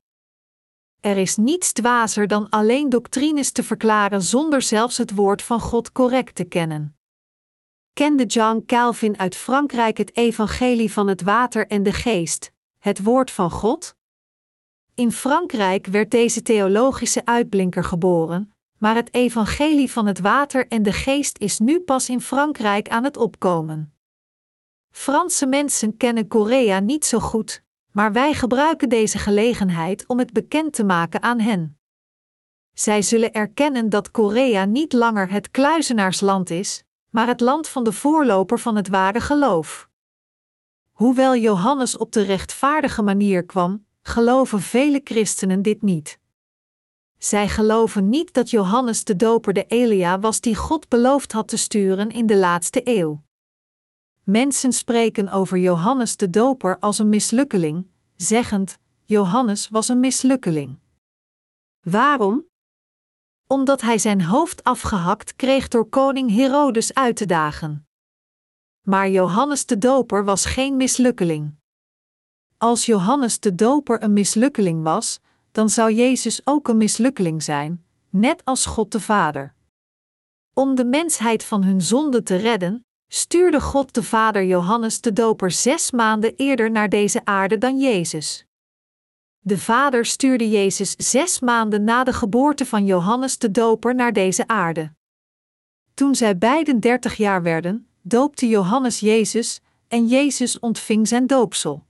Er 1.01 1.17
is 1.17 1.37
niets 1.37 1.73
dwazer 1.73 2.27
dan 2.27 2.49
alleen 2.49 2.89
doctrines 2.89 3.53
te 3.53 3.63
verklaren 3.63 4.23
zonder 4.23 4.63
zelfs 4.63 4.97
het 4.97 5.15
woord 5.15 5.43
van 5.43 5.61
God 5.61 5.93
correct 5.93 6.35
te 6.35 6.45
kennen. 6.45 7.00
Kende 8.01 8.27
John 8.27 8.63
Calvin 8.67 9.19
uit 9.19 9.37
Frankrijk 9.37 9.99
het 9.99 10.17
evangelie 10.17 10.93
van 10.93 11.09
het 11.09 11.23
water 11.23 11.67
en 11.67 11.83
de 11.83 11.93
geest, 11.93 12.53
het 12.79 13.03
woord 13.03 13.31
van 13.31 13.51
God? 13.51 13.95
In 14.95 15.13
Frankrijk 15.13 15.87
werd 15.87 16.11
deze 16.11 16.43
theologische 16.43 17.25
uitblinker 17.25 17.85
geboren, 17.85 18.55
maar 18.79 18.95
het 18.95 19.15
evangelie 19.15 19.91
van 19.91 20.07
het 20.07 20.21
water 20.21 20.69
en 20.69 20.83
de 20.83 20.93
geest 20.93 21.39
is 21.39 21.59
nu 21.59 21.81
pas 21.81 22.09
in 22.09 22.21
Frankrijk 22.21 22.89
aan 22.89 23.05
het 23.05 23.17
opkomen. 23.17 23.95
Franse 24.91 25.47
mensen 25.47 25.97
kennen 25.97 26.29
Korea 26.29 26.79
niet 26.79 27.05
zo 27.05 27.19
goed, 27.19 27.63
maar 27.93 28.13
wij 28.13 28.35
gebruiken 28.35 28.89
deze 28.89 29.19
gelegenheid 29.19 30.07
om 30.07 30.19
het 30.19 30.33
bekend 30.33 30.73
te 30.73 30.85
maken 30.85 31.23
aan 31.23 31.41
hen. 31.41 31.79
Zij 32.75 33.03
zullen 33.03 33.33
erkennen 33.33 33.89
dat 33.89 34.11
Korea 34.11 34.65
niet 34.65 34.93
langer 34.93 35.31
het 35.31 35.51
kluizenaarsland 35.51 36.51
is, 36.51 36.85
maar 37.11 37.27
het 37.27 37.41
land 37.41 37.69
van 37.69 37.85
de 37.85 37.93
voorloper 37.93 38.59
van 38.59 38.77
het 38.77 38.89
ware 38.89 39.21
geloof. 39.21 39.89
Hoewel 40.91 41.37
Johannes 41.37 41.97
op 41.97 42.13
de 42.13 42.23
rechtvaardige 42.23 43.03
manier 43.03 43.45
kwam, 43.45 43.87
geloven 44.03 44.61
vele 44.61 45.01
christenen 45.05 45.63
dit 45.63 45.83
niet. 45.83 46.19
Zij 47.19 47.49
geloven 47.49 48.09
niet 48.09 48.33
dat 48.33 48.51
Johannes 48.51 49.05
de 49.05 49.17
Doper 49.17 49.53
de 49.53 49.67
Elia 49.67 50.19
was 50.19 50.41
die 50.41 50.57
God 50.57 50.89
beloofd 50.89 51.33
had 51.33 51.49
te 51.49 51.57
sturen 51.57 52.11
in 52.11 52.27
de 52.27 52.37
laatste 52.37 52.81
eeuw. 52.85 53.23
Mensen 54.25 54.73
spreken 54.73 55.29
over 55.29 55.59
Johannes 55.59 56.17
de 56.17 56.31
Doper 56.31 56.79
als 56.79 56.99
een 56.99 57.09
mislukkeling, 57.09 57.87
zeggend: 58.17 58.79
Johannes 59.05 59.69
was 59.69 59.89
een 59.89 60.01
mislukkeling. 60.01 60.79
Waarom? 61.81 62.50
Omdat 63.53 63.81
hij 63.81 63.99
zijn 63.99 64.23
hoofd 64.23 64.65
afgehakt 64.65 65.37
kreeg 65.37 65.69
door 65.69 65.89
koning 65.89 66.31
Herodes 66.31 66.95
uit 66.95 67.17
te 67.17 67.27
dagen. 67.27 67.87
Maar 68.83 69.09
Johannes 69.09 69.67
de 69.67 69.79
Doper 69.79 70.25
was 70.25 70.45
geen 70.45 70.77
mislukkeling. 70.77 71.55
Als 72.59 72.87
Johannes 72.87 73.41
de 73.41 73.55
Doper 73.55 74.03
een 74.03 74.13
mislukkeling 74.13 74.83
was, 74.83 75.21
dan 75.53 75.69
zou 75.69 75.93
Jezus 75.93 76.41
ook 76.45 76.69
een 76.69 76.77
mislukkeling 76.77 77.43
zijn, 77.43 77.85
net 78.11 78.45
als 78.45 78.67
God 78.67 78.93
de 78.93 79.01
Vader. 79.01 79.55
Om 80.55 80.75
de 80.75 80.85
mensheid 80.85 81.45
van 81.45 81.65
hun 81.65 81.81
zonde 81.81 82.23
te 82.23 82.37
redden, 82.37 82.87
stuurde 83.09 83.61
God 83.61 83.95
de 83.95 84.03
Vader 84.03 84.45
Johannes 84.45 85.01
de 85.01 85.13
Doper 85.13 85.51
zes 85.51 85.91
maanden 85.91 86.37
eerder 86.37 86.71
naar 86.71 86.89
deze 86.89 87.25
aarde 87.25 87.59
dan 87.59 87.79
Jezus. 87.79 88.49
De 89.43 89.59
Vader 89.59 90.07
stuurde 90.07 90.51
Jezus 90.51 90.95
zes 90.97 91.41
maanden 91.41 91.85
na 91.85 92.05
de 92.05 92.13
geboorte 92.13 92.67
van 92.67 92.85
Johannes 92.85 93.39
de 93.39 93.51
Doper 93.51 93.95
naar 93.95 94.13
deze 94.13 94.47
aarde. 94.47 94.93
Toen 95.95 96.15
zij 96.15 96.39
beiden 96.39 96.81
dertig 96.81 97.17
jaar 97.17 97.43
werden, 97.43 97.89
doopte 98.03 98.49
Johannes 98.49 99.01
Jezus 99.01 99.61
en 99.89 100.07
Jezus 100.07 100.59
ontving 100.59 101.09
zijn 101.09 101.27
doopsel. 101.27 101.87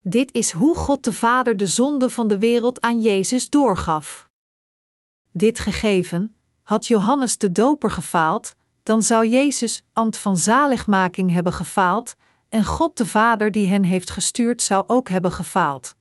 Dit 0.00 0.32
is 0.32 0.50
hoe 0.50 0.74
God 0.74 1.04
de 1.04 1.12
Vader 1.12 1.56
de 1.56 1.66
zonde 1.66 2.10
van 2.10 2.28
de 2.28 2.38
wereld 2.38 2.80
aan 2.80 3.00
Jezus 3.00 3.50
doorgaf. 3.50 4.28
Dit 5.32 5.58
gegeven, 5.58 6.36
had 6.62 6.86
Johannes 6.86 7.38
de 7.38 7.52
Doper 7.52 7.90
gefaald, 7.90 8.54
dan 8.82 9.02
zou 9.02 9.26
Jezus, 9.26 9.82
ambt 9.92 10.16
van 10.16 10.36
zaligmaking, 10.36 11.32
hebben 11.32 11.52
gefaald, 11.52 12.14
en 12.48 12.64
God 12.64 12.96
de 12.96 13.06
Vader 13.06 13.50
die 13.50 13.68
hen 13.68 13.82
heeft 13.82 14.10
gestuurd 14.10 14.62
zou 14.62 14.84
ook 14.86 15.08
hebben 15.08 15.32
gefaald. 15.32 15.96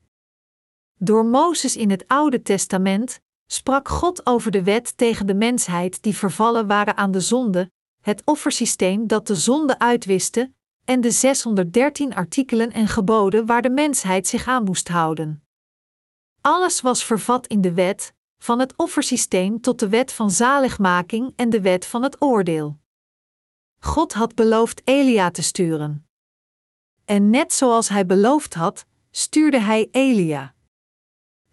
Door 0.99 1.25
Mozes 1.25 1.75
in 1.75 1.89
het 1.89 2.07
Oude 2.07 2.41
Testament 2.41 3.19
sprak 3.47 3.87
God 3.87 4.25
over 4.25 4.51
de 4.51 4.63
wet 4.63 4.97
tegen 4.97 5.27
de 5.27 5.33
mensheid 5.33 6.03
die 6.03 6.15
vervallen 6.15 6.67
waren 6.67 6.97
aan 6.97 7.11
de 7.11 7.19
zonde, 7.19 7.71
het 8.01 8.21
offersysteem 8.25 9.07
dat 9.07 9.27
de 9.27 9.35
zonde 9.35 9.79
uitwiste, 9.79 10.53
en 10.85 11.01
de 11.01 11.11
613 11.11 12.15
artikelen 12.15 12.71
en 12.71 12.87
geboden 12.87 13.45
waar 13.45 13.61
de 13.61 13.69
mensheid 13.69 14.27
zich 14.27 14.47
aan 14.47 14.63
moest 14.63 14.87
houden. 14.87 15.43
Alles 16.41 16.81
was 16.81 17.03
vervat 17.03 17.47
in 17.47 17.61
de 17.61 17.73
wet, 17.73 18.13
van 18.37 18.59
het 18.59 18.73
offersysteem 18.75 19.61
tot 19.61 19.79
de 19.79 19.89
wet 19.89 20.11
van 20.11 20.31
zaligmaking 20.31 21.33
en 21.35 21.49
de 21.49 21.61
wet 21.61 21.85
van 21.85 22.03
het 22.03 22.21
oordeel. 22.21 22.77
God 23.79 24.13
had 24.13 24.35
beloofd 24.35 24.81
Elia 24.83 25.31
te 25.31 25.43
sturen. 25.43 26.07
En 27.05 27.29
net 27.29 27.53
zoals 27.53 27.89
hij 27.89 28.05
beloofd 28.05 28.53
had, 28.53 28.85
stuurde 29.11 29.59
hij 29.59 29.87
Elia. 29.91 30.55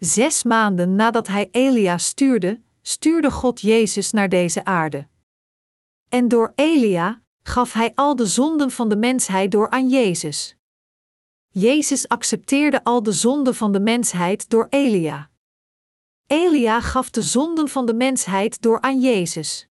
Zes 0.05 0.42
maanden 0.42 0.94
nadat 0.94 1.26
hij 1.26 1.48
Elia 1.50 1.98
stuurde, 1.98 2.61
stuurde 2.82 3.30
God 3.30 3.61
Jezus 3.61 4.11
naar 4.11 4.28
deze 4.28 4.64
aarde. 4.64 5.07
En 6.09 6.28
door 6.28 6.52
Elia 6.55 7.22
gaf 7.42 7.72
hij 7.72 7.92
al 7.94 8.16
de 8.16 8.26
zonden 8.26 8.70
van 8.70 8.88
de 8.88 8.96
mensheid 8.96 9.50
door 9.50 9.70
aan 9.70 9.88
Jezus. 9.88 10.57
Jezus 11.48 12.09
accepteerde 12.09 12.84
al 12.84 13.02
de 13.02 13.12
zonden 13.12 13.55
van 13.55 13.72
de 13.72 13.80
mensheid 13.80 14.50
door 14.50 14.66
Elia. 14.70 15.30
Elia 16.26 16.80
gaf 16.80 17.11
de 17.11 17.22
zonden 17.22 17.68
van 17.68 17.86
de 17.86 17.94
mensheid 17.94 18.62
door 18.62 18.80
aan 18.80 19.00
Jezus. 19.00 19.68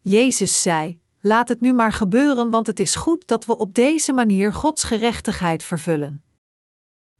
Jezus 0.00 0.62
zei: 0.62 1.00
Laat 1.20 1.48
het 1.48 1.60
nu 1.60 1.72
maar 1.72 1.92
gebeuren, 1.92 2.50
want 2.50 2.66
het 2.66 2.80
is 2.80 2.94
goed 2.94 3.26
dat 3.26 3.44
we 3.44 3.58
op 3.58 3.74
deze 3.74 4.12
manier 4.12 4.52
Gods 4.52 4.84
gerechtigheid 4.84 5.62
vervullen. 5.62 6.22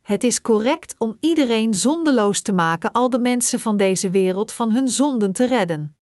Het 0.02 0.24
is 0.24 0.40
correct 0.40 0.94
om 0.98 1.16
iedereen 1.20 1.74
zondeloos 1.74 2.40
te 2.40 2.52
maken, 2.52 2.92
al 2.92 3.10
de 3.10 3.18
mensen 3.18 3.60
van 3.60 3.76
deze 3.76 4.10
wereld 4.10 4.52
van 4.52 4.72
hun 4.72 4.88
zonden 4.88 5.32
te 5.32 5.46
redden. 5.46 5.96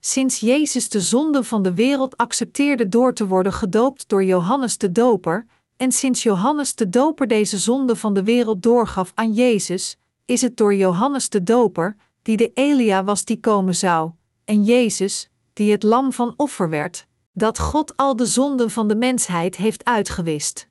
Sinds 0.00 0.40
Jezus 0.40 0.88
de 0.88 1.00
zonden 1.00 1.44
van 1.44 1.62
de 1.62 1.74
wereld 1.74 2.16
accepteerde 2.16 2.88
door 2.88 3.14
te 3.14 3.26
worden 3.26 3.52
gedoopt 3.52 4.08
door 4.08 4.24
Johannes 4.24 4.78
de 4.78 4.92
Doper, 4.92 5.46
en 5.76 5.92
sinds 5.92 6.22
Johannes 6.22 6.74
de 6.74 6.88
Doper 6.88 7.26
deze 7.26 7.58
zonde 7.58 7.96
van 7.96 8.14
de 8.14 8.22
wereld 8.22 8.62
doorgaf 8.62 9.12
aan 9.14 9.32
Jezus, 9.32 9.96
is 10.24 10.42
het 10.42 10.56
door 10.56 10.74
Johannes 10.74 11.28
de 11.28 11.42
Doper, 11.42 11.96
die 12.22 12.36
de 12.36 12.50
Elia 12.54 13.04
was 13.04 13.24
die 13.24 13.40
komen 13.40 13.74
zou, 13.74 14.10
en 14.44 14.64
Jezus, 14.64 15.30
die 15.52 15.72
het 15.72 15.82
lam 15.82 16.12
van 16.12 16.34
offer 16.36 16.68
werd, 16.68 17.06
dat 17.32 17.58
God 17.58 17.96
al 17.96 18.16
de 18.16 18.26
zonden 18.26 18.70
van 18.70 18.88
de 18.88 18.96
mensheid 18.96 19.56
heeft 19.56 19.84
uitgewist. 19.84 20.68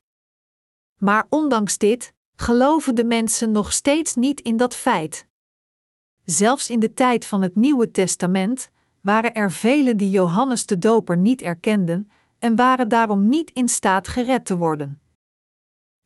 Maar 0.96 1.26
ondanks 1.28 1.78
dit, 1.78 2.12
geloven 2.36 2.94
de 2.94 3.04
mensen 3.04 3.50
nog 3.50 3.72
steeds 3.72 4.14
niet 4.14 4.40
in 4.40 4.56
dat 4.56 4.74
feit. 4.74 5.26
Zelfs 6.24 6.70
in 6.70 6.80
de 6.80 6.94
tijd 6.94 7.26
van 7.26 7.42
het 7.42 7.56
Nieuwe 7.56 7.90
Testament 7.90 8.70
waren 9.00 9.34
er 9.34 9.52
velen 9.52 9.96
die 9.96 10.10
Johannes 10.10 10.66
de 10.66 10.78
Doper 10.78 11.16
niet 11.16 11.42
erkenden 11.42 12.10
en 12.38 12.56
waren 12.56 12.88
daarom 12.88 13.28
niet 13.28 13.50
in 13.50 13.68
staat 13.68 14.08
gered 14.08 14.44
te 14.44 14.56
worden. 14.56 15.00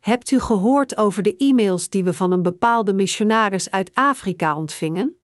Hebt 0.01 0.31
u 0.31 0.41
gehoord 0.41 0.97
over 0.97 1.23
de 1.23 1.37
e-mails 1.37 1.89
die 1.89 2.05
we 2.05 2.13
van 2.13 2.33
een 2.33 2.43
bepaalde 2.43 2.93
missionaris 2.93 3.71
uit 3.71 3.95
Afrika 3.95 4.57
ontvingen? 4.57 5.21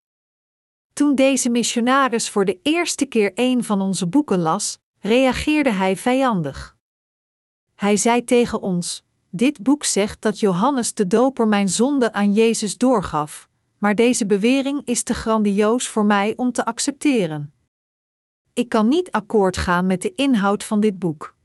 Toen 0.93 1.15
deze 1.15 1.51
missionaris 1.51 2.31
voor 2.31 2.45
de 2.45 2.59
eerste 2.63 3.07
keer 3.07 3.33
een 3.35 3.65
van 3.65 3.81
onze 3.81 4.07
boeken 4.07 4.39
las, 4.39 4.79
reageerde 4.99 5.71
hij 5.71 5.97
vijandig. 5.97 6.77
Hij 7.75 7.97
zei 7.97 8.25
tegen 8.25 8.61
ons: 8.61 9.05
Dit 9.35 9.63
boek 9.63 9.85
zegt 9.85 10.23
dat 10.23 10.41
Johannes 10.41 10.95
de 10.95 11.07
Doper 11.07 11.49
mijn 11.49 11.69
zonde 11.69 12.13
aan 12.13 12.33
Jezus 12.33 12.79
doorgaf, 12.79 13.49
maar 13.79 13.95
deze 13.95 14.27
bewering 14.27 14.83
is 14.85 15.03
te 15.03 15.15
grandioos 15.15 15.89
voor 15.89 16.05
mij 16.05 16.33
om 16.37 16.53
te 16.53 16.65
accepteren. 16.65 17.55
Ik 18.53 18.69
kan 18.69 18.89
niet 18.89 19.11
akkoord 19.11 19.57
gaan 19.57 19.87
met 19.87 20.03
de 20.03 20.15
inhoud 20.15 20.65
van 20.65 20.81
dit 20.81 20.99
boek. 20.99 21.37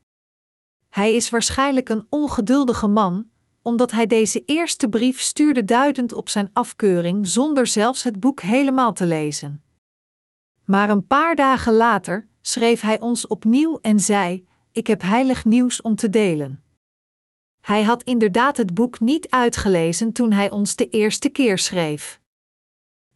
Hij 0.89 1.15
is 1.15 1.29
waarschijnlijk 1.29 1.89
een 1.89 2.05
ongeduldige 2.09 2.87
man, 2.87 3.29
omdat 3.61 3.91
hij 3.91 4.07
deze 4.07 4.43
eerste 4.45 4.89
brief 4.89 5.19
stuurde 5.19 5.65
duidend 5.65 6.13
op 6.13 6.29
zijn 6.29 6.49
afkeuring 6.53 7.27
zonder 7.27 7.67
zelfs 7.67 8.03
het 8.03 8.19
boek 8.19 8.41
helemaal 8.41 8.93
te 8.93 9.05
lezen. 9.05 9.63
Maar 10.65 10.89
een 10.89 11.07
paar 11.07 11.35
dagen 11.35 11.73
later 11.73 12.27
schreef 12.41 12.81
hij 12.81 12.99
ons 12.99 13.27
opnieuw 13.27 13.79
en 13.81 13.99
zei: 13.99 14.47
Ik 14.71 14.87
heb 14.87 15.01
heilig 15.01 15.45
nieuws 15.45 15.81
om 15.81 15.95
te 15.95 16.09
delen. 16.09 16.61
Hij 17.67 17.83
had 17.83 18.03
inderdaad 18.03 18.57
het 18.57 18.73
boek 18.73 18.99
niet 18.99 19.29
uitgelezen 19.29 20.11
toen 20.11 20.31
hij 20.31 20.51
ons 20.51 20.75
de 20.75 20.89
eerste 20.89 21.29
keer 21.29 21.57
schreef. 21.57 22.19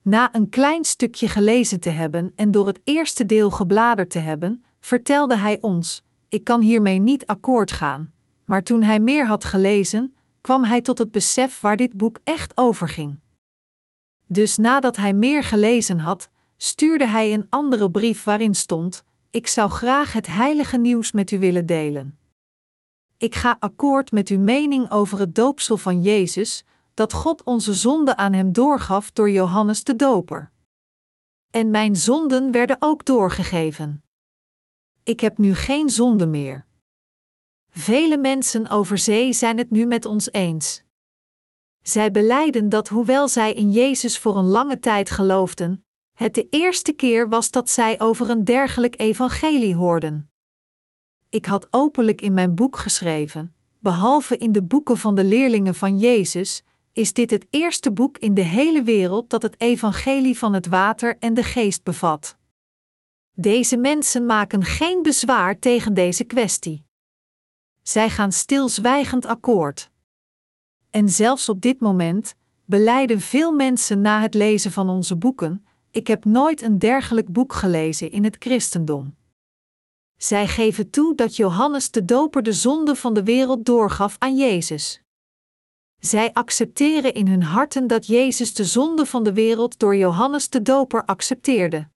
Na 0.02 0.36
een 0.36 0.50
klein 0.50 0.86
stukje 0.86 1.28
gelezen 1.28 1.80
te 1.80 1.90
hebben 1.90 2.32
en 2.36 2.52
door 2.52 2.68
het 2.68 2.80
eerste 2.84 3.26
deel 3.26 3.52
gebladerd 3.52 4.10
te 4.10 4.20
hebben, 4.20 4.64
vertelde 4.80 5.36
hij 5.36 5.58
ons: 5.62 6.04
Ik 6.30 6.44
kan 6.44 6.62
hiermee 6.62 7.00
niet 7.00 7.26
akkoord 7.26 7.72
gaan. 7.72 8.14
Maar 8.46 8.64
toen 8.64 8.84
hij 8.84 9.00
meer 9.00 9.28
had 9.28 9.44
gelezen, 9.44 10.16
kwam 10.42 10.64
hij 10.64 10.82
tot 10.82 10.98
het 10.98 11.12
besef 11.12 11.60
waar 11.60 11.78
dit 11.78 11.94
boek 11.94 12.20
echt 12.24 12.58
over 12.58 12.90
ging. 12.90 13.20
Dus 14.28 14.58
nadat 14.58 14.96
hij 14.96 15.14
meer 15.14 15.44
gelezen 15.44 16.00
had, 16.00 16.30
stuurde 16.58 17.08
hij 17.08 17.34
een 17.34 17.48
andere 17.50 17.92
brief 17.92 18.24
waarin 18.24 18.56
stond: 18.56 19.04
Ik 19.30 19.48
zou 19.48 19.70
graag 19.70 20.14
het 20.14 20.28
heilige 20.28 20.78
nieuws 20.78 21.12
met 21.12 21.32
u 21.32 21.40
willen 21.40 21.66
delen. 21.66 22.20
Ik 23.22 23.36
ga 23.36 23.56
akkoord 23.60 24.12
met 24.12 24.30
uw 24.30 24.40
mening 24.40 24.92
over 24.92 25.20
het 25.20 25.36
doopsel 25.36 25.78
van 25.78 26.02
Jezus, 26.02 26.64
dat 26.94 27.14
God 27.14 27.44
onze 27.44 27.74
zonden 27.74 28.18
aan 28.18 28.34
hem 28.34 28.52
doorgaf 28.52 29.12
door 29.12 29.30
Johannes 29.30 29.84
de 29.84 29.96
Doper. 29.96 30.52
En 31.50 31.70
mijn 31.70 31.96
zonden 31.96 32.52
werden 32.52 32.78
ook 32.80 33.06
doorgegeven. 33.06 34.04
Ik 35.04 35.20
heb 35.20 35.38
nu 35.38 35.56
geen 35.56 35.90
zonde 35.90 36.26
meer. 36.26 36.66
Vele 37.70 38.18
mensen 38.18 38.70
over 38.70 38.98
zee 38.98 39.34
zijn 39.34 39.58
het 39.58 39.70
nu 39.72 39.86
met 39.86 40.06
ons 40.06 40.32
eens. 40.32 40.84
Zij 41.82 42.12
beleiden 42.12 42.70
dat 42.70 42.88
hoewel 42.88 43.28
zij 43.28 43.54
in 43.54 43.72
Jezus 43.72 44.18
voor 44.18 44.38
een 44.38 44.48
lange 44.48 44.80
tijd 44.80 45.10
geloofden, 45.10 45.86
het 46.14 46.34
de 46.34 46.48
eerste 46.50 46.92
keer 46.92 47.30
was 47.30 47.52
dat 47.52 47.70
zij 47.70 48.00
over 48.00 48.30
een 48.30 48.44
dergelijk 48.44 49.00
evangelie 49.00 49.76
hoorden. 49.76 50.31
Ik 51.32 51.46
had 51.46 51.68
openlijk 51.70 52.22
in 52.22 52.34
mijn 52.34 52.56
boek 52.56 52.78
geschreven, 52.78 53.54
behalve 53.80 54.38
in 54.38 54.52
de 54.52 54.64
boeken 54.64 54.98
van 54.98 55.16
de 55.16 55.24
leerlingen 55.24 55.76
van 55.76 55.98
Jezus, 55.98 56.64
is 56.94 57.14
dit 57.14 57.30
het 57.30 57.46
eerste 57.50 57.92
boek 57.92 58.18
in 58.18 58.34
de 58.34 58.42
hele 58.42 58.84
wereld 58.84 59.30
dat 59.30 59.42
het 59.42 59.62
evangelie 59.62 60.38
van 60.38 60.54
het 60.54 60.68
water 60.68 61.18
en 61.20 61.34
de 61.34 61.44
geest 61.44 61.84
bevat. 61.84 62.38
Deze 63.34 63.78
mensen 63.78 64.26
maken 64.26 64.64
geen 64.64 65.02
bezwaar 65.02 65.60
tegen 65.60 65.94
deze 65.94 66.24
kwestie. 66.24 66.86
Zij 67.82 68.10
gaan 68.10 68.32
stilzwijgend 68.32 69.26
akkoord. 69.26 69.90
En 70.90 71.10
zelfs 71.10 71.50
op 71.50 71.62
dit 71.62 71.80
moment 71.80 72.36
beleiden 72.66 73.20
veel 73.20 73.52
mensen 73.52 74.02
na 74.02 74.22
het 74.22 74.34
lezen 74.34 74.72
van 74.72 74.90
onze 74.90 75.16
boeken: 75.16 75.66
Ik 75.92 76.08
heb 76.08 76.26
nooit 76.26 76.62
een 76.62 76.80
dergelijk 76.80 77.34
boek 77.34 77.54
gelezen 77.54 78.12
in 78.12 78.24
het 78.24 78.36
christendom. 78.40 79.20
Zij 80.22 80.48
geven 80.48 80.90
toe 80.90 81.16
dat 81.16 81.36
Johannes 81.36 81.92
de 81.92 82.06
Doper 82.06 82.44
de 82.44 82.54
zonde 82.54 82.96
van 82.96 83.14
de 83.14 83.24
wereld 83.24 83.66
doorgaf 83.66 84.16
aan 84.20 84.36
Jezus. 84.38 85.02
Zij 86.00 86.34
accepteren 86.34 87.14
in 87.14 87.28
hun 87.28 87.44
harten 87.44 87.88
dat 87.88 88.08
Jezus 88.08 88.54
de 88.54 88.66
zonde 88.66 89.06
van 89.06 89.24
de 89.24 89.34
wereld 89.34 89.80
door 89.80 89.96
Johannes 89.96 90.50
de 90.50 90.62
Doper 90.62 91.06
accepteerde. 91.06 91.90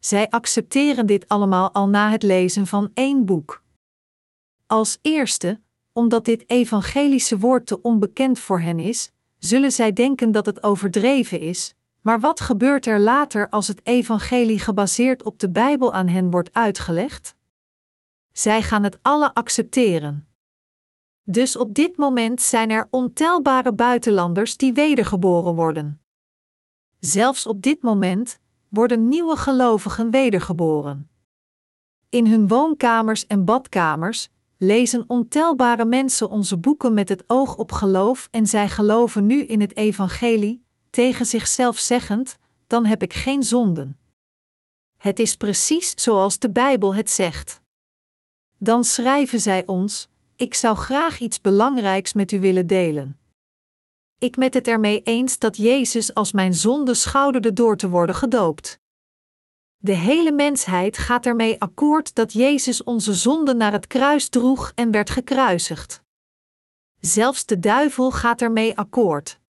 Zij 0.00 0.30
accepteren 0.30 1.06
dit 1.06 1.28
allemaal 1.28 1.72
al 1.72 1.88
na 1.88 2.10
het 2.10 2.22
lezen 2.22 2.66
van 2.66 2.90
één 2.94 3.24
boek. 3.24 3.62
Als 4.66 4.98
eerste, 5.02 5.60
omdat 5.92 6.24
dit 6.24 6.50
evangelische 6.50 7.38
woord 7.38 7.66
te 7.66 7.82
onbekend 7.82 8.38
voor 8.38 8.60
hen 8.60 8.78
is, 8.78 9.10
zullen 9.38 9.72
zij 9.72 9.92
denken 9.92 10.32
dat 10.32 10.46
het 10.46 10.62
overdreven 10.62 11.40
is, 11.40 11.74
maar 12.02 12.20
wat 12.20 12.40
gebeurt 12.40 12.86
er 12.86 13.00
later 13.00 13.48
als 13.48 13.68
het 13.68 13.80
evangelie 13.82 14.58
gebaseerd 14.58 15.22
op 15.22 15.38
de 15.38 15.50
Bijbel 15.50 15.92
aan 15.92 16.08
hen 16.08 16.30
wordt 16.30 16.52
uitgelegd? 16.52 17.36
Zij 18.32 18.62
gaan 18.62 18.82
het 18.82 18.98
alle 19.02 19.34
accepteren. 19.34 20.26
Dus 21.24 21.56
op 21.56 21.74
dit 21.74 21.96
moment 21.96 22.40
zijn 22.40 22.70
er 22.70 22.88
ontelbare 22.90 23.72
buitenlanders 23.72 24.56
die 24.56 24.72
wedergeboren 24.72 25.54
worden. 25.54 26.00
Zelfs 26.98 27.46
op 27.46 27.62
dit 27.62 27.82
moment 27.82 28.38
worden 28.68 29.08
nieuwe 29.08 29.36
gelovigen 29.36 30.10
wedergeboren. 30.10 31.10
In 32.08 32.26
hun 32.26 32.48
woonkamers 32.48 33.26
en 33.26 33.44
badkamers 33.44 34.28
lezen 34.58 35.04
ontelbare 35.06 35.84
mensen 35.84 36.30
onze 36.30 36.58
boeken 36.58 36.94
met 36.94 37.08
het 37.08 37.24
oog 37.26 37.56
op 37.56 37.72
geloof 37.72 38.28
en 38.30 38.46
zij 38.46 38.68
geloven 38.68 39.26
nu 39.26 39.42
in 39.42 39.60
het 39.60 39.76
evangelie, 39.76 40.64
tegen 40.92 41.26
zichzelf 41.26 41.78
zeggend: 41.78 42.38
dan 42.66 42.86
heb 42.86 43.02
ik 43.02 43.12
geen 43.12 43.42
zonden. 43.42 43.98
Het 44.98 45.18
is 45.18 45.36
precies 45.36 45.92
zoals 45.94 46.38
de 46.38 46.50
Bijbel 46.50 46.94
het 46.94 47.10
zegt. 47.10 47.60
Dan 48.58 48.84
schrijven 48.84 49.40
zij 49.40 49.66
ons: 49.66 50.08
Ik 50.36 50.54
zou 50.54 50.76
graag 50.76 51.20
iets 51.20 51.40
belangrijks 51.40 52.12
met 52.12 52.32
u 52.32 52.40
willen 52.40 52.66
delen. 52.66 53.18
Ik 54.18 54.36
met 54.36 54.54
het 54.54 54.68
ermee 54.68 55.02
eens 55.02 55.38
dat 55.38 55.56
Jezus 55.56 56.14
als 56.14 56.32
mijn 56.32 56.54
zonde 56.54 56.94
schouderde 56.94 57.52
door 57.52 57.76
te 57.76 57.88
worden 57.88 58.14
gedoopt. 58.14 58.78
De 59.76 59.92
hele 59.92 60.32
mensheid 60.32 60.98
gaat 60.98 61.26
ermee 61.26 61.60
akkoord 61.60 62.14
dat 62.14 62.32
Jezus 62.32 62.84
onze 62.84 63.14
zonde 63.14 63.54
naar 63.54 63.72
het 63.72 63.86
kruis 63.86 64.28
droeg 64.28 64.72
en 64.74 64.90
werd 64.90 65.10
gekruisigd. 65.10 66.02
Zelfs 67.00 67.46
de 67.46 67.58
duivel 67.58 68.10
gaat 68.10 68.42
ermee 68.42 68.76
akkoord. 68.76 69.40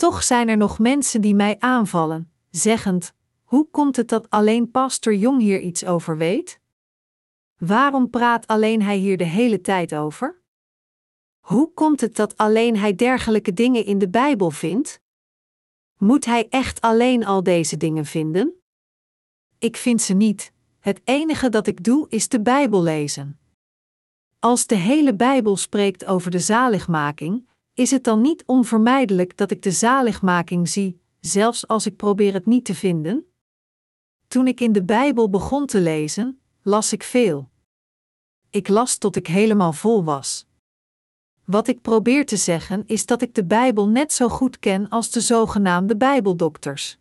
Toch 0.00 0.22
zijn 0.22 0.48
er 0.48 0.56
nog 0.56 0.78
mensen 0.78 1.20
die 1.20 1.34
mij 1.34 1.56
aanvallen, 1.58 2.32
zeggend: 2.50 3.14
Hoe 3.42 3.68
komt 3.70 3.96
het 3.96 4.08
dat 4.08 4.30
alleen 4.30 4.70
Pastor 4.70 5.14
Jong 5.14 5.40
hier 5.40 5.60
iets 5.60 5.84
over 5.84 6.16
weet? 6.16 6.60
Waarom 7.58 8.10
praat 8.10 8.46
alleen 8.46 8.82
hij 8.82 8.96
hier 8.96 9.16
de 9.16 9.24
hele 9.24 9.60
tijd 9.60 9.94
over? 9.94 10.42
Hoe 11.40 11.72
komt 11.74 12.00
het 12.00 12.16
dat 12.16 12.36
alleen 12.36 12.76
hij 12.76 12.94
dergelijke 12.94 13.52
dingen 13.52 13.84
in 13.84 13.98
de 13.98 14.08
Bijbel 14.08 14.50
vindt? 14.50 15.00
Moet 15.96 16.24
hij 16.24 16.48
echt 16.48 16.80
alleen 16.80 17.24
al 17.24 17.42
deze 17.42 17.76
dingen 17.76 18.04
vinden? 18.04 18.54
Ik 19.58 19.76
vind 19.76 20.02
ze 20.02 20.14
niet. 20.14 20.52
Het 20.78 21.00
enige 21.04 21.48
dat 21.48 21.66
ik 21.66 21.84
doe 21.84 22.06
is 22.08 22.28
de 22.28 22.40
Bijbel 22.42 22.82
lezen. 22.82 23.38
Als 24.38 24.66
de 24.66 24.76
hele 24.76 25.14
Bijbel 25.14 25.56
spreekt 25.56 26.04
over 26.04 26.30
de 26.30 26.38
zaligmaking, 26.38 27.48
is 27.80 27.90
het 27.90 28.04
dan 28.04 28.20
niet 28.20 28.42
onvermijdelijk 28.46 29.36
dat 29.36 29.50
ik 29.50 29.62
de 29.62 29.70
zaligmaking 29.70 30.68
zie, 30.68 31.00
zelfs 31.20 31.68
als 31.68 31.86
ik 31.86 31.96
probeer 31.96 32.32
het 32.32 32.46
niet 32.46 32.64
te 32.64 32.74
vinden? 32.74 33.26
Toen 34.28 34.46
ik 34.46 34.60
in 34.60 34.72
de 34.72 34.84
Bijbel 34.84 35.30
begon 35.30 35.66
te 35.66 35.80
lezen, 35.80 36.40
las 36.62 36.92
ik 36.92 37.02
veel. 37.02 37.48
Ik 38.50 38.68
las 38.68 38.96
tot 38.96 39.16
ik 39.16 39.26
helemaal 39.26 39.72
vol 39.72 40.04
was. 40.04 40.46
Wat 41.44 41.68
ik 41.68 41.80
probeer 41.80 42.26
te 42.26 42.36
zeggen 42.36 42.82
is 42.86 43.06
dat 43.06 43.22
ik 43.22 43.34
de 43.34 43.44
Bijbel 43.44 43.88
net 43.88 44.12
zo 44.12 44.28
goed 44.28 44.58
ken 44.58 44.88
als 44.88 45.10
de 45.10 45.20
zogenaamde 45.20 45.96
Bijbeldokters. 45.96 46.98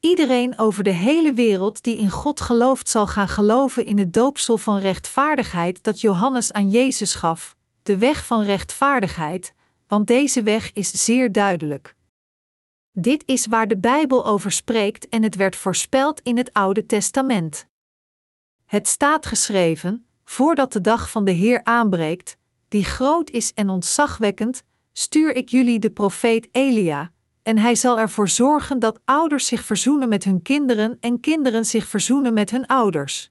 Iedereen 0.00 0.58
over 0.58 0.84
de 0.84 0.90
hele 0.90 1.32
wereld 1.32 1.82
die 1.82 1.96
in 1.96 2.10
God 2.10 2.40
gelooft, 2.40 2.88
zal 2.88 3.06
gaan 3.06 3.28
geloven 3.28 3.86
in 3.86 3.98
het 3.98 4.12
doopsel 4.12 4.58
van 4.58 4.78
rechtvaardigheid 4.78 5.82
dat 5.82 6.00
Johannes 6.00 6.52
aan 6.52 6.70
Jezus 6.70 7.14
gaf, 7.14 7.56
de 7.82 7.98
weg 7.98 8.26
van 8.26 8.42
rechtvaardigheid, 8.42 9.56
want 9.88 10.06
deze 10.06 10.42
weg 10.42 10.72
is 10.72 11.04
zeer 11.04 11.32
duidelijk. 11.32 11.96
Dit 12.92 13.22
is 13.26 13.46
waar 13.46 13.68
de 13.68 13.78
Bijbel 13.78 14.26
over 14.26 14.52
spreekt 14.52 15.08
en 15.08 15.22
het 15.22 15.36
werd 15.36 15.56
voorspeld 15.56 16.20
in 16.20 16.36
het 16.36 16.52
Oude 16.52 16.86
Testament. 16.86 17.66
Het 18.64 18.88
staat 18.88 19.26
geschreven: 19.26 20.06
voordat 20.24 20.72
de 20.72 20.80
dag 20.80 21.10
van 21.10 21.24
de 21.24 21.30
Heer 21.30 21.64
aanbreekt, 21.64 22.36
die 22.68 22.84
groot 22.84 23.30
is 23.30 23.52
en 23.54 23.68
ontzagwekkend, 23.68 24.62
stuur 24.92 25.34
ik 25.34 25.48
jullie 25.48 25.78
de 25.78 25.90
profeet 25.90 26.48
Elia, 26.52 27.12
en 27.42 27.58
hij 27.58 27.74
zal 27.74 27.98
ervoor 27.98 28.28
zorgen 28.28 28.78
dat 28.78 29.00
ouders 29.04 29.46
zich 29.46 29.64
verzoenen 29.64 30.08
met 30.08 30.24
hun 30.24 30.42
kinderen 30.42 30.96
en 31.00 31.20
kinderen 31.20 31.64
zich 31.64 31.86
verzoenen 31.86 32.34
met 32.34 32.50
hun 32.50 32.66
ouders. 32.66 33.30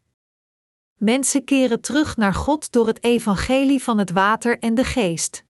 Mensen 0.96 1.44
keren 1.44 1.82
terug 1.82 2.18
naar 2.18 2.34
God 2.34 2.72
door 2.72 2.88
het 2.88 3.04
evangelie 3.04 3.84
van 3.84 3.98
het 3.98 4.12
water 4.12 4.60
en 4.60 4.76
de 4.76 4.84
geest. 4.84 5.46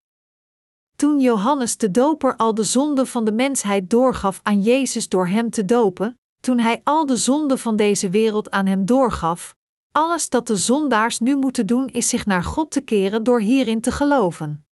Toen 0.97 1.19
Johannes 1.19 1.77
de 1.77 1.91
Doper 1.91 2.35
al 2.35 2.53
de 2.53 2.63
zonde 2.63 3.05
van 3.05 3.25
de 3.25 3.31
mensheid 3.31 3.89
doorgaf 3.89 4.39
aan 4.43 4.61
Jezus 4.61 5.09
door 5.09 5.27
hem 5.27 5.49
te 5.49 5.65
dopen, 5.65 6.19
toen 6.39 6.59
hij 6.59 6.81
al 6.83 7.05
de 7.05 7.15
zonde 7.15 7.57
van 7.57 7.75
deze 7.75 8.09
wereld 8.09 8.51
aan 8.51 8.65
hem 8.65 8.85
doorgaf, 8.85 9.55
alles 9.91 10.29
dat 10.29 10.47
de 10.47 10.55
zondaars 10.55 11.19
nu 11.19 11.35
moeten 11.35 11.65
doen 11.65 11.87
is 11.87 12.09
zich 12.09 12.25
naar 12.25 12.43
God 12.43 12.71
te 12.71 12.81
keren 12.81 13.23
door 13.23 13.41
hierin 13.41 13.81
te 13.81 13.91
geloven. 13.91 14.65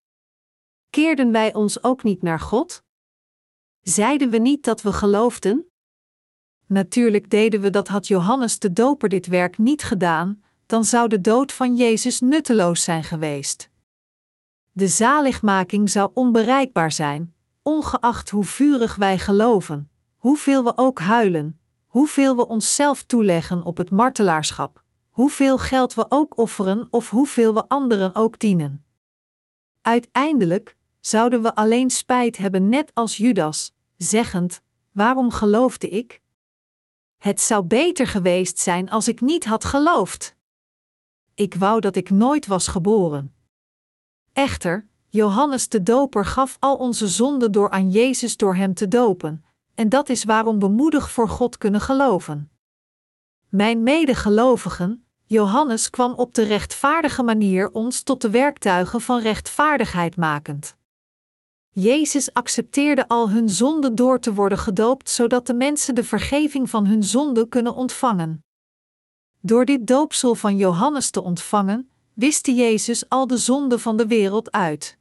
Keerden 0.90 1.32
wij 1.32 1.54
ons 1.54 1.82
ook 1.82 2.02
niet 2.02 2.22
naar 2.22 2.40
God? 2.40 2.82
Zeiden 3.80 4.30
we 4.30 4.38
niet 4.38 4.64
dat 4.64 4.82
we 4.82 4.92
geloofden? 4.92 5.66
Natuurlijk 6.66 7.30
deden 7.30 7.60
we 7.60 7.70
dat 7.70 7.88
had 7.88 8.06
Johannes 8.06 8.58
de 8.58 8.72
Doper 8.72 9.08
dit 9.08 9.26
werk 9.26 9.58
niet 9.58 9.82
gedaan, 9.82 10.42
dan 10.66 10.84
zou 10.84 11.08
de 11.08 11.20
dood 11.20 11.52
van 11.52 11.76
Jezus 11.76 12.20
nutteloos 12.20 12.84
zijn 12.84 13.04
geweest. 13.04 13.72
De 14.76 14.88
zaligmaking 14.88 15.90
zou 15.90 16.10
onbereikbaar 16.14 16.92
zijn, 16.92 17.34
ongeacht 17.62 18.30
hoe 18.30 18.44
vurig 18.44 18.96
wij 18.96 19.18
geloven, 19.18 19.90
hoeveel 20.16 20.64
we 20.64 20.72
ook 20.76 20.98
huilen, 20.98 21.60
hoeveel 21.86 22.36
we 22.36 22.48
onszelf 22.48 23.02
toeleggen 23.02 23.62
op 23.62 23.76
het 23.76 23.90
martelaarschap, 23.90 24.82
hoeveel 25.10 25.58
geld 25.58 25.94
we 25.94 26.06
ook 26.08 26.38
offeren 26.38 26.86
of 26.90 27.10
hoeveel 27.10 27.54
we 27.54 27.68
anderen 27.68 28.14
ook 28.14 28.38
dienen. 28.38 28.84
Uiteindelijk 29.80 30.76
zouden 31.00 31.42
we 31.42 31.54
alleen 31.54 31.90
spijt 31.90 32.36
hebben, 32.36 32.68
net 32.68 32.90
als 32.94 33.16
Judas, 33.16 33.72
zeggend: 33.96 34.60
Waarom 34.92 35.30
geloofde 35.30 35.88
ik? 35.88 36.20
Het 37.18 37.40
zou 37.40 37.64
beter 37.64 38.06
geweest 38.06 38.58
zijn 38.58 38.90
als 38.90 39.08
ik 39.08 39.20
niet 39.20 39.44
had 39.44 39.64
geloofd. 39.64 40.36
Ik 41.34 41.54
wou 41.54 41.80
dat 41.80 41.96
ik 41.96 42.10
nooit 42.10 42.46
was 42.46 42.68
geboren. 42.68 43.34
Echter, 44.34 44.86
Johannes 45.08 45.68
de 45.68 45.82
Doper 45.82 46.24
gaf 46.24 46.56
al 46.60 46.76
onze 46.76 47.08
zonden 47.08 47.52
door 47.52 47.70
aan 47.70 47.90
Jezus 47.90 48.36
door 48.36 48.54
hem 48.54 48.74
te 48.74 48.88
dopen, 48.88 49.44
en 49.74 49.88
dat 49.88 50.08
is 50.08 50.24
waarom 50.24 50.58
we 50.58 50.68
moedig 50.68 51.10
voor 51.10 51.28
God 51.28 51.58
kunnen 51.58 51.80
geloven. 51.80 52.50
Mijn 53.48 53.82
medegelovigen, 53.82 55.06
Johannes 55.24 55.90
kwam 55.90 56.12
op 56.12 56.34
de 56.34 56.42
rechtvaardige 56.42 57.22
manier 57.22 57.70
ons 57.70 58.02
tot 58.02 58.20
de 58.20 58.30
werktuigen 58.30 59.00
van 59.00 59.20
rechtvaardigheid 59.20 60.16
makend. 60.16 60.76
Jezus 61.70 62.32
accepteerde 62.32 63.08
al 63.08 63.30
hun 63.30 63.48
zonden 63.48 63.94
door 63.94 64.20
te 64.20 64.34
worden 64.34 64.58
gedoopt, 64.58 65.10
zodat 65.10 65.46
de 65.46 65.54
mensen 65.54 65.94
de 65.94 66.04
vergeving 66.04 66.70
van 66.70 66.86
hun 66.86 67.04
zonden 67.04 67.48
kunnen 67.48 67.74
ontvangen. 67.74 68.44
Door 69.40 69.64
dit 69.64 69.86
doopsel 69.86 70.34
van 70.34 70.56
Johannes 70.56 71.10
te 71.10 71.22
ontvangen, 71.22 71.88
wiste 72.14 72.54
Jezus 72.54 73.08
al 73.08 73.26
de 73.26 73.36
zonden 73.36 73.80
van 73.80 73.96
de 73.96 74.06
wereld 74.06 74.52
uit. 74.52 74.98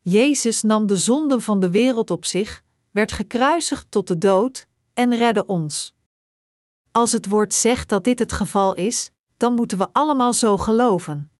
Jezus 0.00 0.62
nam 0.62 0.86
de 0.86 0.96
zonden 0.96 1.42
van 1.42 1.60
de 1.60 1.70
wereld 1.70 2.10
op 2.10 2.24
zich, 2.24 2.62
werd 2.90 3.12
gekruisigd 3.12 3.90
tot 3.90 4.06
de 4.06 4.18
dood 4.18 4.66
en 4.94 5.16
redde 5.16 5.46
ons. 5.46 5.94
Als 6.90 7.12
het 7.12 7.28
woord 7.28 7.54
zegt 7.54 7.88
dat 7.88 8.04
dit 8.04 8.18
het 8.18 8.32
geval 8.32 8.74
is, 8.74 9.10
dan 9.36 9.54
moeten 9.54 9.78
we 9.78 9.88
allemaal 9.92 10.32
zo 10.32 10.58
geloven. 10.58 11.30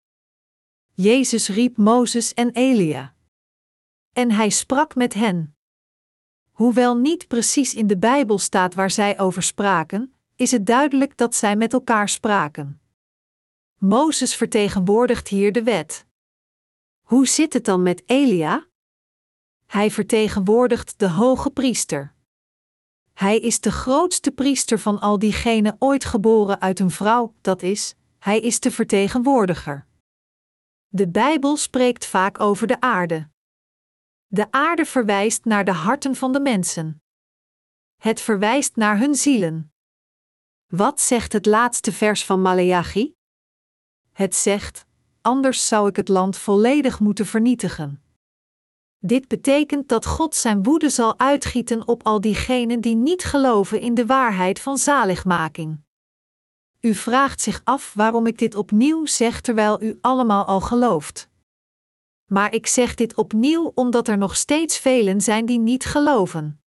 Jezus 0.93 1.49
riep 1.49 1.77
Mozes 1.77 2.35
en 2.35 2.51
Elia. 2.51 3.15
En 4.13 4.31
hij 4.31 4.51
sprak 4.51 4.95
met 4.95 5.15
hen. 5.15 5.57
Hoewel 6.51 6.97
niet 6.97 7.29
precies 7.29 7.75
in 7.75 7.87
de 7.87 7.99
Bijbel 7.99 8.39
staat 8.39 8.75
waar 8.75 8.91
zij 8.91 9.19
over 9.19 9.43
spraken, 9.43 10.15
is 10.37 10.51
het 10.51 10.67
duidelijk 10.67 11.17
dat 11.17 11.35
zij 11.35 11.57
met 11.57 11.73
elkaar 11.73 12.09
spraken. 12.09 12.82
Mozes 13.85 14.35
vertegenwoordigt 14.35 15.29
hier 15.29 15.53
de 15.53 15.63
wet. 15.63 16.07
Hoe 17.01 17.27
zit 17.27 17.53
het 17.53 17.65
dan 17.65 17.83
met 17.83 18.03
Elia? 18.07 18.67
Hij 19.67 19.91
vertegenwoordigt 19.91 20.99
de 20.99 21.09
hoge 21.09 21.51
priester. 21.51 22.15
Hij 23.13 23.39
is 23.39 23.61
de 23.61 23.71
grootste 23.73 24.31
priester 24.31 24.79
van 24.79 25.01
al 25.01 25.19
diegenen 25.19 25.77
ooit 25.79 26.05
geboren 26.05 26.61
uit 26.61 26.79
een 26.79 26.91
vrouw, 26.91 27.35
dat 27.41 27.63
is, 27.63 27.95
hij 28.19 28.41
is 28.41 28.61
de 28.61 28.71
vertegenwoordiger. 28.71 29.87
De 30.89 31.09
Bijbel 31.09 31.57
spreekt 31.57 32.07
vaak 32.07 32.41
over 32.41 32.67
de 32.67 32.81
aarde. 32.81 33.31
De 34.27 34.51
aarde 34.51 34.85
verwijst 34.85 35.45
naar 35.45 35.65
de 35.65 35.73
harten 35.73 36.17
van 36.17 36.33
de 36.33 36.41
mensen. 36.41 37.03
Het 37.97 38.21
verwijst 38.21 38.77
naar 38.77 38.99
hun 38.99 39.15
zielen. 39.15 39.73
Wat 40.67 41.01
zegt 41.01 41.33
het 41.33 41.47
laatste 41.47 41.93
vers 41.93 42.25
van 42.25 42.43
Maleachi? 42.43 43.21
Het 44.13 44.35
zegt: 44.35 44.87
Anders 45.21 45.69
zou 45.69 45.89
ik 45.89 45.97
het 45.97 46.09
land 46.09 46.37
volledig 46.37 47.01
moeten 47.01 47.27
vernietigen. 47.27 48.03
Dit 48.99 49.29
betekent 49.29 49.89
dat 49.89 50.07
God 50.07 50.35
zijn 50.35 50.63
woede 50.63 50.89
zal 50.89 51.19
uitgieten 51.19 51.89
op 51.89 52.03
al 52.03 52.21
diegenen 52.21 52.81
die 52.81 52.95
niet 52.95 53.25
geloven 53.25 53.81
in 53.81 53.95
de 53.95 54.07
waarheid 54.07 54.61
van 54.61 54.79
zaligmaking. 54.79 55.81
U 56.81 56.95
vraagt 56.95 57.41
zich 57.41 57.61
af 57.65 57.93
waarom 57.95 58.27
ik 58.27 58.39
dit 58.39 58.55
opnieuw 58.55 59.07
zeg 59.07 59.41
terwijl 59.41 59.83
u 59.83 59.99
allemaal 60.01 60.45
al 60.45 60.61
gelooft. 60.61 61.29
Maar 62.27 62.55
ik 62.55 62.67
zeg 62.67 62.95
dit 62.95 63.15
opnieuw 63.15 63.73
omdat 63.75 64.09
er 64.09 64.19
nog 64.19 64.37
steeds 64.37 64.79
velen 64.79 65.21
zijn 65.21 65.47
die 65.47 65.59
niet 65.59 65.85
geloven. 65.85 66.61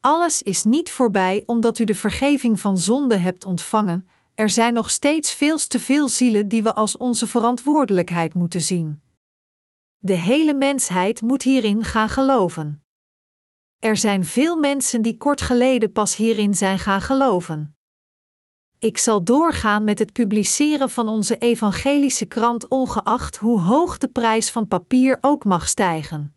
Alles 0.00 0.42
is 0.42 0.64
niet 0.64 0.90
voorbij 0.90 1.42
omdat 1.46 1.78
u 1.78 1.84
de 1.84 1.94
vergeving 1.94 2.60
van 2.60 2.78
zonde 2.78 3.16
hebt 3.16 3.44
ontvangen, 3.44 4.08
er 4.34 4.50
zijn 4.50 4.74
nog 4.74 4.90
steeds 4.90 5.32
veel 5.32 5.58
te 5.58 5.80
veel 5.80 6.08
zielen 6.08 6.48
die 6.48 6.62
we 6.62 6.74
als 6.74 6.96
onze 6.96 7.26
verantwoordelijkheid 7.26 8.34
moeten 8.34 8.60
zien. 8.60 9.02
De 9.98 10.12
hele 10.12 10.54
mensheid 10.54 11.22
moet 11.22 11.42
hierin 11.42 11.84
gaan 11.84 12.08
geloven. 12.08 12.84
Er 13.78 13.96
zijn 13.96 14.24
veel 14.24 14.56
mensen 14.56 15.02
die 15.02 15.16
kort 15.16 15.40
geleden 15.40 15.92
pas 15.92 16.16
hierin 16.16 16.54
zijn 16.54 16.78
gaan 16.78 17.00
geloven. 17.00 17.76
Ik 18.78 18.98
zal 18.98 19.24
doorgaan 19.24 19.84
met 19.84 19.98
het 19.98 20.12
publiceren 20.12 20.90
van 20.90 21.08
onze 21.08 21.38
evangelische 21.38 22.26
krant, 22.26 22.68
ongeacht 22.68 23.36
hoe 23.36 23.60
hoog 23.60 23.98
de 23.98 24.08
prijs 24.08 24.50
van 24.50 24.68
papier 24.68 25.18
ook 25.20 25.44
mag 25.44 25.68
stijgen. 25.68 26.33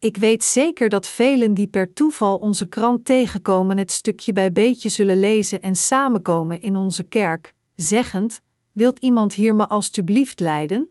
Ik 0.00 0.16
weet 0.16 0.44
zeker 0.44 0.88
dat 0.88 1.06
velen 1.06 1.54
die 1.54 1.66
per 1.66 1.92
toeval 1.92 2.36
onze 2.36 2.68
krant 2.68 3.04
tegenkomen 3.04 3.78
het 3.78 3.90
stukje 3.90 4.32
bij 4.32 4.52
beetje 4.52 4.88
zullen 4.88 5.20
lezen 5.20 5.62
en 5.62 5.76
samenkomen 5.76 6.60
in 6.60 6.76
onze 6.76 7.02
kerk, 7.02 7.54
zeggend: 7.74 8.40
Wilt 8.72 8.98
iemand 8.98 9.34
hier 9.34 9.54
me 9.54 9.68
alstublieft 9.68 10.40
leiden? 10.40 10.88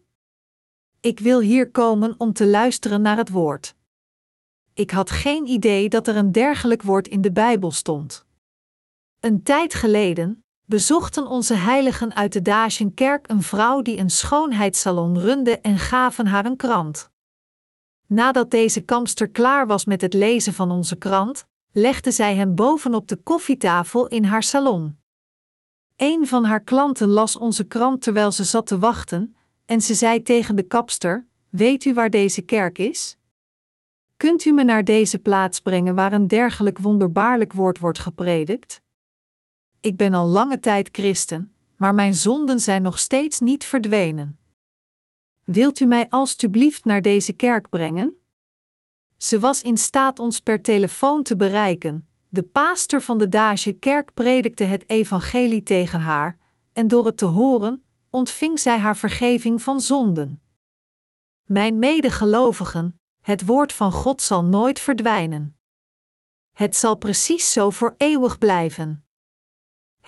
Ik 1.01 1.19
wil 1.19 1.39
hier 1.39 1.71
komen 1.71 2.15
om 2.17 2.33
te 2.33 2.47
luisteren 2.47 3.01
naar 3.01 3.17
het 3.17 3.29
woord. 3.29 3.75
Ik 4.73 4.91
had 4.91 5.11
geen 5.11 5.45
idee 5.45 5.89
dat 5.89 6.07
er 6.07 6.15
een 6.15 6.31
dergelijk 6.31 6.81
woord 6.81 7.07
in 7.07 7.21
de 7.21 7.31
Bijbel 7.31 7.71
stond. 7.71 8.25
Een 9.19 9.43
tijd 9.43 9.73
geleden 9.73 10.43
bezochten 10.65 11.27
onze 11.27 11.53
heiligen 11.53 12.15
uit 12.15 12.33
de 12.33 12.41
Dacienkerk 12.41 13.29
een 13.29 13.43
vrouw 13.43 13.81
die 13.81 13.97
een 13.97 14.09
schoonheidssalon 14.09 15.19
runde 15.19 15.59
en 15.59 15.77
gaven 15.77 16.27
haar 16.27 16.45
een 16.45 16.57
krant. 16.57 17.11
Nadat 18.07 18.51
deze 18.51 18.81
kamster 18.81 19.29
klaar 19.29 19.67
was 19.67 19.85
met 19.85 20.01
het 20.01 20.13
lezen 20.13 20.53
van 20.53 20.71
onze 20.71 20.95
krant, 20.95 21.45
legde 21.71 22.11
zij 22.11 22.35
hem 22.35 22.55
bovenop 22.55 23.07
de 23.07 23.15
koffietafel 23.15 24.07
in 24.07 24.23
haar 24.23 24.43
salon. 24.43 24.97
Een 25.95 26.27
van 26.27 26.43
haar 26.43 26.61
klanten 26.61 27.07
las 27.07 27.37
onze 27.37 27.63
krant 27.63 28.01
terwijl 28.01 28.31
ze 28.31 28.43
zat 28.43 28.67
te 28.67 28.79
wachten, 28.79 29.35
en 29.65 29.81
ze 29.81 29.93
zei 29.93 30.21
tegen 30.21 30.55
de 30.55 30.63
kapster: 30.63 31.27
Weet 31.49 31.85
u 31.85 31.93
waar 31.93 32.09
deze 32.09 32.41
kerk 32.41 32.77
is? 32.77 33.17
Kunt 34.17 34.45
u 34.45 34.51
me 34.51 34.63
naar 34.63 34.83
deze 34.83 35.19
plaats 35.19 35.59
brengen 35.59 35.95
waar 35.95 36.13
een 36.13 36.27
dergelijk 36.27 36.77
wonderbaarlijk 36.77 37.53
woord 37.53 37.79
wordt 37.79 37.99
gepredikt? 37.99 38.81
Ik 39.79 39.97
ben 39.97 40.13
al 40.13 40.27
lange 40.27 40.59
tijd 40.59 40.89
christen, 40.91 41.53
maar 41.75 41.93
mijn 41.93 42.13
zonden 42.13 42.59
zijn 42.59 42.81
nog 42.81 42.99
steeds 42.99 43.39
niet 43.39 43.63
verdwenen. 43.63 44.39
Wilt 45.47 45.79
u 45.79 45.85
mij 45.85 46.09
alstublieft 46.09 46.85
naar 46.85 47.01
deze 47.01 47.33
kerk 47.33 47.69
brengen? 47.69 48.17
Ze 49.17 49.39
was 49.39 49.61
in 49.61 49.77
staat 49.77 50.19
ons 50.19 50.39
per 50.39 50.61
telefoon 50.61 51.23
te 51.23 51.35
bereiken. 51.35 52.07
De 52.29 52.43
paaster 52.43 53.01
van 53.01 53.17
de 53.17 53.29
Dage 53.29 53.71
kerk 53.71 54.13
predikte 54.13 54.63
het 54.63 54.89
evangelie 54.89 55.63
tegen 55.63 55.99
haar, 55.99 56.37
en 56.73 56.87
door 56.87 57.05
het 57.05 57.17
te 57.17 57.25
horen, 57.25 57.83
ontving 58.09 58.59
zij 58.59 58.77
haar 58.77 58.97
vergeving 58.97 59.61
van 59.61 59.81
zonden. 59.81 60.41
Mijn 61.43 61.79
medegelovigen, 61.79 62.99
het 63.21 63.45
woord 63.45 63.73
van 63.73 63.91
God 63.91 64.21
zal 64.21 64.43
nooit 64.43 64.79
verdwijnen. 64.79 65.57
Het 66.51 66.75
zal 66.75 66.95
precies 66.95 67.51
zo 67.51 67.69
voor 67.69 67.95
eeuwig 67.97 68.37
blijven. 68.37 69.06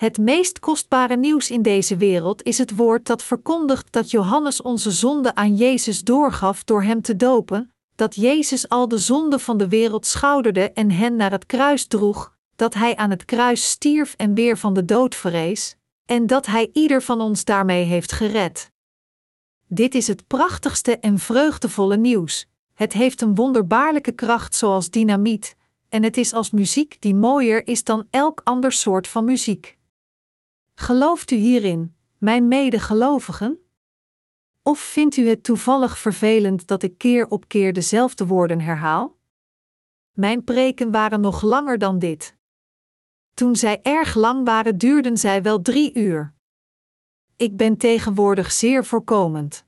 Het 0.00 0.18
meest 0.18 0.58
kostbare 0.58 1.16
nieuws 1.16 1.50
in 1.50 1.62
deze 1.62 1.96
wereld 1.96 2.42
is 2.42 2.58
het 2.58 2.76
woord 2.76 3.06
dat 3.06 3.22
verkondigt 3.22 3.92
dat 3.92 4.10
Johannes 4.10 4.62
onze 4.62 4.90
zonde 4.90 5.34
aan 5.34 5.56
Jezus 5.56 6.04
doorgaf 6.04 6.64
door 6.64 6.82
hem 6.82 7.02
te 7.02 7.16
dopen, 7.16 7.72
dat 7.94 8.14
Jezus 8.14 8.68
al 8.68 8.88
de 8.88 8.98
zonde 8.98 9.38
van 9.38 9.58
de 9.58 9.68
wereld 9.68 10.06
schouderde 10.06 10.72
en 10.72 10.90
hen 10.90 11.16
naar 11.16 11.30
het 11.30 11.46
kruis 11.46 11.86
droeg, 11.86 12.36
dat 12.56 12.74
hij 12.74 12.96
aan 12.96 13.10
het 13.10 13.24
kruis 13.24 13.70
stierf 13.70 14.14
en 14.16 14.34
weer 14.34 14.58
van 14.58 14.74
de 14.74 14.84
dood 14.84 15.14
verrees, 15.14 15.76
en 16.06 16.26
dat 16.26 16.46
hij 16.46 16.70
ieder 16.72 17.02
van 17.02 17.20
ons 17.20 17.44
daarmee 17.44 17.84
heeft 17.84 18.12
gered. 18.12 18.70
Dit 19.66 19.94
is 19.94 20.06
het 20.06 20.26
prachtigste 20.26 20.98
en 20.98 21.18
vreugdevolle 21.18 21.96
nieuws. 21.96 22.46
Het 22.74 22.92
heeft 22.92 23.20
een 23.20 23.34
wonderbaarlijke 23.34 24.12
kracht 24.12 24.54
zoals 24.54 24.90
dynamiet, 24.90 25.56
en 25.88 26.02
het 26.02 26.16
is 26.16 26.32
als 26.32 26.50
muziek 26.50 26.96
die 27.00 27.14
mooier 27.14 27.66
is 27.66 27.84
dan 27.84 28.06
elk 28.10 28.40
ander 28.44 28.72
soort 28.72 29.08
van 29.08 29.24
muziek. 29.24 29.78
Gelooft 30.80 31.30
u 31.30 31.36
hierin, 31.36 31.96
mijn 32.18 32.48
medegelovigen? 32.48 33.58
Of 34.62 34.78
vindt 34.78 35.16
u 35.16 35.28
het 35.28 35.42
toevallig 35.42 35.98
vervelend 35.98 36.66
dat 36.66 36.82
ik 36.82 36.98
keer 36.98 37.28
op 37.28 37.48
keer 37.48 37.72
dezelfde 37.72 38.26
woorden 38.26 38.60
herhaal? 38.60 39.16
Mijn 40.12 40.44
preken 40.44 40.90
waren 40.90 41.20
nog 41.20 41.42
langer 41.42 41.78
dan 41.78 41.98
dit. 41.98 42.36
Toen 43.34 43.56
zij 43.56 43.82
erg 43.82 44.14
lang 44.14 44.44
waren, 44.44 44.78
duurden 44.78 45.16
zij 45.16 45.42
wel 45.42 45.62
drie 45.62 45.94
uur. 45.94 46.34
Ik 47.36 47.56
ben 47.56 47.76
tegenwoordig 47.76 48.52
zeer 48.52 48.84
voorkomend. 48.84 49.64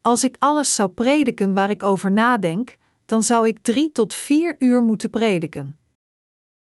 Als 0.00 0.24
ik 0.24 0.36
alles 0.38 0.74
zou 0.74 0.88
prediken 0.88 1.54
waar 1.54 1.70
ik 1.70 1.82
over 1.82 2.12
nadenk, 2.12 2.76
dan 3.04 3.22
zou 3.22 3.46
ik 3.46 3.58
drie 3.62 3.92
tot 3.92 4.14
vier 4.14 4.56
uur 4.58 4.82
moeten 4.82 5.10
prediken. 5.10 5.78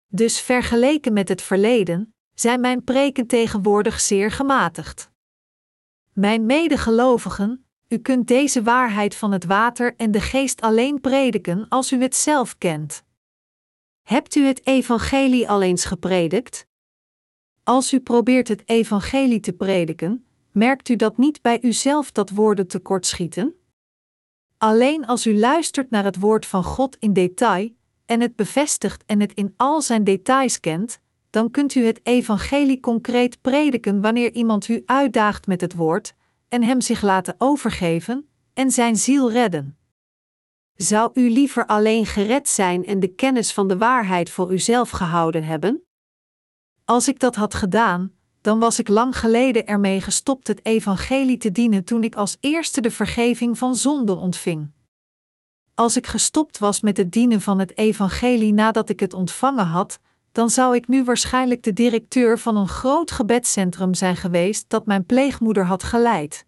Dus 0.07 0.41
vergeleken 0.41 1.13
met 1.13 1.29
het 1.29 1.43
verleden, 1.43 2.15
zijn 2.41 2.61
mijn 2.61 2.85
preken 2.85 3.27
tegenwoordig 3.27 4.01
zeer 4.01 4.31
gematigd. 4.31 5.11
Mijn 6.13 6.47
medegelovigen, 6.47 7.65
u 7.89 7.99
kunt 7.99 8.29
deze 8.29 8.63
waarheid 8.63 9.15
van 9.15 9.33
het 9.33 9.45
water 9.45 9.95
en 9.97 10.11
de 10.11 10.21
geest 10.21 10.61
alleen 10.61 11.01
prediken 11.01 11.69
als 11.69 11.93
u 11.93 12.03
het 12.03 12.17
zelf 12.17 12.59
kent. 12.59 13.05
Hebt 14.03 14.35
u 14.35 14.47
het 14.47 14.67
evangelie 14.67 15.49
al 15.49 15.63
eens 15.63 15.85
gepredikt? 15.85 16.67
Als 17.65 17.93
u 17.93 18.01
probeert 18.01 18.49
het 18.49 18.69
evangelie 18.69 19.41
te 19.41 19.53
prediken, 19.53 20.25
merkt 20.53 20.89
u 20.89 20.97
dat 20.97 21.17
niet 21.17 21.43
bij 21.43 21.63
uzelf 21.63 22.13
dat 22.13 22.31
woorden 22.31 22.67
tekortschieten? 22.67 23.55
Alleen 24.59 25.07
als 25.07 25.27
u 25.27 25.39
luistert 25.39 25.91
naar 25.91 26.05
het 26.05 26.19
woord 26.19 26.47
van 26.47 26.65
God 26.65 26.97
in 26.97 27.13
detail 27.13 27.71
en 28.07 28.21
het 28.21 28.37
bevestigt 28.37 29.05
en 29.07 29.21
het 29.21 29.33
in 29.33 29.55
al 29.57 29.83
zijn 29.83 30.05
details 30.05 30.61
kent, 30.61 31.01
dan 31.31 31.51
kunt 31.51 31.75
u 31.75 31.85
het 31.85 32.01
evangelie 32.03 32.81
concreet 32.81 33.41
prediken 33.41 34.01
wanneer 34.01 34.33
iemand 34.33 34.69
u 34.69 34.83
uitdaagt 34.87 35.47
met 35.47 35.61
het 35.61 35.75
woord 35.75 36.15
en 36.49 36.63
hem 36.63 36.81
zich 36.81 37.03
laten 37.03 37.35
overgeven 37.39 38.29
en 38.55 38.71
zijn 38.71 38.97
ziel 38.97 39.31
redden. 39.31 39.79
Zou 40.75 41.11
u 41.15 41.31
liever 41.31 41.67
alleen 41.67 42.07
gered 42.07 42.49
zijn 42.49 42.87
en 42.87 43.01
de 43.01 43.15
kennis 43.15 43.53
van 43.53 43.69
de 43.69 43.79
waarheid 43.79 44.31
voor 44.31 44.53
uzelf 44.53 44.91
gehouden 44.91 45.45
hebben? 45.45 45.83
Als 46.85 47.09
ik 47.09 47.19
dat 47.19 47.35
had 47.35 47.55
gedaan, 47.55 48.13
dan 48.41 48.59
was 48.59 48.79
ik 48.79 48.89
lang 48.89 49.19
geleden 49.19 49.67
ermee 49.67 50.01
gestopt 50.01 50.47
het 50.47 50.65
evangelie 50.67 51.37
te 51.37 51.53
dienen 51.53 51.85
toen 51.85 52.05
ik 52.05 52.15
als 52.15 52.37
eerste 52.41 52.81
de 52.81 52.91
vergeving 52.91 53.59
van 53.59 53.77
zonde 53.77 54.15
ontving. 54.15 54.71
Als 55.75 55.97
ik 55.97 56.07
gestopt 56.07 56.59
was 56.59 56.81
met 56.81 56.97
het 56.97 57.13
dienen 57.13 57.41
van 57.41 57.59
het 57.59 57.79
evangelie 57.79 58.53
nadat 58.53 58.89
ik 58.89 59.01
het 59.01 59.15
ontvangen 59.15 59.67
had, 59.67 60.01
dan 60.33 60.51
zou 60.51 60.75
ik 60.75 60.89
nu 60.89 61.05
waarschijnlijk 61.05 61.63
de 61.63 61.73
directeur 61.73 62.39
van 62.39 62.57
een 62.57 62.69
groot 62.69 63.11
gebedscentrum 63.11 63.95
zijn 63.95 64.17
geweest 64.17 64.69
dat 64.69 64.87
mijn 64.87 65.07
pleegmoeder 65.07 65.65
had 65.65 65.83
geleid. 65.83 66.47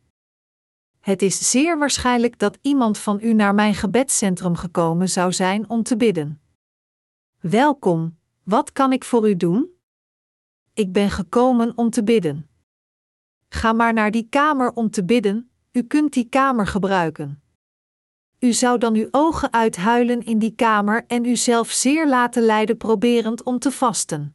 Het 1.00 1.22
is 1.22 1.50
zeer 1.50 1.78
waarschijnlijk 1.78 2.38
dat 2.38 2.58
iemand 2.60 2.98
van 2.98 3.18
u 3.22 3.32
naar 3.32 3.54
mijn 3.54 3.74
gebedscentrum 3.74 4.56
gekomen 4.56 5.08
zou 5.08 5.32
zijn 5.32 5.70
om 5.70 5.82
te 5.82 5.96
bidden. 5.96 6.40
Welkom, 7.40 8.18
wat 8.42 8.72
kan 8.72 8.92
ik 8.92 9.04
voor 9.04 9.28
u 9.28 9.36
doen? 9.36 9.70
Ik 10.74 10.92
ben 10.92 11.10
gekomen 11.10 11.72
om 11.76 11.90
te 11.90 12.02
bidden. 12.02 12.48
Ga 13.48 13.72
maar 13.72 13.92
naar 13.92 14.10
die 14.10 14.26
kamer 14.28 14.72
om 14.72 14.90
te 14.90 15.04
bidden, 15.04 15.50
u 15.72 15.82
kunt 15.82 16.12
die 16.12 16.28
kamer 16.28 16.66
gebruiken. 16.66 17.41
U 18.45 18.53
zou 18.53 18.78
dan 18.78 18.95
uw 18.95 19.09
ogen 19.11 19.53
uithuilen 19.53 20.24
in 20.24 20.38
die 20.38 20.55
kamer 20.55 21.05
en 21.07 21.24
uzelf 21.24 21.70
zeer 21.70 22.09
laten 22.09 22.43
leiden 22.43 22.76
proberend 22.76 23.43
om 23.43 23.59
te 23.59 23.70
vasten. 23.70 24.34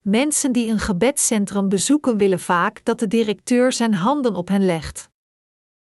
Mensen 0.00 0.52
die 0.52 0.70
een 0.70 0.78
gebedscentrum 0.78 1.68
bezoeken 1.68 2.16
willen 2.16 2.40
vaak 2.40 2.84
dat 2.84 2.98
de 2.98 3.06
directeur 3.06 3.72
zijn 3.72 3.94
handen 3.94 4.34
op 4.34 4.48
hen 4.48 4.64
legt. 4.64 5.10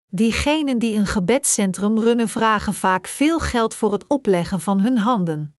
Diegenen 0.07 0.79
die 0.79 0.95
een 0.97 1.07
gebedscentrum 1.07 1.99
runnen 1.99 2.29
vragen 2.29 2.75
vaak 2.75 3.07
veel 3.07 3.39
geld 3.39 3.75
voor 3.75 3.93
het 3.93 4.07
opleggen 4.07 4.61
van 4.61 4.81
hun 4.81 4.99
handen. 4.99 5.57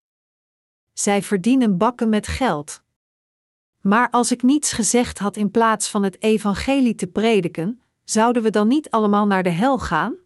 Zij 0.94 1.22
verdienen 1.22 1.78
bakken 1.78 2.10
met 2.10 2.28
geld. 2.28 2.82
Maar 3.82 4.10
als 4.10 4.32
ik 4.32 4.42
niets 4.42 4.72
gezegd 4.72 5.20
had 5.20 5.38
in 5.38 5.52
plaats 5.52 5.90
van 5.90 6.04
het 6.04 6.22
evangelie 6.22 6.96
te 6.96 7.08
prediken, 7.08 7.82
zouden 8.04 8.44
we 8.44 8.50
dan 8.50 8.68
niet 8.68 8.90
allemaal 8.90 9.28
naar 9.28 9.44
de 9.44 9.50
hel 9.50 9.80
gaan? 9.80 10.22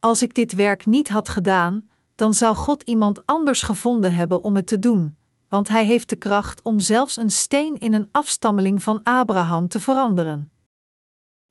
Als 0.00 0.22
ik 0.22 0.34
dit 0.34 0.52
werk 0.52 0.86
niet 0.86 1.08
had 1.08 1.28
gedaan, 1.28 1.88
dan 2.14 2.34
zou 2.34 2.56
God 2.56 2.82
iemand 2.82 3.26
anders 3.26 3.62
gevonden 3.62 4.14
hebben 4.14 4.42
om 4.42 4.56
het 4.56 4.66
te 4.66 4.78
doen, 4.78 5.16
want 5.48 5.68
Hij 5.68 5.84
heeft 5.84 6.08
de 6.08 6.16
kracht 6.16 6.62
om 6.62 6.78
zelfs 6.78 7.16
een 7.16 7.30
steen 7.30 7.78
in 7.78 7.92
een 7.92 8.08
afstammeling 8.12 8.82
van 8.82 9.02
Abraham 9.02 9.68
te 9.68 9.80
veranderen. 9.80 10.52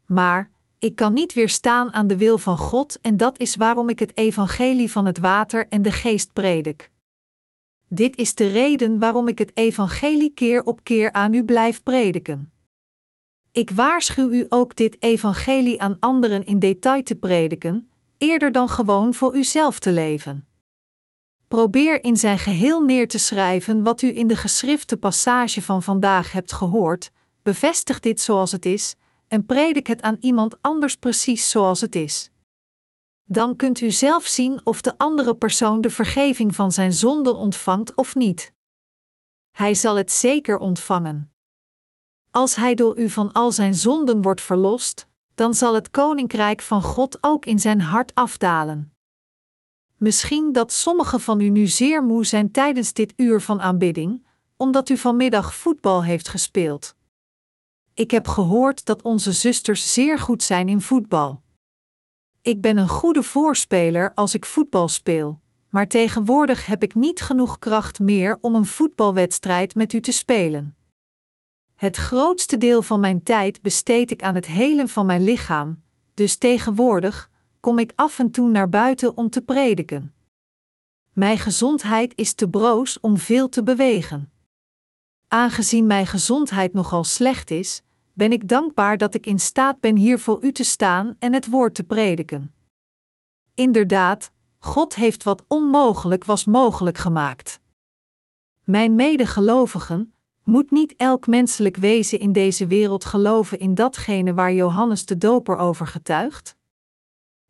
Maar, 0.06 0.52
ik 0.80 0.96
kan 0.96 1.14
niet 1.14 1.34
weerstaan 1.34 1.94
aan 1.94 2.08
de 2.08 2.18
wil 2.18 2.38
van 2.38 2.58
God 2.58 3.02
en 3.02 3.18
dat 3.18 3.40
is 3.40 3.56
waarom 3.56 3.90
ik 3.90 4.00
het 4.00 4.18
evangelie 4.18 4.92
van 4.92 5.06
het 5.06 5.18
water 5.18 5.68
en 5.68 5.82
de 5.82 5.92
geest 5.92 6.34
predik. 6.34 6.92
Dit 7.88 8.18
is 8.18 8.36
de 8.36 8.48
reden 8.48 9.00
waarom 9.00 9.28
ik 9.28 9.38
het 9.38 9.52
evangelie 9.54 10.34
keer 10.34 10.64
op 10.64 10.84
keer 10.84 11.12
aan 11.12 11.34
u 11.34 11.44
blijf 11.44 11.84
prediken. 11.84 12.52
Ik 13.52 13.70
waarschuw 13.70 14.30
u 14.30 14.46
ook 14.50 14.76
dit 14.76 14.96
evangelie 15.00 15.82
aan 15.82 15.98
anderen 16.00 16.46
in 16.46 16.60
detail 16.60 17.04
te 17.04 17.16
prediken, 17.16 17.89
eerder 18.20 18.52
dan 18.52 18.70
gewoon 18.70 19.14
voor 19.14 19.36
uzelf 19.36 19.80
te 19.80 19.92
leven. 19.92 20.48
Probeer 21.48 22.04
in 22.04 22.18
zijn 22.18 22.40
geheel 22.40 22.82
neer 22.82 23.08
te 23.08 23.18
schrijven 23.18 23.84
wat 23.84 24.02
u 24.02 24.18
in 24.18 24.28
de 24.28 24.36
geschrifte 24.36 24.98
passage 24.98 25.62
van 25.62 25.84
vandaag 25.84 26.32
hebt 26.32 26.52
gehoord, 26.52 27.12
bevestig 27.42 28.00
dit 28.00 28.22
zoals 28.22 28.52
het 28.52 28.66
is, 28.66 28.96
en 29.28 29.46
predik 29.46 29.88
het 29.88 30.02
aan 30.02 30.18
iemand 30.20 30.62
anders 30.62 30.96
precies 30.96 31.50
zoals 31.50 31.82
het 31.82 31.96
is. 31.96 32.32
Dan 33.24 33.56
kunt 33.56 33.82
u 33.82 33.92
zelf 33.92 34.26
zien 34.26 34.62
of 34.64 34.82
de 34.82 34.98
andere 34.98 35.36
persoon 35.36 35.82
de 35.82 35.90
vergeving 35.90 36.56
van 36.56 36.72
zijn 36.72 36.94
zonden 36.94 37.36
ontvangt 37.36 37.96
of 37.96 38.16
niet. 38.16 38.54
Hij 39.52 39.74
zal 39.74 39.96
het 39.96 40.12
zeker 40.12 40.58
ontvangen. 40.58 41.34
Als 42.32 42.56
hij 42.56 42.76
door 42.76 42.98
u 42.98 43.10
van 43.10 43.32
al 43.32 43.52
zijn 43.52 43.76
zonden 43.76 44.22
wordt 44.22 44.42
verlost, 44.42 45.08
dan 45.40 45.54
zal 45.54 45.74
het 45.74 45.92
koninkrijk 45.92 46.62
van 46.62 46.82
God 46.82 47.18
ook 47.22 47.46
in 47.46 47.60
zijn 47.60 47.82
hart 47.82 48.16
afdalen. 48.16 48.94
Misschien 49.98 50.52
dat 50.52 50.72
sommigen 50.72 51.20
van 51.20 51.40
u 51.40 51.50
nu 51.50 51.68
zeer 51.68 52.04
moe 52.04 52.26
zijn 52.26 52.52
tijdens 52.52 52.94
dit 52.94 53.14
uur 53.16 53.42
van 53.42 53.62
aanbidding, 53.62 54.26
omdat 54.58 54.90
u 54.90 54.98
vanmiddag 54.98 55.56
voetbal 55.56 56.04
heeft 56.04 56.28
gespeeld. 56.28 56.96
Ik 57.94 58.12
heb 58.12 58.28
gehoord 58.28 58.86
dat 58.86 59.02
onze 59.02 59.32
zusters 59.32 59.94
zeer 59.94 60.20
goed 60.20 60.44
zijn 60.44 60.70
in 60.70 60.82
voetbal. 60.82 61.42
Ik 62.42 62.62
ben 62.62 62.78
een 62.78 62.90
goede 62.90 63.24
voorspeler 63.24 64.12
als 64.16 64.34
ik 64.34 64.46
voetbal 64.46 64.88
speel, 64.88 65.40
maar 65.70 65.88
tegenwoordig 65.88 66.66
heb 66.66 66.84
ik 66.84 66.96
niet 66.96 67.22
genoeg 67.22 67.60
kracht 67.60 68.00
meer 68.00 68.38
om 68.42 68.56
een 68.56 68.66
voetbalwedstrijd 68.66 69.76
met 69.76 69.94
u 69.94 70.02
te 70.02 70.12
spelen. 70.12 70.79
Het 71.80 71.98
grootste 71.98 72.58
deel 72.58 72.82
van 72.82 73.00
mijn 73.00 73.24
tijd 73.24 73.62
besteed 73.62 74.12
ik 74.12 74.24
aan 74.24 74.36
het 74.36 74.46
helen 74.46 74.90
van 74.90 75.06
mijn 75.06 75.24
lichaam, 75.24 75.84
dus 76.14 76.38
tegenwoordig 76.38 77.30
kom 77.60 77.80
ik 77.80 77.92
af 77.96 78.20
en 78.20 78.32
toe 78.32 78.50
naar 78.50 78.70
buiten 78.70 79.18
om 79.18 79.30
te 79.30 79.42
prediken. 79.42 80.14
Mijn 81.14 81.38
gezondheid 81.38 82.14
is 82.16 82.34
te 82.34 82.50
broos 82.50 83.00
om 83.00 83.18
veel 83.18 83.50
te 83.50 83.64
bewegen. 83.64 84.32
Aangezien 85.28 85.86
mijn 85.88 86.08
gezondheid 86.08 86.74
nogal 86.74 87.04
slecht 87.04 87.52
is, 87.52 87.82
ben 88.14 88.32
ik 88.32 88.48
dankbaar 88.48 88.98
dat 88.98 89.14
ik 89.14 89.26
in 89.26 89.40
staat 89.40 89.80
ben 89.80 89.96
hier 89.96 90.20
voor 90.20 90.44
u 90.44 90.52
te 90.52 90.64
staan 90.64 91.16
en 91.20 91.34
het 91.34 91.50
woord 91.50 91.76
te 91.76 91.84
prediken. 91.84 92.54
Inderdaad, 93.54 94.32
God 94.58 94.96
heeft 94.96 95.24
wat 95.24 95.44
onmogelijk 95.48 96.26
was 96.26 96.46
mogelijk 96.46 96.98
gemaakt. 96.98 97.60
Mijn 98.64 98.96
medegelovigen, 98.96 100.14
moet 100.50 100.72
niet 100.72 100.96
elk 100.96 101.28
menselijk 101.28 101.78
wezen 101.78 102.20
in 102.20 102.32
deze 102.32 102.68
wereld 102.68 103.06
geloven 103.06 103.60
in 103.60 103.76
datgene 103.76 104.34
waar 104.34 104.54
Johannes 104.54 105.06
de 105.06 105.18
Doper 105.18 105.58
over 105.58 105.88
getuigt? 105.88 106.58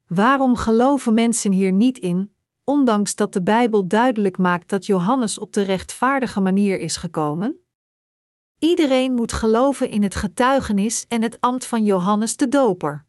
Waarom 0.07 0.55
geloven 0.55 1.13
mensen 1.13 1.51
hier 1.51 1.71
niet 1.71 1.97
in, 1.97 2.33
ondanks 2.63 3.15
dat 3.15 3.33
de 3.33 3.43
Bijbel 3.43 3.87
duidelijk 3.87 4.37
maakt 4.37 4.69
dat 4.69 4.85
Johannes 4.85 5.39
op 5.39 5.53
de 5.53 5.61
rechtvaardige 5.61 6.39
manier 6.39 6.79
is 6.79 6.97
gekomen? 6.97 7.59
Iedereen 8.59 9.13
moet 9.13 9.33
geloven 9.33 9.89
in 9.89 10.03
het 10.03 10.15
getuigenis 10.15 11.05
en 11.07 11.21
het 11.21 11.37
ambt 11.39 11.65
van 11.65 11.83
Johannes 11.83 12.35
de 12.35 12.47
Doper. 12.47 13.05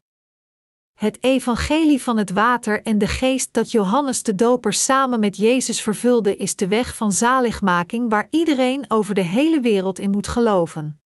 Het 1.01 1.23
evangelie 1.23 2.03
van 2.03 2.17
het 2.17 2.31
water 2.31 2.83
en 2.83 2.99
de 2.99 3.07
geest 3.07 3.53
dat 3.53 3.71
Johannes 3.71 4.23
de 4.23 4.35
Doper 4.35 4.73
samen 4.73 5.21
met 5.21 5.37
Jezus 5.37 5.83
vervulde 5.83 6.37
is 6.37 6.57
de 6.57 6.69
weg 6.69 6.97
van 6.97 7.13
zaligmaking 7.13 8.11
waar 8.11 8.27
iedereen 8.31 8.85
over 8.89 9.15
de 9.15 9.21
hele 9.21 9.61
wereld 9.61 9.99
in 9.99 10.11
moet 10.11 10.29
geloven. 10.29 11.01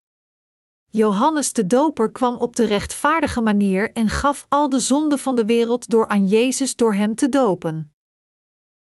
Johannes 0.90 1.52
de 1.52 1.66
Doper 1.66 2.10
kwam 2.10 2.36
op 2.36 2.56
de 2.56 2.64
rechtvaardige 2.64 3.40
manier 3.40 3.92
en 3.92 4.08
gaf 4.08 4.46
al 4.48 4.68
de 4.68 4.78
zonden 4.78 5.18
van 5.18 5.36
de 5.36 5.44
wereld 5.44 5.90
door 5.90 6.08
aan 6.08 6.26
Jezus 6.26 6.76
door 6.76 6.94
hem 6.94 7.14
te 7.14 7.28
dopen. 7.28 7.94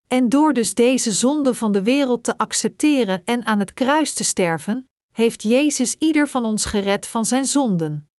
En 0.08 0.30
door 0.30 0.54
dus 0.54 0.74
deze 0.74 1.12
zonde 1.12 1.54
van 1.54 1.72
de 1.72 1.84
wereld 1.84 2.24
te 2.24 2.38
accepteren 2.38 3.22
en 3.26 3.46
aan 3.46 3.60
het 3.60 3.74
kruis 3.74 4.14
te 4.14 4.24
sterven, 4.24 4.90
heeft 5.12 5.44
Jezus 5.44 5.96
ieder 6.00 6.28
van 6.28 6.46
ons 6.46 6.66
gered 6.66 7.08
van 7.08 7.26
zijn 7.26 7.46
zonden. 7.46 8.11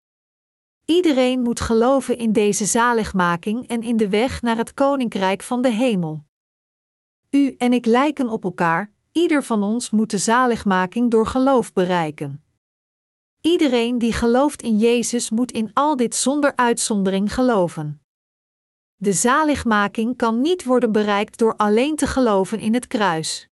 Iedereen 0.92 1.40
moet 1.40 1.60
geloven 1.60 2.18
in 2.18 2.32
deze 2.32 2.64
zaligmaking 2.64 3.68
en 3.68 3.82
in 3.82 3.96
de 3.96 4.08
weg 4.08 4.42
naar 4.42 4.56
het 4.56 4.74
koninkrijk 4.74 5.42
van 5.42 5.62
de 5.62 5.70
hemel. 5.70 6.24
U 7.30 7.54
en 7.58 7.72
ik 7.72 7.86
lijken 7.86 8.28
op 8.28 8.44
elkaar, 8.44 8.92
ieder 9.12 9.42
van 9.42 9.62
ons 9.62 9.90
moet 9.90 10.10
de 10.10 10.18
zaligmaking 10.18 11.10
door 11.10 11.26
geloof 11.26 11.72
bereiken. 11.72 12.44
Iedereen 13.40 13.98
die 13.98 14.12
gelooft 14.12 14.62
in 14.62 14.78
Jezus 14.78 15.30
moet 15.30 15.52
in 15.52 15.70
al 15.72 15.96
dit 15.96 16.14
zonder 16.14 16.56
uitzondering 16.56 17.34
geloven. 17.34 18.02
De 18.96 19.12
zaligmaking 19.12 20.16
kan 20.16 20.40
niet 20.40 20.64
worden 20.64 20.92
bereikt 20.92 21.38
door 21.38 21.56
alleen 21.56 21.96
te 21.96 22.06
geloven 22.06 22.58
in 22.58 22.74
het 22.74 22.86
kruis. 22.86 23.48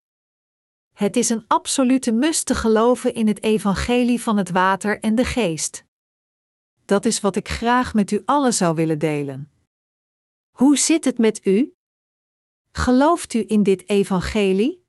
Het 0.93 1.17
is 1.17 1.29
een 1.29 1.45
absolute 1.47 2.13
must 2.13 2.47
te 2.47 2.55
geloven 2.55 3.15
in 3.15 3.27
het 3.27 3.43
evangelie 3.43 4.21
van 4.21 4.37
het 4.37 4.51
water 4.51 5.01
en 5.01 5.15
de 5.15 5.25
geest. 5.25 5.89
Dat 6.91 7.05
is 7.05 7.21
wat 7.21 7.37
ik 7.37 7.49
graag 7.49 7.95
met 7.95 8.11
u 8.11 8.23
allen 8.25 8.55
zou 8.55 8.75
willen 8.75 8.99
delen. 8.99 9.51
Hoe 10.51 10.79
zit 10.79 11.05
het 11.05 11.19
met 11.19 11.47
u? 11.47 11.75
Gelooft 12.73 13.35
u 13.35 13.45
in 13.47 13.63
dit 13.63 13.89
evangelie? 13.89 14.85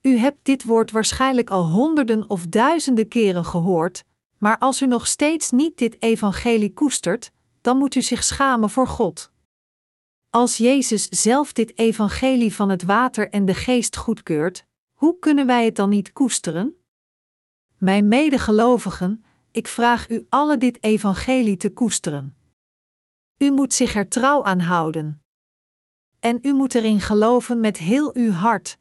U 0.00 0.16
hebt 0.16 0.38
dit 0.42 0.64
woord 0.64 0.90
waarschijnlijk 0.90 1.50
al 1.50 1.70
honderden 1.70 2.30
of 2.30 2.46
duizenden 2.46 3.08
keren 3.08 3.44
gehoord, 3.44 4.04
maar 4.38 4.58
als 4.58 4.82
u 4.82 4.86
nog 4.86 5.06
steeds 5.06 5.50
niet 5.50 5.78
dit 5.78 6.02
evangelie 6.02 6.72
koestert, 6.72 7.32
dan 7.60 7.76
moet 7.78 7.94
u 7.94 8.02
zich 8.02 8.24
schamen 8.24 8.70
voor 8.70 8.88
God. 8.88 9.32
Als 10.30 10.56
Jezus 10.56 11.08
zelf 11.08 11.52
dit 11.52 11.78
evangelie 11.78 12.54
van 12.54 12.68
het 12.68 12.82
water 12.82 13.30
en 13.30 13.44
de 13.44 13.54
geest 13.54 13.96
goedkeurt, 13.96 14.66
hoe 14.92 15.18
kunnen 15.18 15.46
wij 15.46 15.64
het 15.64 15.76
dan 15.76 15.88
niet 15.88 16.12
koesteren? 16.12 16.74
Mijn 17.78 18.08
medegelovigen, 18.08 19.23
ik 19.54 19.68
vraag 19.68 20.10
u 20.10 20.26
alle 20.28 20.58
dit 20.58 20.82
evangelie 20.82 21.56
te 21.56 21.72
koesteren. 21.72 22.36
U 23.38 23.50
moet 23.50 23.72
zich 23.72 23.94
er 23.94 24.08
trouw 24.08 24.44
aan 24.44 24.60
houden. 24.60 25.22
En 26.20 26.38
u 26.42 26.52
moet 26.52 26.74
erin 26.74 27.00
geloven 27.00 27.60
met 27.60 27.78
heel 27.78 28.16
uw 28.16 28.30
hart, 28.30 28.78